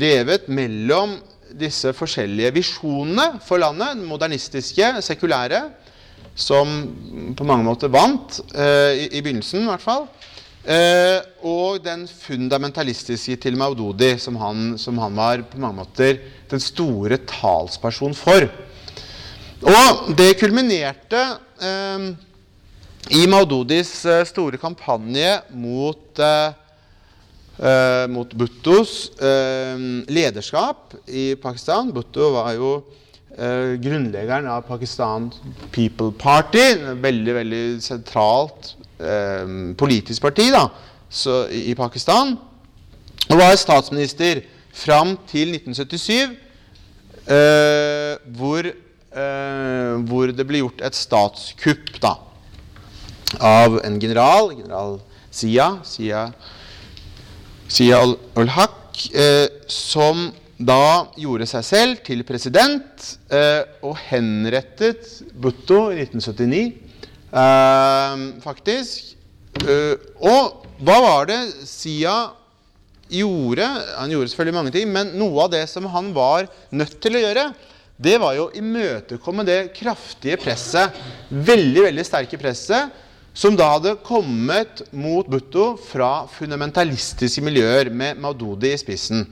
revet 0.00 0.48
mellom 0.48 1.18
disse 1.58 1.92
forskjellige 1.96 2.52
visjonene 2.54 3.38
for 3.44 3.60
landet, 3.62 4.00
modernistiske, 4.06 4.94
sekulære, 5.04 5.62
som 6.34 6.68
på 7.36 7.46
mange 7.46 7.66
måter 7.66 7.92
vant, 7.92 8.40
eh, 8.54 9.04
i, 9.04 9.08
i, 9.18 9.20
begynnelsen 9.20 9.66
i 9.66 9.68
hvert 9.68 9.84
fall, 9.84 10.06
eh, 10.64 11.18
og 11.44 11.82
den 11.84 12.06
fundamentalistiske 12.08 13.36
til 13.44 13.58
Maududi, 13.60 14.14
som 14.18 14.38
han, 14.40 14.72
som 14.80 14.98
han, 15.02 15.16
var 15.16 15.44
på 15.50 15.60
mange 15.60 15.82
måter 15.82 16.20
den 16.50 16.62
store 16.62 17.20
talsperson 17.28 18.16
for. 18.16 18.48
Og 19.62 20.16
det 20.18 20.32
kulminerte 20.40 21.20
eh, 21.62 22.08
i 23.12 23.26
Maududis 23.28 23.92
eh, 24.06 24.24
store 24.26 24.58
kampanje 24.62 25.36
mot 25.58 26.18
eh, 26.22 26.61
eh, 27.62 28.06
mot 28.10 28.34
Bhuttos 28.34 29.12
eh, 29.22 29.78
lederskap 30.10 30.96
i 31.06 31.32
Pakistan. 31.40 31.92
Bhutto 31.94 32.32
var 32.34 32.52
jo 32.56 32.72
eh, 33.36 33.78
grunnleggeren 33.82 34.48
av 34.50 34.66
Pakistan 34.68 35.30
People 35.74 36.12
Party. 36.18 36.64
Veldig, 37.02 37.36
veldig 37.38 37.64
sentralt 37.84 38.74
eh, 38.98 39.46
politisk 39.78 40.24
parti 40.24 40.48
da, 40.54 40.66
så, 41.08 41.44
i, 41.50 41.68
i, 41.70 41.76
Pakistan. 41.78 42.36
Og 43.30 43.38
var 43.38 43.54
statsminister 43.56 44.42
fram 44.74 45.14
til 45.30 45.54
1977, 45.54 46.34
eh, 47.30 48.16
hvor, 48.36 48.66
eh, 48.66 49.94
hvor 50.08 50.34
det 50.34 50.48
ble 50.48 50.64
gjort 50.64 50.82
et 50.84 50.98
statskupp 50.98 51.94
da, 52.02 52.16
av 53.38 53.78
en 53.86 54.00
general, 54.02 54.50
general 54.56 54.98
Sia. 55.32 55.78
Sia 55.88 56.26
Shia 57.72 58.02
al-Haq, 58.36 59.06
eh, 59.16 59.48
som 59.70 60.26
da 60.60 61.08
gjorde 61.16 61.46
seg 61.48 61.64
selv 61.64 62.02
til 62.04 62.20
president 62.28 63.06
eh, 63.32 63.64
og 63.80 63.96
henrettet 64.10 65.08
Bhutto 65.32 65.86
i 65.94 66.02
1979, 66.04 66.60
eh, 67.32 68.26
faktisk. 68.44 69.16
Og 69.62 70.68
hva 70.84 70.98
var 71.04 71.30
det 71.30 71.40
Sia 71.68 72.14
gjorde? 73.12 73.64
Han 73.96 74.12
gjorde 74.12 74.32
selvfølgelig 74.32 74.58
mange 74.58 74.74
ting, 74.76 74.92
men 74.92 75.14
noe 75.16 75.46
av 75.46 75.54
det 75.54 75.64
som 75.72 75.88
han 75.94 76.12
var 76.12 76.50
nødt 76.76 76.98
til 77.00 77.16
å 77.16 77.24
gjøre, 77.24 77.46
det 78.02 78.18
var 78.20 78.36
jo 78.36 78.50
å 78.50 78.54
imøtekomme 78.58 79.46
det 79.48 79.60
kraftige 79.76 80.36
presset, 80.40 80.92
veldig, 81.30 81.86
veldig 81.88 82.04
sterke 82.04 82.40
presset, 82.40 82.92
som 83.34 83.56
da 83.56 83.70
hadde 83.74 83.96
kommet 84.04 84.82
mot 84.92 85.28
Bhutto 85.28 85.72
fra 85.80 86.26
fundamentalistiske 86.28 87.44
miljøer 87.44 87.88
med 87.90 88.20
Maududi 88.20 88.72
i 88.74 88.80
spissen. 88.80 89.24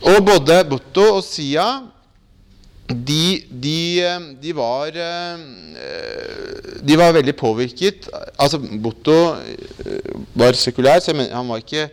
Og 0.00 0.22
både 0.24 0.62
Bhutto 0.68 1.04
og 1.18 1.24
Sia 1.26 1.66
de, 2.90 3.42
de, 3.50 3.80
de, 4.40 4.52
var, 4.56 4.96
de 6.82 6.96
var 6.98 7.12
veldig 7.14 7.34
påvirket. 7.38 8.08
Altså, 8.40 8.58
Bhutto 8.58 9.18
var 10.34 10.58
sekulær, 10.58 11.02
så 11.04 11.14
han 11.14 11.52
var 11.52 11.62
ikke, 11.62 11.86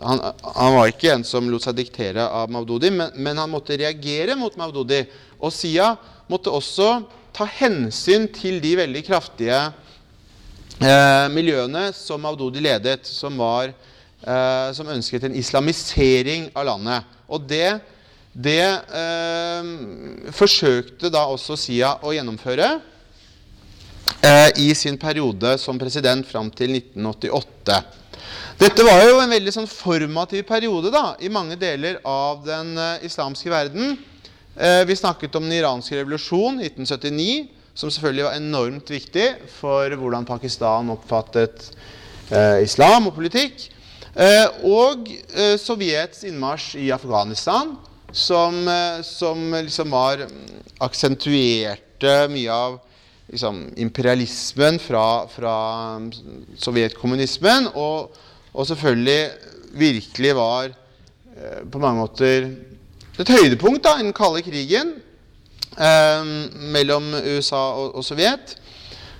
han, 0.00 0.22
han 0.54 0.78
var 0.78 0.92
ikke 0.92 1.12
en 1.12 1.26
som 1.28 1.50
lot 1.50 1.66
seg 1.66 1.76
diktere 1.76 2.24
av 2.24 2.48
Maududi, 2.54 2.92
men, 2.94 3.12
men 3.18 3.42
han 3.42 3.52
måtte 3.52 3.76
reagere 3.76 4.38
mot 4.38 4.56
Maududi. 4.56 5.02
Og 5.42 5.52
Sia 5.52 5.92
måtte 6.30 6.54
også 6.54 7.02
ta 7.36 7.44
hensyn 7.58 8.30
til 8.34 8.62
de 8.62 8.78
veldig 8.80 9.04
kraftige 9.06 9.60
eh, 10.80 11.26
miljøene 11.34 11.88
som 11.96 12.26
Avdodi 12.28 12.62
ledet, 12.64 13.06
som, 13.06 13.38
var, 13.38 13.72
eh, 14.22 14.68
som, 14.76 14.90
ønsket 14.94 15.28
en 15.28 15.38
islamisering 15.38 16.48
av 16.54 16.68
landet. 16.68 17.16
Og 17.28 17.44
det, 17.48 17.78
det 18.32 18.62
eh, 18.62 19.72
forsøkte 20.34 21.12
da 21.12 21.26
også 21.28 21.58
Sia 21.58 21.96
å 22.02 22.14
gjennomføre 22.14 22.70
eh, 24.22 24.50
i 24.64 24.70
sin 24.78 24.98
periode 25.00 25.56
som 25.60 25.80
president 25.80 26.26
fram 26.28 26.50
til 26.50 26.76
1988. 26.78 27.82
Dette 28.58 28.82
var 28.82 29.04
jo 29.06 29.20
en 29.22 29.30
veldig 29.30 29.52
sånn 29.54 29.68
formativ 29.70 30.42
periode 30.48 30.90
da, 30.90 31.12
i 31.22 31.30
mange 31.30 31.54
deler 31.60 32.00
av 32.02 32.40
den 32.42 32.72
uh, 32.74 32.96
islamske 33.06 33.52
verden. 33.52 33.92
Uh, 34.58 34.82
vi 34.82 34.96
snakket 34.98 35.36
om 35.38 35.46
den 35.46 35.60
iranske 35.60 35.94
revolusjon 35.94 36.58
1979 36.66 37.57
som 37.78 37.90
selvfølgelig 37.94 38.26
var 38.26 38.38
enormt 38.40 38.90
viktig 38.90 39.26
for 39.54 39.92
hvordan 40.00 40.26
Pakistan 40.26 40.90
oppfattet 40.90 41.68
eh, 42.34 42.64
islam 42.64 43.06
og 43.06 43.14
politikk. 43.14 43.68
Eh, 44.18 44.46
og 44.66 45.06
eh, 45.06 45.54
Sovjets 45.62 46.24
innmarsj 46.26 46.72
i 46.82 46.88
Afghanistan, 46.90 47.76
som, 48.10 48.58
eh, 48.66 48.98
som 49.06 49.54
liksom 49.54 49.94
var 49.94 50.26
aksentuerte 50.82 52.16
mye 52.32 52.50
av 52.50 52.78
liksom, 53.30 53.68
imperialismen 53.78 54.82
fra, 54.82 55.06
fra 55.30 55.56
sovjetkommunismen, 56.58 57.70
og, 57.78 58.10
og, 58.54 58.64
selvfølgelig 58.66 59.20
virkelig 59.78 60.34
var 60.34 60.72
eh, 60.72 61.60
på 61.62 61.78
mange 61.78 62.02
måter 62.02 62.50
et 63.18 63.36
høydepunkt 63.38 63.86
da, 63.86 64.00
i 64.00 64.08
den 64.08 64.16
kalde 64.16 64.42
krigen 64.42 64.96
mellom 65.76 67.12
USA 67.36 67.60
og, 67.76 67.98
og 68.00 68.06
Sovjet. 68.06 68.56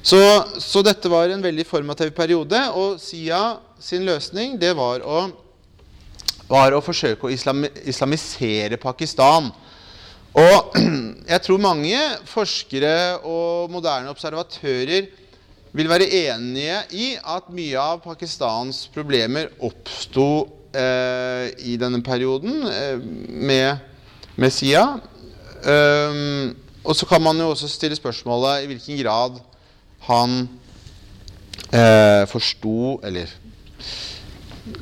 Så, 0.02 0.18
så, 0.62 0.82
dette 0.86 1.10
var 1.10 1.28
en 1.28 1.42
veldig 1.44 1.66
formativ 1.68 2.14
periode. 2.16 2.60
Og 2.78 2.98
Sia 3.02 3.58
sin 3.82 4.06
løsning 4.08 4.56
det 4.60 4.72
var 4.78 5.04
å, 5.04 5.26
var 6.48 6.74
å 6.74 6.82
forsøke 6.84 7.28
å 7.28 7.32
islam, 7.34 7.66
islamisere 7.84 8.78
Pakistan. 8.80 9.50
Og 10.38 10.76
jeg 11.32 11.44
tror 11.44 11.62
mange 11.62 11.98
forskere 12.28 13.18
og 13.26 13.72
moderne 13.72 14.12
observatører 14.12 15.08
vil 15.76 15.90
være 15.90 16.08
enige 16.08 16.78
i 16.96 17.08
at 17.18 17.50
mye 17.52 17.80
av 17.80 18.00
Pakistans 18.04 18.86
problemer 18.94 19.50
oppsto 19.64 20.28
eh, 20.72 21.52
i 21.68 21.76
denne 21.80 22.00
perioden 22.04 22.64
eh, 22.70 22.96
med, 23.28 23.84
med 24.40 24.54
Sia. 24.54 24.86
Um, 25.66 26.56
og 26.84 26.96
så 26.96 27.06
kan 27.06 27.22
man 27.22 27.40
jo 27.40 27.50
også 27.50 27.68
stille 27.68 27.96
spørsmålet 27.96 28.62
i 28.62 28.66
hvilken 28.70 28.98
grad 29.02 29.40
han 30.06 30.48
eh, 31.72 32.24
forsto 32.30 33.00
Eller 33.04 33.28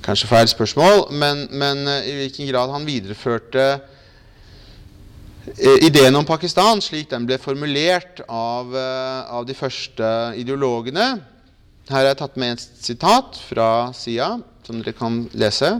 kanskje 0.04 0.28
feil 0.30 0.48
spørsmål, 0.50 1.06
men, 1.14 1.46
men 1.50 1.86
eh, 1.88 2.10
i 2.10 2.14
hvilken 2.20 2.48
grad 2.50 2.72
han 2.74 2.86
videreførte 2.86 3.64
eh, 5.56 5.86
ideen 5.86 6.16
om 6.18 6.26
Pakistan 6.26 6.82
slik 6.84 7.10
den 7.10 7.26
ble 7.26 7.38
formulert 7.42 8.22
av, 8.26 8.74
eh, 8.74 9.34
av 9.38 9.46
de 9.46 9.54
første 9.54 10.12
ideologene. 10.38 11.08
Her 11.86 12.00
har 12.00 12.10
jeg 12.10 12.20
tatt 12.22 12.38
med 12.42 12.56
et 12.56 12.64
sitat 12.82 13.38
fra 13.48 13.70
Sia, 13.94 14.32
som 14.66 14.80
dere 14.82 14.96
kan 14.96 15.24
lese. 15.38 15.76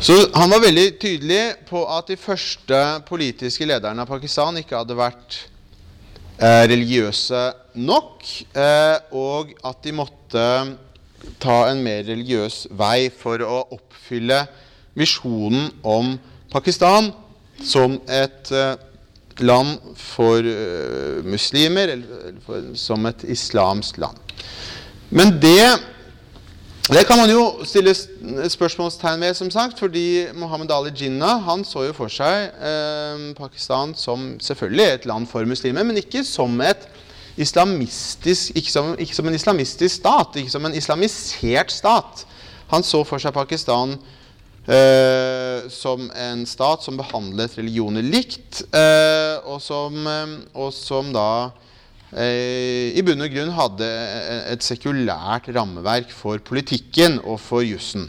Så 0.00 0.12
Han 0.34 0.50
var 0.52 0.60
veldig 0.60 0.98
tydelig 1.00 1.42
på 1.68 1.80
at 1.88 2.10
de 2.10 2.18
første 2.20 2.80
politiske 3.08 3.64
lederne 3.64 4.04
av 4.04 4.10
Pakistan 4.10 4.58
ikke 4.60 4.76
hadde 4.76 4.96
vært 4.98 5.38
eh, 6.36 6.64
religiøse 6.68 7.40
nok, 7.80 8.26
eh, 8.52 8.98
og 9.16 9.54
at 9.64 9.80
de 9.86 9.94
måtte 9.96 10.44
ta 11.40 11.56
en 11.70 11.80
mer 11.80 12.04
religiøs 12.04 12.66
vei 12.76 13.08
for 13.08 13.40
å 13.40 13.62
oppfylle 13.78 14.42
visjonen 15.00 15.70
om 15.80 16.14
Pakistan 16.52 17.08
som 17.64 17.96
et 18.04 18.52
eh, 18.52 18.76
land 19.40 19.80
for 19.96 20.44
eh, 20.44 21.24
muslimer, 21.24 21.96
eller, 21.96 22.36
for, 22.44 22.72
som 22.76 23.08
et 23.08 23.24
islamsk 23.32 24.04
land. 24.04 24.20
Men 25.08 25.38
det 25.40 25.95
det 26.86 27.02
kan 27.06 27.18
man 27.18 27.30
jo 27.30 27.64
stille 27.66 27.90
spørsmålstegn 28.46 29.20
ved, 29.20 29.34
som 29.34 29.48
sagt, 29.50 29.78
fordi 29.78 30.26
Mohammed 30.38 30.70
Ali 30.70 30.92
Jinnah 30.94 31.42
han 31.42 31.64
så 31.66 31.82
jo 31.82 31.94
for 31.96 32.12
seg 32.12 32.52
eh, 32.62 33.24
Pakistan 33.34 33.90
som 33.98 34.36
selvfølgelig 34.38 34.86
et 34.86 35.08
land 35.10 35.26
for 35.26 35.42
muslimer, 35.50 35.82
men 35.82 35.98
ikke 35.98 36.22
som 36.22 36.54
ikke 37.36 38.70
som, 38.70 38.94
ikke 38.98 39.14
som 39.14 39.26
en 39.26 39.34
islamistisk 39.34 39.96
stat, 39.96 40.38
ikke 40.38 40.50
som 40.50 40.64
en 40.64 40.78
islamisert 40.78 41.74
stat. 41.74 42.22
Han 42.70 42.86
så 42.86 43.02
for 43.04 43.18
seg 43.18 43.34
Pakistan 43.34 43.98
eh, 44.70 45.66
som 45.66 46.06
en 46.14 46.46
stat 46.46 46.86
som 46.86 46.96
behandlet 46.96 47.58
religioner 47.58 48.02
likt, 48.02 48.62
eh, 48.70 49.42
og, 49.42 49.58
som, 49.60 50.06
eh, 50.06 50.38
og 50.54 50.70
som 50.70 51.10
da 51.10 51.50
i 52.16 53.02
bunn 53.04 53.20
og 53.20 53.32
grunn 53.32 53.50
hadde 53.52 53.88
et 54.48 54.64
sekulært 54.64 55.50
rammeverk 55.52 56.08
for 56.16 56.40
politikken 56.40 57.18
og 57.24 57.36
for 57.44 57.60
jussen. 57.66 58.06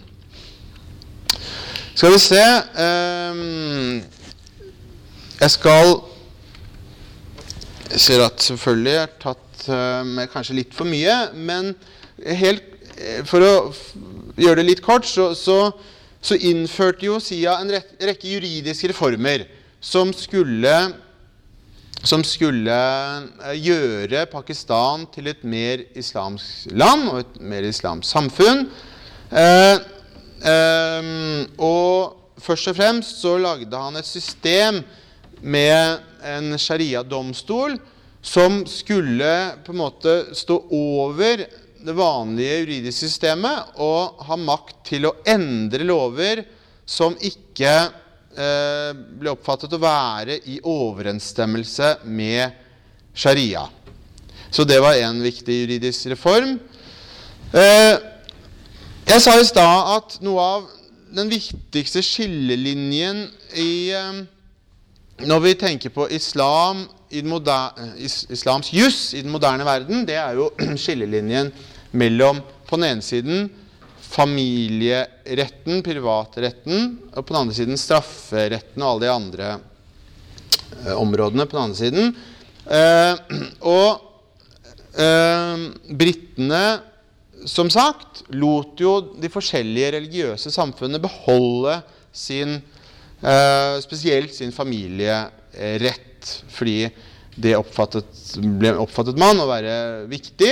Skal 1.98 2.14
vi 2.14 2.18
se 2.22 2.42
eh, 2.84 3.38
Jeg 5.40 5.50
skal 5.50 5.96
Jeg 7.90 8.02
ser 8.04 8.22
at 8.22 8.44
selvfølgelig 8.46 8.94
jeg 8.94 9.14
tatt 9.24 9.64
eh, 9.74 10.04
med 10.06 10.30
kanskje 10.30 10.60
litt 10.60 10.76
for 10.78 10.86
mye, 10.86 11.16
men 11.34 11.72
helt, 12.22 12.68
eh, 13.00 13.24
for 13.26 13.42
å 13.42 13.54
gjøre 14.38 14.60
det 14.60 14.68
litt 14.68 14.84
kort, 14.86 15.08
så, 15.10 15.32
så, 15.34 15.72
så 16.22 16.38
innførte 16.38 17.08
jo 17.08 17.18
SIA 17.24 17.56
en 17.64 17.74
rekke 17.74 18.36
juridiske 18.36 18.92
reformer 18.92 19.48
som 19.82 20.12
skulle 20.14 20.76
som 22.08 22.24
skulle 22.24 22.76
eh, 23.50 23.58
gjøre 23.60 24.28
Pakistan 24.32 25.06
til 25.12 25.28
et 25.32 25.44
mer 25.48 25.84
islamsk 25.98 26.72
land 26.78 27.10
og 27.12 27.20
et 27.24 27.40
mer 27.52 27.68
islamsk 27.68 28.08
samfunn. 28.08 28.64
Eh, 29.28 29.76
eh, 30.48 31.12
og 31.60 32.40
først 32.44 32.72
og 32.72 32.80
fremst 32.80 33.22
så 33.24 33.36
lagde 33.42 33.84
han 33.84 34.00
et 34.00 34.08
system 34.08 34.82
med 35.42 36.00
en 36.26 36.56
sharia-domstol 36.58 37.78
som 38.24 38.64
skulle 38.70 39.34
på 39.66 39.74
en 39.76 39.82
måte 39.84 40.18
stå 40.36 40.58
over 40.74 41.44
det 41.88 41.96
vanlige 41.96 42.62
juridiske 42.64 43.08
systemet 43.08 43.78
og 43.84 44.24
ha 44.28 44.40
makt 44.40 44.80
til 44.90 45.08
å 45.08 45.16
endre 45.28 45.86
lover 45.88 46.42
som 46.88 47.16
ikke 47.20 47.74
ble 48.38 49.32
oppfattet 49.34 49.72
å 49.74 49.80
være 49.82 50.36
i 50.46 50.60
overensstemmelse 50.62 51.96
med 52.06 52.54
sharia. 53.18 53.64
Så 54.52 54.64
det 54.64 54.80
var 54.82 54.96
en 55.02 55.20
viktig 55.24 55.62
juridisk 55.64 56.12
reform. 56.14 56.60
Eh, 57.54 57.96
jeg 59.08 59.24
sa 59.24 59.38
i 59.40 59.48
stad 59.48 59.92
at 59.96 60.18
noe 60.26 60.44
av 60.44 60.66
den 61.16 61.30
viktigste 61.32 62.04
skillelinjen 62.04 63.26
i 63.56 63.72
eh, 63.96 64.26
Når 65.18 65.40
vi 65.42 65.54
tenker 65.58 65.90
på 65.90 66.06
islam 66.14 66.84
i 67.10 67.24
den 67.24 67.32
moder- 67.32 67.74
is, 67.98 68.28
islams 68.30 68.70
juss 68.70 69.16
i 69.18 69.24
den 69.24 69.32
moderne 69.34 69.66
verden, 69.66 70.04
det 70.06 70.14
er 70.14 70.36
jo 70.38 70.52
skillelinjen 70.84 71.50
mellom 71.92 72.44
på 72.68 72.78
den 72.78 72.92
ene 72.92 73.02
siden 73.02 73.48
familieretten, 74.08 75.82
privatretten, 75.86 76.94
og 77.12 77.26
på 77.26 77.34
den 77.34 77.42
andre 77.42 77.58
siden 77.58 77.80
strafferetten 77.80 78.84
og 78.84 78.90
alle 78.94 79.06
de 79.06 79.14
andre 79.14 79.50
eh, 80.86 80.96
områdene 80.96 81.48
på 81.48 81.58
den 81.58 81.64
andre 81.66 81.80
siden. 81.80 82.14
Eh, 82.68 83.20
og 83.68 84.00
eh, 85.00 85.68
britene, 86.00 86.64
som 87.48 87.70
sagt, 87.72 88.24
lot 88.36 88.80
jo 88.82 88.98
de 89.20 89.32
forskjellige 89.32 89.94
religiøse 89.98 90.52
samfunnene 90.52 91.04
beholde 91.04 91.80
sin 92.16 92.58
eh, 92.58 93.78
Spesielt 93.84 94.34
sin 94.36 94.56
familierett, 94.56 96.34
fordi 96.52 96.88
det 97.38 97.54
oppfattet, 97.58 98.10
ble 98.42 98.74
oppfattet 98.82 99.20
man 99.22 99.40
å 99.40 99.48
være 99.50 99.78
viktig. 100.10 100.52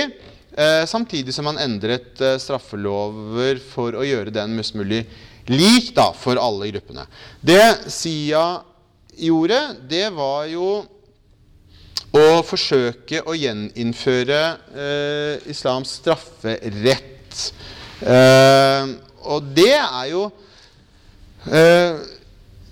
Eh, 0.56 0.86
samtidig 0.88 1.34
som 1.36 1.44
man 1.44 1.58
endret 1.60 2.20
eh, 2.24 2.38
straffelover 2.40 3.58
for 3.60 3.92
å 3.92 4.04
gjøre 4.06 4.32
den 4.32 4.54
mest 4.56 4.72
mulig 4.72 5.02
lik 5.52 5.90
da, 5.96 6.06
for 6.16 6.40
alle 6.40 6.70
gruppene. 6.70 7.04
Det 7.44 7.90
SIA 7.92 8.62
gjorde, 9.20 9.60
det 9.90 10.06
var 10.16 10.46
jo 10.48 10.70
å 12.16 12.40
forsøke 12.46 13.20
å 13.28 13.36
gjeninnføre 13.36 14.40
eh, 14.72 15.46
islams 15.52 15.98
strafferett. 16.00 17.44
Eh, 18.00 18.96
og 19.28 19.52
det 19.56 19.72
er 19.76 20.08
jo 20.10 20.26
eh, 21.48 21.96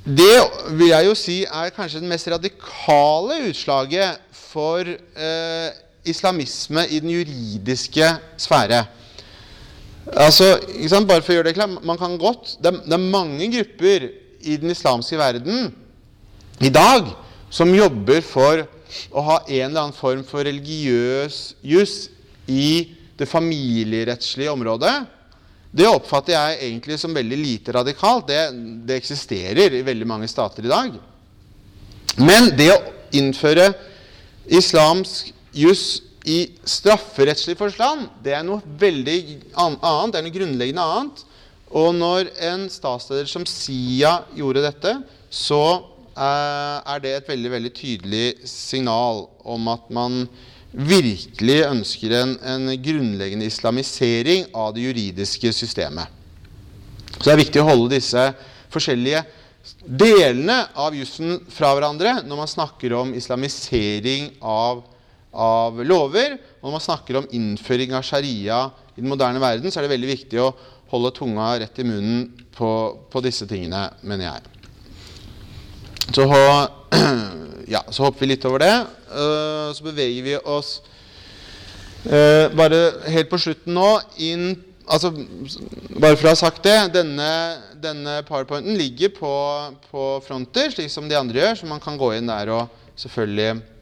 Det 0.05 0.35
vil 0.76 0.91
jeg 0.91 1.07
jo 1.09 1.14
si 1.16 1.37
er 1.49 1.72
kanskje 1.74 2.03
det 2.03 2.11
mest 2.11 2.28
radikale 2.32 3.39
utslaget 3.49 4.20
for 4.37 4.89
eh, 4.89 5.68
islamisme 6.05 6.87
i 6.91 7.01
den 7.03 7.13
juridiske 7.15 8.11
sfære. 8.41 8.85
Altså, 10.13 10.59
ikke 10.69 10.91
sant? 10.93 11.09
Bare 11.09 11.25
for 11.25 11.33
å 11.33 11.39
gjøre 11.39 11.49
det 11.51 11.57
klart, 11.57 11.81
man 11.87 12.01
kan 12.01 12.19
godt, 12.21 12.57
det, 12.63 12.75
det 12.85 12.97
er 12.97 13.11
mange 13.13 13.49
grupper 13.55 14.09
i 14.45 14.59
den 14.61 14.73
islamske 14.75 15.19
verden 15.19 15.71
i 16.61 16.71
dag 16.73 17.09
som 17.53 17.73
jobber 17.75 18.21
for 18.25 18.67
å 19.11 19.25
ha 19.27 19.39
en 19.47 19.71
eller 19.71 19.87
annen 19.87 19.97
form 19.97 20.23
for 20.27 20.45
religiøs 20.47 21.41
juss 21.65 21.97
i 22.51 22.95
det 23.19 23.27
familierettslige 23.31 24.53
området. 24.53 24.95
Det 25.75 25.89
oppfatter 25.91 26.37
jeg 26.37 26.69
egentlig 26.69 26.99
som 27.03 27.15
veldig 27.17 27.39
lite 27.41 27.75
radikalt. 27.75 28.29
Det, 28.29 28.43
det 28.87 28.99
eksisterer 29.01 29.75
i 29.75 29.83
veldig 29.87 30.07
mange 30.07 30.29
stater 30.31 30.67
i 30.67 30.71
dag. 30.71 30.93
Men 32.21 32.53
det 32.55 32.71
å 32.71 32.83
innføre 33.19 33.73
islamsk 34.47 35.33
juss 35.55 36.03
i 36.25 36.47
strafferettslig 36.65 37.57
forstand, 37.59 38.09
det 38.25 38.33
er 38.37 38.45
noe 38.47 38.65
veldig 38.81 39.19
annet. 39.61 40.13
Det 40.13 40.21
er 40.21 40.27
noe 40.27 40.37
grunnleggende 40.39 40.87
annet. 40.95 41.25
Og 41.75 41.91
når 41.97 42.31
en 42.47 42.69
statsleder 42.71 43.29
som 43.29 43.45
Sia 43.49 44.21
gjorde 44.37 44.63
dette, 44.65 44.95
så 45.29 45.63
eh, 46.15 46.79
er 46.79 47.03
det 47.03 47.15
et 47.17 47.31
veldig, 47.33 47.53
veldig 47.57 47.73
tydelig 47.75 48.27
signal 48.49 49.27
om 49.45 49.71
at 49.73 49.89
man 49.93 50.25
virkelig 50.75 51.61
ønsker 51.69 52.15
en, 52.19 52.35
en 52.43 52.73
grunnleggende 52.83 53.47
islamisering 53.47 54.49
av 54.55 54.73
det 54.75 54.89
juridiske 54.89 55.53
systemet. 55.55 56.11
Så 57.15 57.29
det 57.29 57.35
er 57.35 57.43
viktig 57.45 57.63
å 57.63 57.69
holde 57.69 57.95
disse 57.95 58.27
forskjellige 58.75 59.23
delene 59.85 60.65
av 60.77 60.97
jussen 60.97 61.39
fra 61.53 61.71
hverandre 61.77 62.19
når 62.27 62.41
man 62.43 62.51
snakker 62.51 62.95
om 62.99 63.15
islamisering 63.17 64.33
av, 64.41 64.83
av 65.35 65.80
lover. 65.85 66.39
Og 66.61 66.68
når 66.68 66.76
man 66.76 66.85
snakker 66.85 67.20
om 67.20 67.28
innføring 67.35 67.95
av 67.97 68.07
sharia 68.07 68.64
i 68.95 69.03
den 69.03 69.11
moderne 69.11 69.43
verden, 69.43 69.70
så 69.70 69.80
er 69.80 69.87
det 69.87 69.95
veldig 69.95 70.11
viktig 70.14 70.41
å 70.43 70.53
holde 70.95 71.14
tunga 71.16 71.53
rett 71.61 71.78
i 71.82 71.87
munnen 71.87 72.26
på, 72.55 72.70
på 73.11 73.22
disse 73.24 73.49
tingene, 73.51 73.89
mener 74.07 74.28
jeg. 74.28 74.55
Så, 76.14 76.26
ja, 77.74 77.82
så 77.89 78.07
hopper 78.07 78.24
vi 78.24 78.35
litt 78.35 78.45
over 78.47 78.62
det. 78.62 78.74
øh, 79.11 79.72
så 79.74 79.87
beveger 79.87 80.22
vi 80.22 80.37
oss 80.37 80.76
øh, 82.07 82.53
bare 82.55 82.80
helt 83.11 83.30
på 83.30 83.41
slutten 83.41 83.74
nå 83.74 83.89
inn 84.22 84.53
altså, 84.87 85.11
Bare 85.95 86.16
for 86.16 86.28
å 86.28 86.35
ha 86.35 86.39
sagt 86.39 86.64
det, 86.66 86.76
denne, 86.95 87.30
denne 87.80 88.18
powerpointen 88.28 88.76
ligger 88.78 89.14
på, 89.16 89.35
på 89.91 90.09
fronter, 90.26 90.70
slik 90.74 90.93
som 90.93 91.09
de 91.09 91.18
andre 91.18 91.41
gjør, 91.41 91.61
så 91.61 91.70
man 91.70 91.82
kan 91.82 91.99
gå 91.99 92.12
inn 92.16 92.28
der 92.28 92.53
og 92.53 92.82
selvfølgelig 93.01 93.74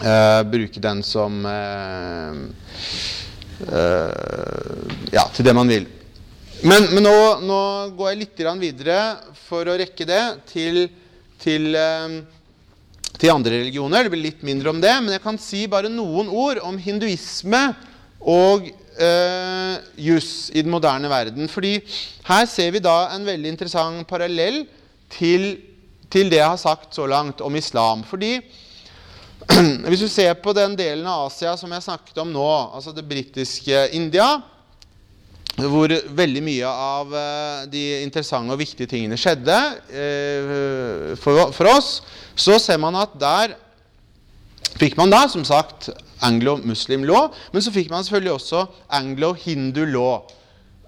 øh, 0.00 0.42
bruke 0.52 0.80
den 0.80 1.02
som 1.02 1.46
øh, 1.46 2.34
øh, 3.68 5.12
Ja, 5.12 5.24
til 5.34 5.44
det 5.44 5.54
man 5.54 5.68
vil. 5.68 5.86
Men, 6.62 6.90
men 6.92 7.06
nå, 7.06 7.16
nå 7.40 7.60
går 7.96 8.10
jeg 8.10 8.20
litt 8.20 8.42
videre 8.60 8.98
for 9.46 9.64
å 9.64 9.76
rekke 9.80 10.04
det 10.04 10.24
til, 10.50 10.88
til, 11.40 11.74
eh, 11.74 12.20
til 13.16 13.32
andre 13.32 13.62
religioner. 13.62 14.04
Det 14.04 14.12
blir 14.12 14.26
litt 14.28 14.42
mindre 14.44 14.70
om 14.70 14.80
det, 14.80 14.92
men 15.00 15.16
jeg 15.16 15.24
kan 15.24 15.40
si 15.40 15.66
bare 15.66 15.88
noen 15.88 16.28
ord 16.28 16.60
om 16.62 16.76
hinduisme 16.76 17.62
og 18.20 18.68
uh, 19.00 19.76
juss 19.96 20.50
i 20.52 20.60
den 20.60 20.72
moderne 20.72 21.08
verden. 21.08 21.48
Fordi 21.48 21.78
her 22.28 22.46
ser 22.48 22.74
vi 22.74 22.82
da 22.84 23.10
en 23.14 23.26
veldig 23.26 23.54
interessant 23.54 24.08
parallell 24.08 24.66
til, 25.10 25.54
til 26.12 26.28
det 26.28 26.42
jeg 26.42 26.52
har 26.52 26.60
sagt 26.60 26.94
så 26.96 27.08
langt 27.08 27.40
om 27.40 27.56
islam. 27.56 28.04
Fordi 28.04 28.36
hvis 29.88 30.02
du 30.04 30.08
ser 30.10 30.34
på 30.38 30.52
den 30.56 30.76
delen 30.78 31.06
av 31.08 31.26
Asia 31.28 31.56
som 31.58 31.72
jeg 31.74 31.84
snakket 31.84 32.18
om 32.22 32.30
nå, 32.32 32.48
altså 32.76 32.92
det 32.94 33.06
britiske 33.08 33.88
India, 33.96 34.28
hvor 35.60 35.92
veldig 36.16 36.42
mye 36.44 36.68
av 36.70 37.16
eh, 37.16 37.64
de 37.72 37.82
interessante 38.04 38.54
og 38.54 38.60
viktige 38.60 38.88
tingene 38.90 39.18
skjedde 39.20 39.56
eh, 39.90 41.16
for, 41.20 41.70
oss, 41.72 41.98
så 42.38 42.56
ser 42.62 42.80
man 42.80 42.96
at 43.00 43.16
der 43.20 43.56
fikk 44.80 44.96
man 44.96 45.12
da, 45.12 45.26
som 45.28 45.44
sagt, 45.44 45.90
anglo-muslim 46.24 47.04
law. 47.08 47.28
Men 47.52 47.64
så 47.64 47.72
fikk 47.74 47.90
man 47.92 48.06
selvfølgelig 48.06 48.36
også 48.36 48.64
anglo-hindu 49.00 49.82
law. 49.90 50.22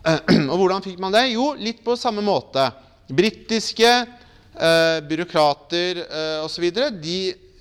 Og 0.50 0.56
hvordan 0.56 0.84
fikk 0.84 1.00
man 1.02 1.14
det? 1.14 1.28
Jo, 1.34 1.52
litt 1.58 1.82
på 1.84 1.98
samme 1.98 2.24
måte. 2.24 2.70
Britiske 3.12 3.90
eh, 3.92 4.98
byråkrater 5.08 6.04
eh, 6.06 6.38
osv. 6.46 6.68
De, 7.02 7.18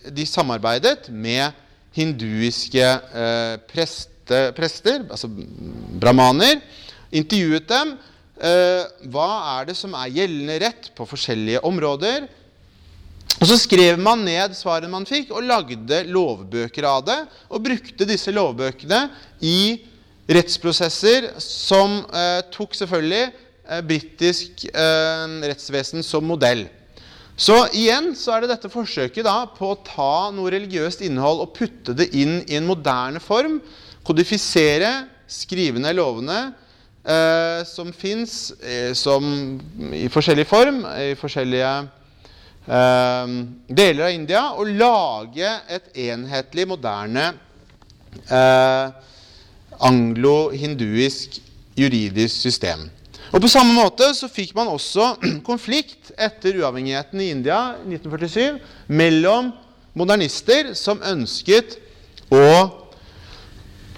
de 0.10 0.26
samarbeidet 0.26 1.10
med 1.10 1.52
hinduiske 1.96 2.84
eh, 2.84 3.56
preste, 3.70 4.42
prester, 4.58 5.04
altså 5.12 5.30
brahmaner. 6.02 6.62
Intervjuet 7.12 7.68
dem. 7.70 7.96
Eh, 8.42 8.84
hva 9.14 9.30
er 9.58 9.70
det 9.70 9.78
som 9.78 9.94
er 10.00 10.14
gjeldende 10.16 10.60
rett 10.64 10.92
på 10.98 11.06
forskjellige 11.10 11.62
områder? 11.68 12.30
Og 13.42 13.48
Så 13.50 13.58
skrev 13.64 13.98
man 13.98 14.22
ned 14.26 14.54
svarene 14.54 14.92
man 14.92 15.08
fikk, 15.10 15.32
og 15.34 15.46
lagde 15.46 16.04
lovbøker 16.10 16.86
av 16.86 17.06
det. 17.08 17.20
Og 17.50 17.64
brukte 17.66 18.08
disse 18.08 18.34
lovbøkene 18.34 19.08
i 19.42 19.82
rettsprosesser 20.32 21.32
som 21.42 22.04
eh, 22.14 22.42
tok 22.54 22.76
selvfølgelig 22.78 23.24
eh, 23.26 23.82
britisk 23.88 24.68
eh, 24.70 25.40
rettsvesen 25.50 26.06
som 26.06 26.28
modell. 26.28 26.68
Så 27.40 27.56
igjen 27.74 28.12
så 28.18 28.36
er 28.36 28.44
det 28.44 28.52
dette 28.54 28.72
forsøket 28.72 29.26
da 29.26 29.44
på 29.50 29.72
å 29.72 29.80
ta 29.86 30.30
noe 30.36 30.52
religiøst 30.54 31.02
innhold 31.06 31.42
og 31.46 31.54
putte 31.56 31.96
det 31.98 32.12
inn 32.18 32.42
i 32.46 32.58
en 32.60 32.68
moderne 32.70 33.22
form. 33.24 33.60
Kodifisere, 34.06 34.92
skrive 35.32 35.80
ned 35.82 35.96
lovene 35.98 36.40
eh, 37.06 37.62
som 37.68 37.92
fins 37.96 38.52
eh, 38.60 38.92
i 38.92 40.08
forskjellig 40.12 40.48
form, 40.50 40.84
i 40.86 41.14
forskjellige 41.20 41.72
eh, 42.68 43.36
deler 43.82 44.08
av 44.10 44.16
India 44.16 44.44
og 44.58 44.74
lage 44.76 45.56
et 45.72 46.04
enhetlig, 46.10 46.68
moderne 46.70 47.32
eh, 48.28 48.92
anglo-hinduisk 49.82 51.40
juridisk 51.80 52.36
system. 52.44 52.90
Og 53.32 53.40
På 53.42 53.48
samme 53.52 53.72
måte 53.76 54.10
så 54.18 54.28
fikk 54.32 54.56
man 54.58 54.72
også 54.72 55.14
konflikt 55.50 56.12
etter 56.18 56.58
uavhengigheten 56.60 57.22
i 57.22 57.30
India 57.32 57.78
i 57.80 57.94
1947 57.94 58.60
mellom 58.92 59.54
modernister 59.96 60.74
som 60.76 61.00
ønsket 61.04 61.78
å 62.32 62.44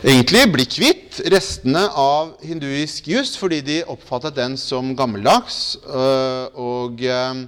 egentlig 0.03 0.43
bli 0.51 0.65
kvitt 0.67 1.21
restene 1.31 1.85
av 1.87 2.33
hinduisk 2.43 3.07
juss 3.07 3.35
fordi 3.39 3.61
de 3.65 3.81
oppfattet 3.89 4.35
den 4.37 4.57
som 4.59 4.91
gammeldags 4.97 5.77
øh, 5.85 6.47
og 6.59 7.01
øh, 7.01 7.43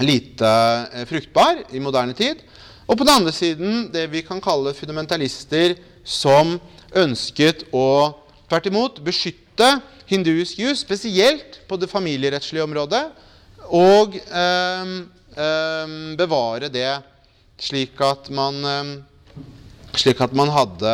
lite 0.00 0.52
eh, 0.92 1.06
fruktbar 1.08 1.64
i 1.72 1.80
moderne 1.82 2.14
tid. 2.16 2.44
Og 2.86 2.94
på 2.96 3.04
den 3.04 3.16
andre 3.18 3.32
siden 3.34 3.88
det 3.92 4.06
vi 4.12 4.22
kan 4.24 4.40
kalle 4.40 4.76
fundamentalister 4.76 5.74
som 6.06 6.56
ønsket 6.96 7.66
å 7.74 8.14
tvert 8.46 8.70
imot 8.70 9.02
beskytte 9.04 9.45
hinduisk 10.06 10.58
jus, 10.58 10.82
spesielt 10.84 11.60
på 11.68 11.76
det 11.76 11.90
familierettslige 11.90 12.64
området, 12.64 13.04
og 13.66 14.14
eh, 14.16 14.92
eh, 15.34 15.96
bevare 16.18 16.70
det 16.72 16.90
slik 17.58 18.00
at 18.04 18.30
man, 18.30 18.60
eh, 18.64 19.40
slik 19.96 20.20
at 20.20 20.36
man 20.36 20.52
hadde 20.54 20.92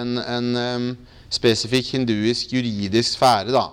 en, 0.00 0.18
en 0.18 0.96
spesifikk 1.34 1.94
hinduisk 1.96 2.52
juridisk 2.54 3.16
sfære. 3.16 3.54
Da. 3.54 3.66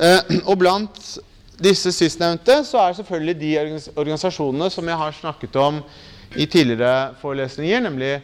Eh, 0.00 0.40
og 0.44 0.58
blant 0.58 1.18
disse 1.60 1.92
sistnevnte 1.92 2.62
så 2.64 2.80
er 2.86 2.96
selvfølgelig 2.96 3.36
de 3.40 3.50
organisasjonene 3.96 4.70
som 4.72 4.88
jeg 4.88 4.96
har 4.96 5.16
snakket 5.16 5.56
om 5.60 5.82
i 6.36 6.46
tidligere 6.46 7.14
forelesninger, 7.20 7.80
nemlig 7.84 8.14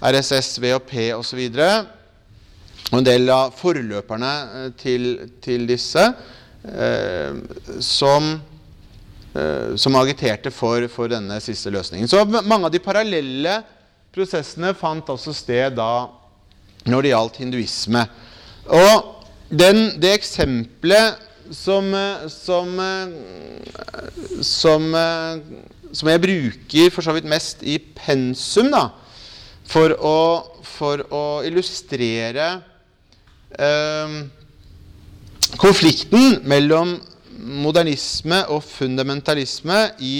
RSS, 0.00 0.60
VHP 0.62 0.94
osv. 1.16 1.48
Og, 2.92 3.00
en 3.00 3.06
del 3.06 3.30
av 3.34 3.54
forløperne 3.56 4.32
eh, 4.58 4.66
til, 4.78 5.06
til 5.42 5.66
disse 5.66 6.02
eh, 6.06 7.38
som, 7.82 8.28
eh, 9.34 9.72
som, 9.74 9.98
agiterte 9.98 10.52
for, 10.54 10.86
for, 10.92 11.10
denne 11.10 11.40
siste 11.42 11.72
løsningen. 11.74 12.06
Så 12.06 12.22
mange 12.36 12.68
av 12.68 12.74
de 12.74 12.82
parallelle 12.82 13.58
prosessene 14.14 14.70
fant 14.78 15.10
også 15.12 15.34
sted 15.34 15.74
da 15.76 16.06
når 16.86 17.02
det 17.02 17.10
gjaldt 17.10 17.40
hinduisme. 17.42 18.04
Og 18.70 19.24
den, 19.50 19.96
det 19.98 20.14
eksempelet 20.14 21.18
som, 21.54 21.90
som, 22.30 22.70
som, 24.42 24.86
som, 25.90 26.10
jeg 26.10 26.22
bruker 26.22 26.94
for 26.94 27.06
så 27.06 27.14
vidt 27.14 27.28
mest 27.30 27.62
i 27.66 27.76
pensum, 27.78 28.70
da, 28.74 28.88
for 29.66 29.94
å, 29.98 30.16
for 30.66 31.02
å 31.14 31.22
illustrere 31.46 32.48
konflikten 35.56 36.42
mellom 36.44 36.96
modernisme 37.36 38.42
og 38.52 38.64
fundamentalisme 38.64 39.78
i, 40.02 40.16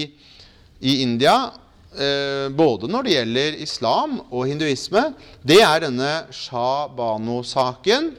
i 0.81 1.01
India, 1.03 1.51
eh, 1.97 2.49
både 2.53 2.91
når 2.91 3.07
det 3.07 3.15
gjelder 3.17 3.59
islam 3.65 4.19
og 4.31 4.47
hinduisme, 4.51 5.09
det 5.47 5.61
er 5.65 5.85
denne 5.87 6.13
Shah 6.35 6.89
Bano-saken, 6.97 8.13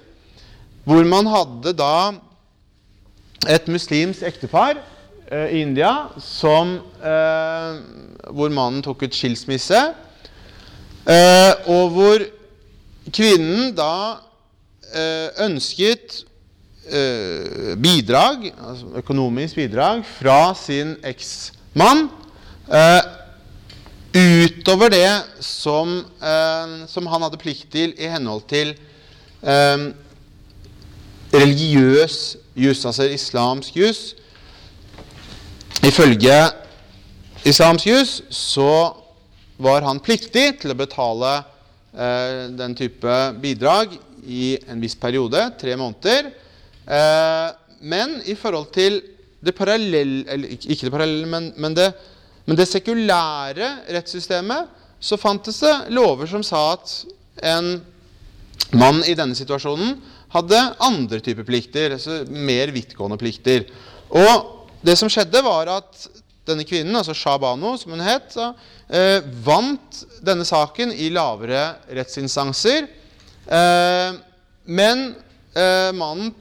hvor 0.88 1.04
man 1.08 1.30
hadde 1.30 1.74
da 1.78 1.98
et 3.48 3.68
muslimsk 3.72 4.26
ektepar 4.28 4.80
eh, 5.32 5.58
i 5.58 5.62
India 5.62 6.10
som, 6.24 6.78
eh, 7.00 7.82
hvor 8.32 8.54
mannen 8.54 8.84
tok 8.86 9.08
ut 9.08 9.18
skilsmisse, 9.18 9.82
eh, 11.08 11.54
og 11.70 11.94
hvor 11.96 12.26
kvinnen 13.14 13.76
da 13.78 14.27
ønsket 15.44 16.22
eh, 16.88 17.76
bidrag, 17.82 18.52
altså 18.58 18.92
økonomisk 19.02 19.56
bidrag, 19.56 20.04
fra 20.06 20.54
sin 20.56 20.96
eksmann 21.06 22.08
eh, 22.72 23.02
utover 24.18 24.90
det 24.90 25.10
som, 25.44 26.00
som, 26.90 27.06
han 27.12 27.22
hadde 27.22 27.38
plikt 27.38 27.68
til 27.70 27.92
i 28.02 28.08
henhold 28.10 28.48
til 28.50 28.72
religiøs 31.34 32.38
jus, 32.56 32.86
altså 32.86 33.04
islamsk 33.04 33.76
jus. 33.78 34.16
Ifølge 35.86 36.40
islamsk 37.46 37.88
jus 37.88 38.22
så 38.34 38.94
var 39.58 39.86
han 39.86 40.02
pliktig 40.04 40.60
til 40.62 40.74
å 40.74 40.78
betale 40.78 41.32
eh, 41.94 42.50
den 42.58 42.76
type 42.78 43.18
bidrag 43.42 43.98
i 44.28 44.58
en 44.68 44.82
viss 44.84 44.98
periode, 45.00 45.42
tre 45.60 45.76
måneder. 45.80 46.32
Eh, 46.88 47.48
men 47.80 48.20
i 48.26 48.36
forhold 48.36 48.72
til 48.76 49.02
det 49.38 49.54
parallelle 49.54 50.26
Eller 50.34 50.56
ikke 50.56 50.88
det 50.88 50.92
parallelle, 50.92 51.28
men, 51.30 51.52
men, 51.62 51.76
det, 51.78 51.92
men 52.48 52.58
det 52.58 52.66
sekulære 52.68 53.68
rettssystemet, 53.94 54.72
så 55.00 55.20
fantes 55.22 55.60
det 55.62 55.76
lover 55.94 56.30
som 56.30 56.42
sa 56.44 56.72
at 56.74 56.94
en 57.46 57.76
mann 58.74 59.04
i 59.06 59.14
denne 59.16 59.38
situasjonen 59.38 59.94
hadde 60.34 60.62
andre 60.84 61.20
typer 61.24 61.46
plikter, 61.48 61.94
altså 61.96 62.24
mer 62.28 62.74
vidtgående 62.76 63.20
plikter. 63.22 63.68
Og 64.10 64.66
det 64.82 64.98
som 65.00 65.12
skjedde, 65.12 65.44
var 65.46 65.70
at 65.78 66.08
denne 66.48 66.66
kvinnen, 66.68 66.96
altså 66.96 67.16
Shabano, 67.16 67.76
som 67.80 67.94
hun 67.94 68.04
het, 68.04 68.32
så, 68.34 68.52
eh, 68.90 69.22
vant 69.44 70.04
denne 70.24 70.46
saken 70.48 70.94
i 70.96 71.10
lavere 71.14 71.78
rettsinstanser. 71.94 72.88
Eh, 73.48 74.16
men 74.68 75.04
eh, 75.56 75.92
mannen 75.96 76.34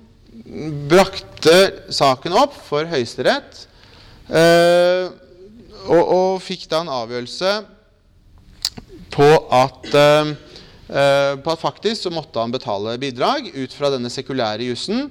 brakte 0.91 1.87
saken 1.95 2.35
opp 2.37 2.57
for 2.67 2.87
Høyesterett 2.91 3.61
eh, 4.27 5.07
og, 5.87 6.03
og, 6.03 6.33
fikk 6.43 6.67
da 6.71 6.83
en 6.83 6.91
avgjørelse 6.93 7.53
på 9.15 9.31
at 9.55 9.95
på 10.87 11.51
at 11.51 11.59
faktisk 11.59 12.05
så 12.05 12.11
måtte 12.15 12.39
han 12.39 12.53
betale 12.55 12.93
bidrag 13.03 13.49
ut 13.57 13.73
fra 13.75 13.89
denne 13.91 14.07
sekulære 14.13 14.69
jussen. 14.69 15.09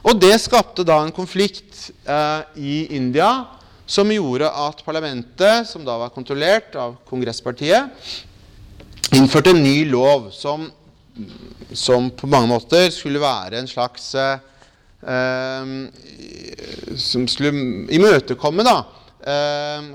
Og 0.00 0.16
det 0.16 0.38
skapte 0.40 0.86
da 0.88 1.02
en 1.04 1.12
konflikt 1.12 1.90
i 2.56 2.76
India 2.96 3.28
som 3.84 4.08
gjorde 4.08 4.48
at 4.48 4.80
parlamentet, 4.86 5.68
som 5.68 5.84
da 5.84 5.98
var 6.00 6.14
kontrollert 6.14 6.78
av 6.80 6.96
kongresspartiet, 7.10 7.92
innførte 9.18 9.52
en 9.52 9.60
ny 9.60 9.82
lov 9.90 10.30
som, 10.32 10.70
som 11.74 12.10
på 12.10 12.26
mange 12.30 12.50
måter 12.50 12.90
skulle 12.94 13.20
være 13.22 13.58
en 13.58 13.70
slags 13.70 14.14
eh, 14.14 14.38
Som 16.98 17.26
skulle 17.30 17.86
imøtekomme 17.94 18.64
da 18.66 18.76
eh, 19.22 19.88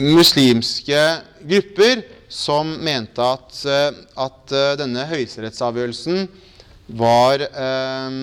muslimske 0.00 1.02
grupper 1.48 2.02
som 2.30 2.76
mente 2.84 3.24
at, 3.24 3.64
eh, 3.66 3.90
at 4.22 4.54
eh, 4.54 4.76
denne 4.78 5.06
høyesterettsavgjørelsen 5.10 6.28
var 7.00 7.42
eh, 7.42 8.18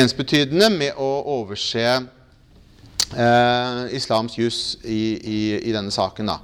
ensbetydende 0.00 0.70
med 0.72 1.00
å 1.00 1.10
overse 1.38 1.84
eh, 1.84 3.80
islams 3.96 4.38
juss 4.38 4.60
i, 4.82 5.02
i, 5.20 5.40
i, 5.60 5.72
denne 5.72 5.92
saken. 5.94 6.32
Da. 6.32 6.38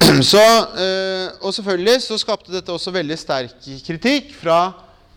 Så, 0.22 0.42
eh, 0.78 1.28
og 1.40 1.54
selvfølgelig 1.54 2.02
så 2.04 2.18
skapte 2.20 2.52
dette 2.52 2.72
også 2.72 2.92
veldig 2.94 3.16
sterk 3.18 3.68
kritikk 3.86 4.32
fra 4.36 4.58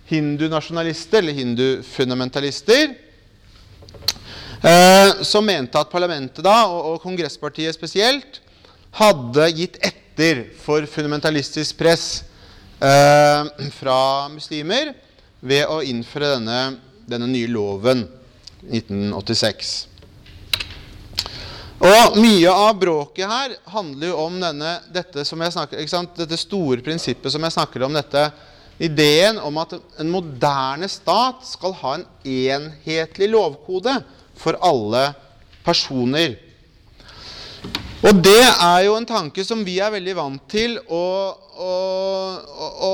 hindunasjonalister, 0.10 1.22
eller 1.22 1.38
hindufundamentalister, 1.38 2.94
eh, 4.64 5.12
som 5.24 5.46
mente 5.46 5.80
at 5.80 5.92
parlamentet 5.92 6.44
da, 6.46 6.64
og, 6.66 7.02
kongresspartiet 7.04 7.76
spesielt, 7.78 8.42
hadde 8.98 9.52
gitt 9.54 9.78
etter 9.86 10.48
for 10.58 10.88
fundamentalistisk 10.90 11.78
press 11.78 12.08
eh, 12.82 13.70
fra 13.78 14.00
muslimer 14.34 14.96
ved 15.40 15.70
å 15.70 15.84
innføre 15.86 16.34
denne, 16.38 16.80
denne 17.10 17.30
nye 17.30 17.52
loven 17.52 18.08
1986. 18.66 19.89
Og 21.80 22.18
mye 22.20 22.52
av 22.52 22.74
bråket 22.76 23.30
her 23.30 23.54
handler 23.72 24.10
jo 24.10 24.16
om 24.26 24.36
denne, 24.42 24.74
dette, 24.92 25.24
snakker, 25.24 25.80
dette, 26.20 26.40
store 26.40 26.84
prinsippet 26.84 27.32
som 27.32 27.46
jeg 27.46 27.56
snakker 27.56 27.86
om. 27.88 27.96
dette 27.96 28.26
Ideen 28.80 29.40
om 29.44 29.58
at 29.60 29.78
en 30.00 30.12
moderne 30.12 30.88
stat 30.92 31.44
skal 31.48 31.74
ha 31.82 31.96
en 31.98 32.06
enhetlig 32.24 33.30
lovkode 33.32 33.96
for 34.40 34.60
alle 34.64 35.10
personer. 35.64 36.38
Og 38.00 38.22
det 38.24 38.44
er 38.44 38.86
jo 38.86 38.96
en 38.96 39.08
tanke 39.08 39.44
som 39.44 39.64
vi 39.68 39.78
er 39.84 39.92
veldig 39.92 40.16
vant 40.16 40.46
til 40.52 40.78
å, 40.88 41.04
å, 41.60 41.74
å, 42.48 42.70
å 42.88 42.94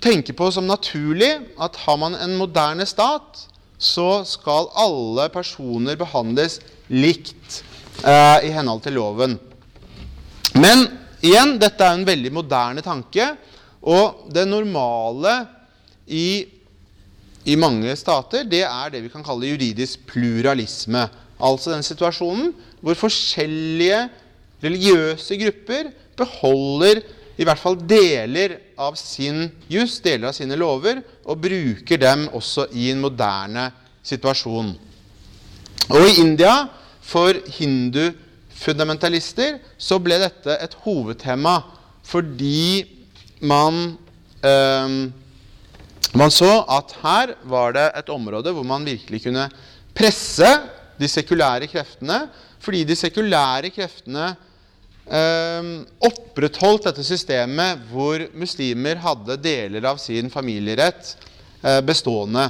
tenke 0.00 0.32
på 0.36 0.48
som 0.52 0.68
naturlig. 0.68 1.34
At 1.60 1.76
har 1.84 2.00
man 2.00 2.16
en 2.16 2.36
moderne 2.40 2.88
stat, 2.88 3.44
så 3.76 4.24
skal 4.28 4.72
alle 4.76 5.28
personer 5.32 6.00
behandles 6.00 6.60
likt 6.88 7.60
eh, 8.04 8.48
i 8.48 8.52
henhold 8.54 8.82
til 8.84 8.96
loven. 8.98 9.36
Men 10.56 10.86
igjen, 11.24 11.56
dette 11.60 11.84
er 11.84 11.96
en 11.96 12.06
veldig 12.08 12.32
moderne 12.34 12.84
tanke. 12.84 13.30
Og 13.86 14.26
det 14.34 14.46
normale 14.48 15.34
i, 16.06 16.46
i 17.46 17.56
mange 17.60 17.92
stater, 17.98 18.46
det 18.48 18.64
er 18.66 18.92
det 18.92 19.04
vi 19.04 19.12
kan 19.12 19.24
kalle 19.26 19.52
juridisk 19.52 20.06
pluralisme. 20.10 21.06
Altså 21.36 21.74
den 21.74 21.84
situasjonen 21.86 22.54
hvor 22.80 22.96
forskjellige 22.98 24.06
religiøse 24.62 25.36
grupper 25.40 25.92
beholder 26.16 27.02
i 27.36 27.44
hvert 27.44 27.60
fall 27.60 27.76
deler 27.76 28.56
av 28.80 28.96
sin 28.96 29.50
juss, 29.68 29.98
deler 30.04 30.30
av 30.30 30.36
sine 30.36 30.56
lover, 30.56 31.02
og 31.28 31.42
bruker 31.42 32.00
dem 32.00 32.24
også 32.32 32.70
i 32.72 32.88
en 32.94 33.02
moderne 33.02 33.68
situasjon. 34.06 34.72
Og 35.92 36.06
i 36.06 36.16
India 36.22 36.54
for 37.06 37.38
hindufundamentalister 37.58 39.58
så 39.78 39.98
ble 40.02 40.18
dette 40.20 40.56
et 40.58 40.74
hovedtema 40.84 41.62
fordi 42.06 42.86
man, 43.46 43.98
eh, 44.42 44.88
man 46.16 46.30
så 46.34 46.64
at 46.78 46.96
her 47.02 47.34
var 47.46 47.72
det 47.76 47.86
et 48.00 48.10
område 48.14 48.52
hvor 48.54 48.66
man 48.66 48.86
virkelig 48.86 49.22
kunne 49.26 49.48
presse 49.96 50.50
de 50.96 51.08
sekulære 51.08 51.68
kreftene, 51.70 52.26
fordi 52.62 52.84
de 52.88 52.96
sekulære 52.96 53.70
kreftene 53.74 54.26
eh, 55.06 55.62
opprettholdt 56.08 56.88
dette 56.88 57.04
systemet 57.06 57.82
hvor 57.90 58.18
muslimer 58.38 58.96
hadde 59.02 59.38
deler 59.42 59.90
av 59.92 60.00
sin 60.02 60.30
familierett 60.32 61.16
eh, 61.62 61.82
bestående. 61.86 62.48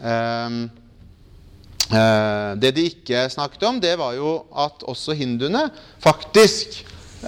Eh, 0.00 0.50
det 1.84 2.70
de 2.74 2.86
ikke 2.88 3.26
snakket 3.28 3.66
om, 3.68 3.78
det 3.82 3.92
var 4.00 4.14
jo 4.16 4.38
at 4.56 4.82
også 4.88 5.12
hinduene 5.18 5.66
faktisk 6.02 6.78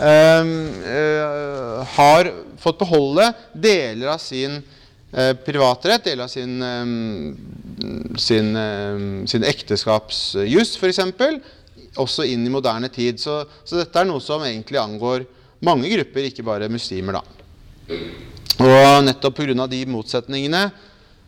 eh, 0.01 0.49
eh, 0.93 1.83
har 1.97 2.31
fått 2.61 2.81
beholde 2.81 3.29
deler 3.53 4.15
av 4.15 4.23
sin 4.23 4.59
eh, 5.13 5.33
privatrett, 5.47 6.05
deler 6.05 6.25
av 6.25 6.33
sin, 6.33 6.57
eh, 6.63 8.17
sin, 8.19 8.57
eh, 8.57 9.05
sin 9.27 9.47
ekteskapsjus 9.47 10.77
f.eks., 10.81 11.01
også 11.97 12.27
inn 12.29 12.45
i 12.45 12.53
moderne 12.53 12.91
tid. 12.93 13.21
Så, 13.21 13.39
så, 13.65 13.79
dette 13.81 14.01
er 14.01 14.09
noe 14.09 14.21
som 14.21 14.43
egentlig 14.45 14.81
angår 14.81 15.25
mange 15.65 15.89
grupper, 15.89 16.29
ikke 16.29 16.45
bare 16.45 16.69
muslimer. 16.69 17.17
da. 17.17 17.97
Og 18.61 19.05
nettopp 19.07 19.39
pga. 19.39 19.67
de 19.71 19.81
motsetningene 19.89 20.67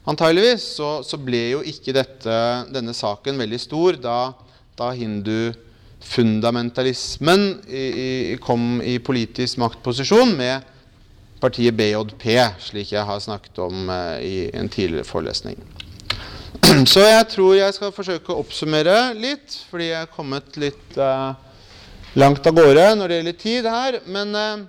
Antageligvis 0.08 0.64
så, 0.78 1.02
så, 1.04 1.16
ble 1.20 1.50
jo 1.52 1.60
ikke 1.68 1.92
dette, 1.92 2.64
denne 2.72 2.94
saken 2.96 3.36
veldig 3.40 3.60
stor 3.60 3.96
da, 4.00 4.32
da 4.78 4.90
hindufundamentalismen 4.96 7.58
kom 8.40 8.80
i 8.80 8.98
politisk 9.04 9.58
maktposisjon 9.60 10.36
med 10.38 10.62
partiet 11.40 11.74
BJP, 11.74 12.24
slik 12.62 12.92
jeg 12.92 13.04
har 13.06 13.20
snakket 13.22 13.58
om 13.62 13.90
eh, 13.90 14.22
i 14.22 14.36
en 14.56 14.68
tidligere 14.68 15.06
forelesning. 15.06 15.58
Så 16.92 17.04
jeg 17.04 17.28
tror 17.34 17.54
jeg 17.58 17.76
skal 17.76 17.94
forsøke 17.94 18.32
å 18.32 18.40
oppsummere 18.42 19.12
litt, 19.18 19.60
fordi 19.70 19.92
jeg 19.92 20.02
er 20.02 20.14
kommet 20.14 20.58
litt 20.60 20.98
eh, 20.98 21.30
langt 22.18 22.46
av 22.46 22.58
gårde 22.58 22.90
når 22.98 23.08
det 23.08 23.20
gjelder 23.20 23.40
tid 23.44 23.70
her. 23.70 24.00
Men 24.10 24.34
eh, 24.34 24.66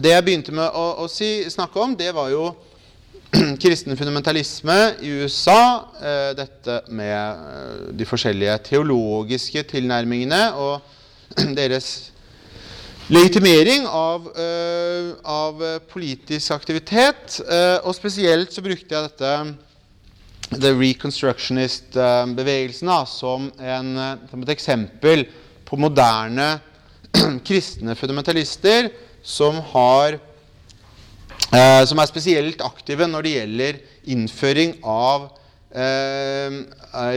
det 0.00 0.14
jeg 0.14 0.26
begynte 0.26 0.56
med 0.56 0.72
å, 0.72 1.04
å 1.04 1.06
si, 1.12 1.30
snakke 1.52 1.80
om, 1.82 1.96
det 1.98 2.12
var 2.16 2.32
jo 2.32 2.50
kristen 3.62 3.94
fundamentalisme 3.96 4.94
i 5.00 5.08
USA, 5.22 5.84
eh, 6.02 6.34
dette 6.34 6.82
med 6.90 7.14
eh, 7.14 7.94
de 7.94 8.04
forskjellige 8.08 8.58
teologiske 8.72 9.62
tilnærmingene 9.70 10.52
og 10.58 10.80
deres 11.58 12.10
legitimering 13.10 13.86
av, 13.86 14.26
eh, 14.34 15.14
av 15.22 15.62
politisk 15.90 16.50
aktivitet. 16.54 17.40
og 17.84 17.94
spesielt 17.94 18.52
så 18.54 18.62
brukte 18.62 18.94
jeg 18.94 19.02
dette 19.08 19.54
The 20.50 20.74
Reconstructionist-bevegelsen 20.74 22.88
som, 23.06 23.52
som, 23.54 24.42
et 24.42 24.48
eksempel 24.56 25.26
på 25.66 25.76
moderne 25.78 26.60
kristne 27.46 27.94
fundamentalister 27.94 28.90
som 29.22 29.54
har 29.70 30.18
eh, 31.52 31.82
som 31.86 31.98
er 32.00 32.10
spesielt 32.10 32.62
aktive 32.64 33.08
når 33.10 33.26
det 33.26 33.34
gjelder 33.36 33.80
innføring 34.14 34.76
av 34.86 35.28
eh, 35.74 36.60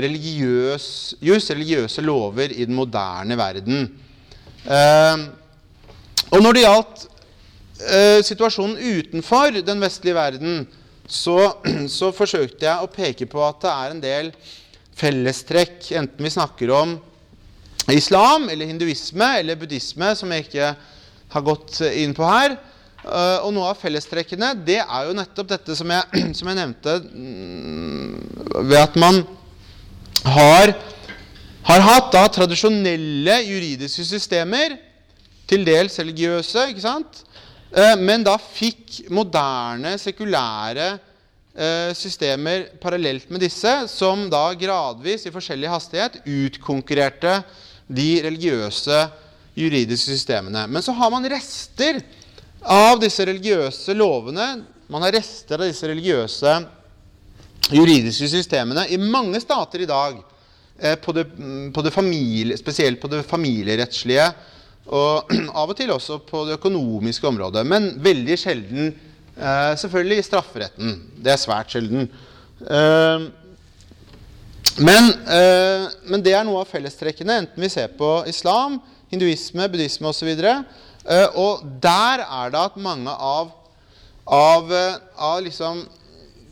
religiøs, 0.04 0.88
just 1.24 1.54
religiøse 1.54 2.04
lover 2.06 2.54
i 2.54 2.66
den 2.66 2.76
moderne 2.78 3.38
verden. 3.40 3.88
Eh, 4.64 5.26
og 6.34 6.42
når 6.42 6.56
det 6.56 6.66
gjaldt 6.66 7.06
eh, 7.84 8.20
situasjonen 8.26 8.78
utenfor 8.80 9.60
den 9.62 9.84
vestlige 9.84 10.18
verden, 10.18 10.64
så, 11.08 11.54
så, 11.98 12.12
forsøkte 12.16 12.68
jeg 12.68 12.82
å 12.82 12.92
peke 12.92 13.28
på 13.30 13.44
at 13.46 13.64
det 13.64 13.74
er 13.74 13.94
en 13.94 14.04
del 14.04 14.32
fellestrekk, 14.98 15.90
enten 15.98 16.26
vi 16.26 16.32
snakker 16.32 16.72
om 16.74 16.98
islam 17.92 18.48
eller 18.54 18.70
hinduisme 18.70 19.28
eller 19.42 19.58
buddhisme, 19.60 20.14
som 20.16 20.32
jeg 20.32 20.46
ikke 20.46 20.70
har 21.34 21.44
gått 21.44 21.82
inn 21.90 22.14
på 22.16 22.28
her, 22.30 22.56
og 23.04 23.50
noe 23.52 23.72
av 23.74 23.80
fellestrekkene 23.82 24.54
det 24.64 24.80
er 24.80 25.08
jo 25.10 25.16
nettopp 25.18 25.50
dette 25.50 25.76
som 25.76 25.92
jeg, 25.92 26.22
som 26.38 26.50
jeg 26.50 26.60
nevnte 26.60 26.98
mm, 27.04 28.64
ved 28.70 28.80
at 28.80 28.96
man 29.00 29.22
har, 30.24 30.74
har 31.68 31.86
hatt 31.90 32.12
da 32.16 32.24
tradisjonelle 32.32 33.38
juridiske 33.44 34.06
systemer, 34.08 34.78
til 35.50 35.66
dels 35.68 35.98
religiøse, 36.00 36.70
ikke 36.72 36.84
sant? 36.84 37.24
Uh, 37.74 37.96
men 38.00 38.24
da 38.26 38.38
fikk 38.40 39.02
moderne, 39.14 39.96
sekulære 40.02 40.94
uh, 40.96 41.92
systemer 41.98 42.70
parallelt 42.82 43.30
med 43.34 43.44
disse, 43.44 43.74
som 43.92 44.28
da 44.32 44.46
gradvis 44.58 45.28
i 45.28 45.34
forskjellig 45.34 45.72
hastighet 45.72 46.22
utkonkurrerte 46.24 47.42
de 47.92 48.10
religiøse 48.24 49.04
juridiske 49.58 50.16
systemene. 50.16 50.66
Men 50.70 50.86
så 50.86 50.96
har 50.98 51.12
man 51.14 51.28
rester 51.30 52.00
av 52.64 53.00
disse 53.02 53.26
religiøse 53.26 53.96
lovene. 53.98 54.64
Man 54.92 55.04
har 55.06 55.16
rester 55.16 55.60
av 55.60 55.68
disse 55.68 55.88
religiøse 55.90 56.58
juridiske 57.74 58.28
systemene 58.28 58.86
i 58.92 59.00
mange 59.00 59.40
stater 59.44 59.84
i 59.84 59.90
dag. 59.90 60.20
Eh, 60.80 60.96
på 60.96 61.12
det, 61.12 61.28
på 61.74 61.82
det 61.82 61.92
familie, 61.94 62.58
spesielt 62.58 63.02
på 63.02 63.08
det 63.08 63.22
familierettslige 63.30 64.26
og 64.90 65.30
av 65.60 65.70
og 65.70 65.78
til 65.78 65.94
også 65.94 66.18
på 66.26 66.48
det 66.48 66.58
økonomiske 66.58 67.30
området. 67.30 67.62
Men 67.70 67.92
veldig 68.04 68.38
sjelden 68.42 68.90
eh, 68.90 69.74
selvfølgelig 69.80 70.18
i 70.20 70.26
strafferetten. 70.26 70.98
Det 71.24 71.32
er 71.32 71.40
svært 71.42 71.76
sjelden. 71.76 72.10
Eh, 72.66 73.30
men, 74.82 75.12
men, 76.10 76.22
det 76.26 76.32
er 76.34 76.46
noe 76.48 76.64
av 76.64 76.70
fellestrekkene, 76.72 77.36
enten 77.44 77.62
vi 77.62 77.68
ser 77.70 77.92
på 77.94 78.08
islam, 78.26 78.80
hinduisme, 79.12 79.68
buddhisme 79.70 80.10
osv. 80.10 80.32
Uh, 81.04 81.28
og 81.36 81.66
der 81.84 82.24
er 82.24 82.54
det 82.54 82.62
at 82.64 82.80
mange 82.80 83.12
av, 83.12 83.52
av, 84.24 84.72
eh, 84.72 84.96
av 85.20 85.42
liksom 85.44 85.84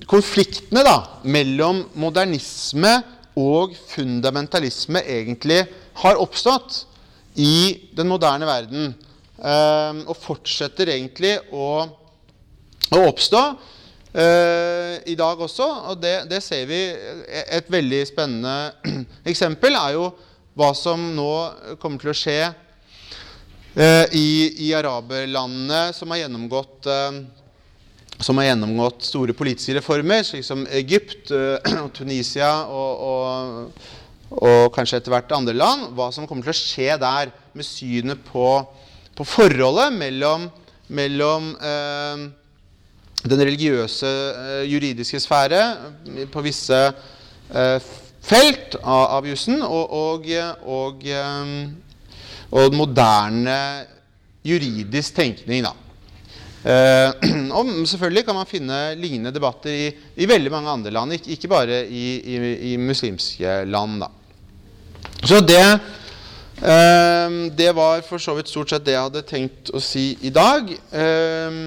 konfliktene 0.09 0.83
da, 0.83 0.97
mellom 1.23 1.85
modernisme 1.99 2.91
og 3.39 3.75
fundamentalisme 3.93 5.03
egentlig 5.07 5.63
har 6.01 6.19
oppstått 6.19 6.83
i 7.39 7.89
den 7.95 8.09
moderne 8.11 8.45
verden. 8.45 8.95
eh, 9.41 9.93
og 10.05 10.17
fortsetter 10.19 10.91
egentlig 10.93 11.37
å, 11.51 11.87
å 12.91 12.99
oppstå 13.07 13.39
eh, 14.13 14.97
i 15.09 15.15
dag 15.17 15.39
også. 15.41 15.67
Og 15.91 16.01
det, 16.01 16.27
det 16.29 16.43
ser 16.43 16.67
vi 16.69 16.81
Et 17.31 17.71
veldig 17.71 18.03
spennende 18.05 18.73
eksempel 19.31 19.75
er 19.79 19.95
jo 19.95 20.11
hva 20.53 20.73
som 20.75 20.99
nå 21.15 21.31
kommer 21.81 22.01
til 22.03 22.11
å 22.11 22.17
skje 22.17 22.39
eh, 22.43 22.59
i, 23.71 24.27
i 24.67 24.73
araberlandene 24.75 25.93
som 25.95 26.11
har 26.11 26.25
gjennomgått 26.25 26.89
eh, 26.91 27.21
som 28.21 28.37
har 28.37 28.51
gjennomgått 28.51 29.05
store 29.05 29.33
politiske 29.37 29.75
reformer, 29.79 30.23
slik 30.25 30.45
som 30.45 30.65
Egypt, 30.77 31.31
og 31.83 31.89
Tunisia 31.95 32.51
og, 32.69 33.05
og, 33.07 33.87
og, 34.37 34.67
kanskje 34.75 35.01
etter 35.01 35.15
hvert 35.15 35.33
andre 35.35 35.55
land. 35.57 35.89
Hva 35.97 36.11
som 36.13 36.27
kommer 36.29 36.45
til 36.45 36.53
å 36.53 36.59
skje 36.59 36.99
der 37.01 37.31
med 37.57 37.67
synet 37.67 38.21
på, 38.27 38.45
på 39.17 39.27
forholdet 39.27 39.95
mellom, 39.97 40.47
mellom 40.93 41.49
eh, 41.57 42.27
den 43.21 43.45
religiøse, 43.45 44.11
eh, 44.11 44.63
juridiske 44.69 45.21
sfære 45.21 45.63
på 46.33 46.45
visse 46.45 46.81
eh, 46.87 47.77
felt 48.21 48.77
av, 48.81 49.05
av 49.17 49.29
jussen, 49.29 49.63
og, 49.65 49.95
og, 49.97 50.29
og, 50.69 51.07
eh, 51.09 51.55
og 52.51 52.75
moderne 52.75 53.57
juridisk 54.45 55.15
tenkning. 55.15 55.63
da. 55.65 55.73
Eh, 56.61 57.09
og 57.57 57.71
selvfølgelig 57.89 58.25
kan 58.27 58.37
man 58.37 58.49
finne 58.49 58.81
lignende 58.99 59.33
debatter 59.33 59.73
i, 59.73 59.87
i 60.21 60.29
veldig 60.29 60.51
mange 60.53 60.69
andre 60.69 60.93
land, 60.93 61.17
ikke, 61.17 61.49
bare 61.49 61.85
i, 61.87 62.05
i, 62.19 62.37
i, 62.73 62.75
muslimske 62.77 63.63
land. 63.65 64.03
Da. 64.03 64.11
Så 65.25 65.39
det, 65.41 65.63
eh, 66.61 67.39
det 67.57 67.71
var 67.77 68.03
for 68.05 68.21
så 68.21 68.35
vidt 68.37 68.51
stort 68.51 68.73
sett 68.73 68.85
det 68.85 68.93
jeg 68.93 69.07
hadde 69.07 69.25
tenkt 69.25 69.73
å 69.73 69.81
si 69.81 70.11
i 70.21 70.33
dag. 70.33 70.69
Eh, 70.69 71.57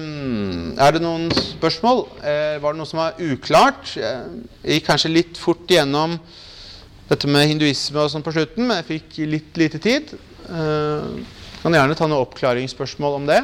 er 0.79 0.95
det 0.95 1.03
noen 1.03 1.27
spørsmål? 1.33 2.05
Var 2.23 2.63
det 2.63 2.79
noe 2.79 2.89
som 2.89 3.03
var 3.03 3.19
uklart? 3.19 3.97
Jeg 3.99 4.77
gikk 4.77 4.91
kanskje 4.93 5.11
litt 5.11 5.39
fort 5.39 5.67
igjennom 5.67 6.15
dette 7.09 7.27
med 7.29 7.51
hinduisme 7.51 8.01
og 8.01 8.09
sånn 8.09 8.23
på 8.25 8.33
slutten, 8.33 8.63
men 8.65 8.79
jeg 8.79 8.89
fikk 8.95 9.19
litt 9.29 9.59
lite 9.59 9.81
tid. 9.83 10.15
Eh, 10.45 11.05
kan 11.61 11.73
gjerne 11.73 11.97
ta 11.97 12.07
noen 12.07 12.21
oppklaringsspørsmål 12.25 13.21
om 13.21 13.29
det. 13.29 13.41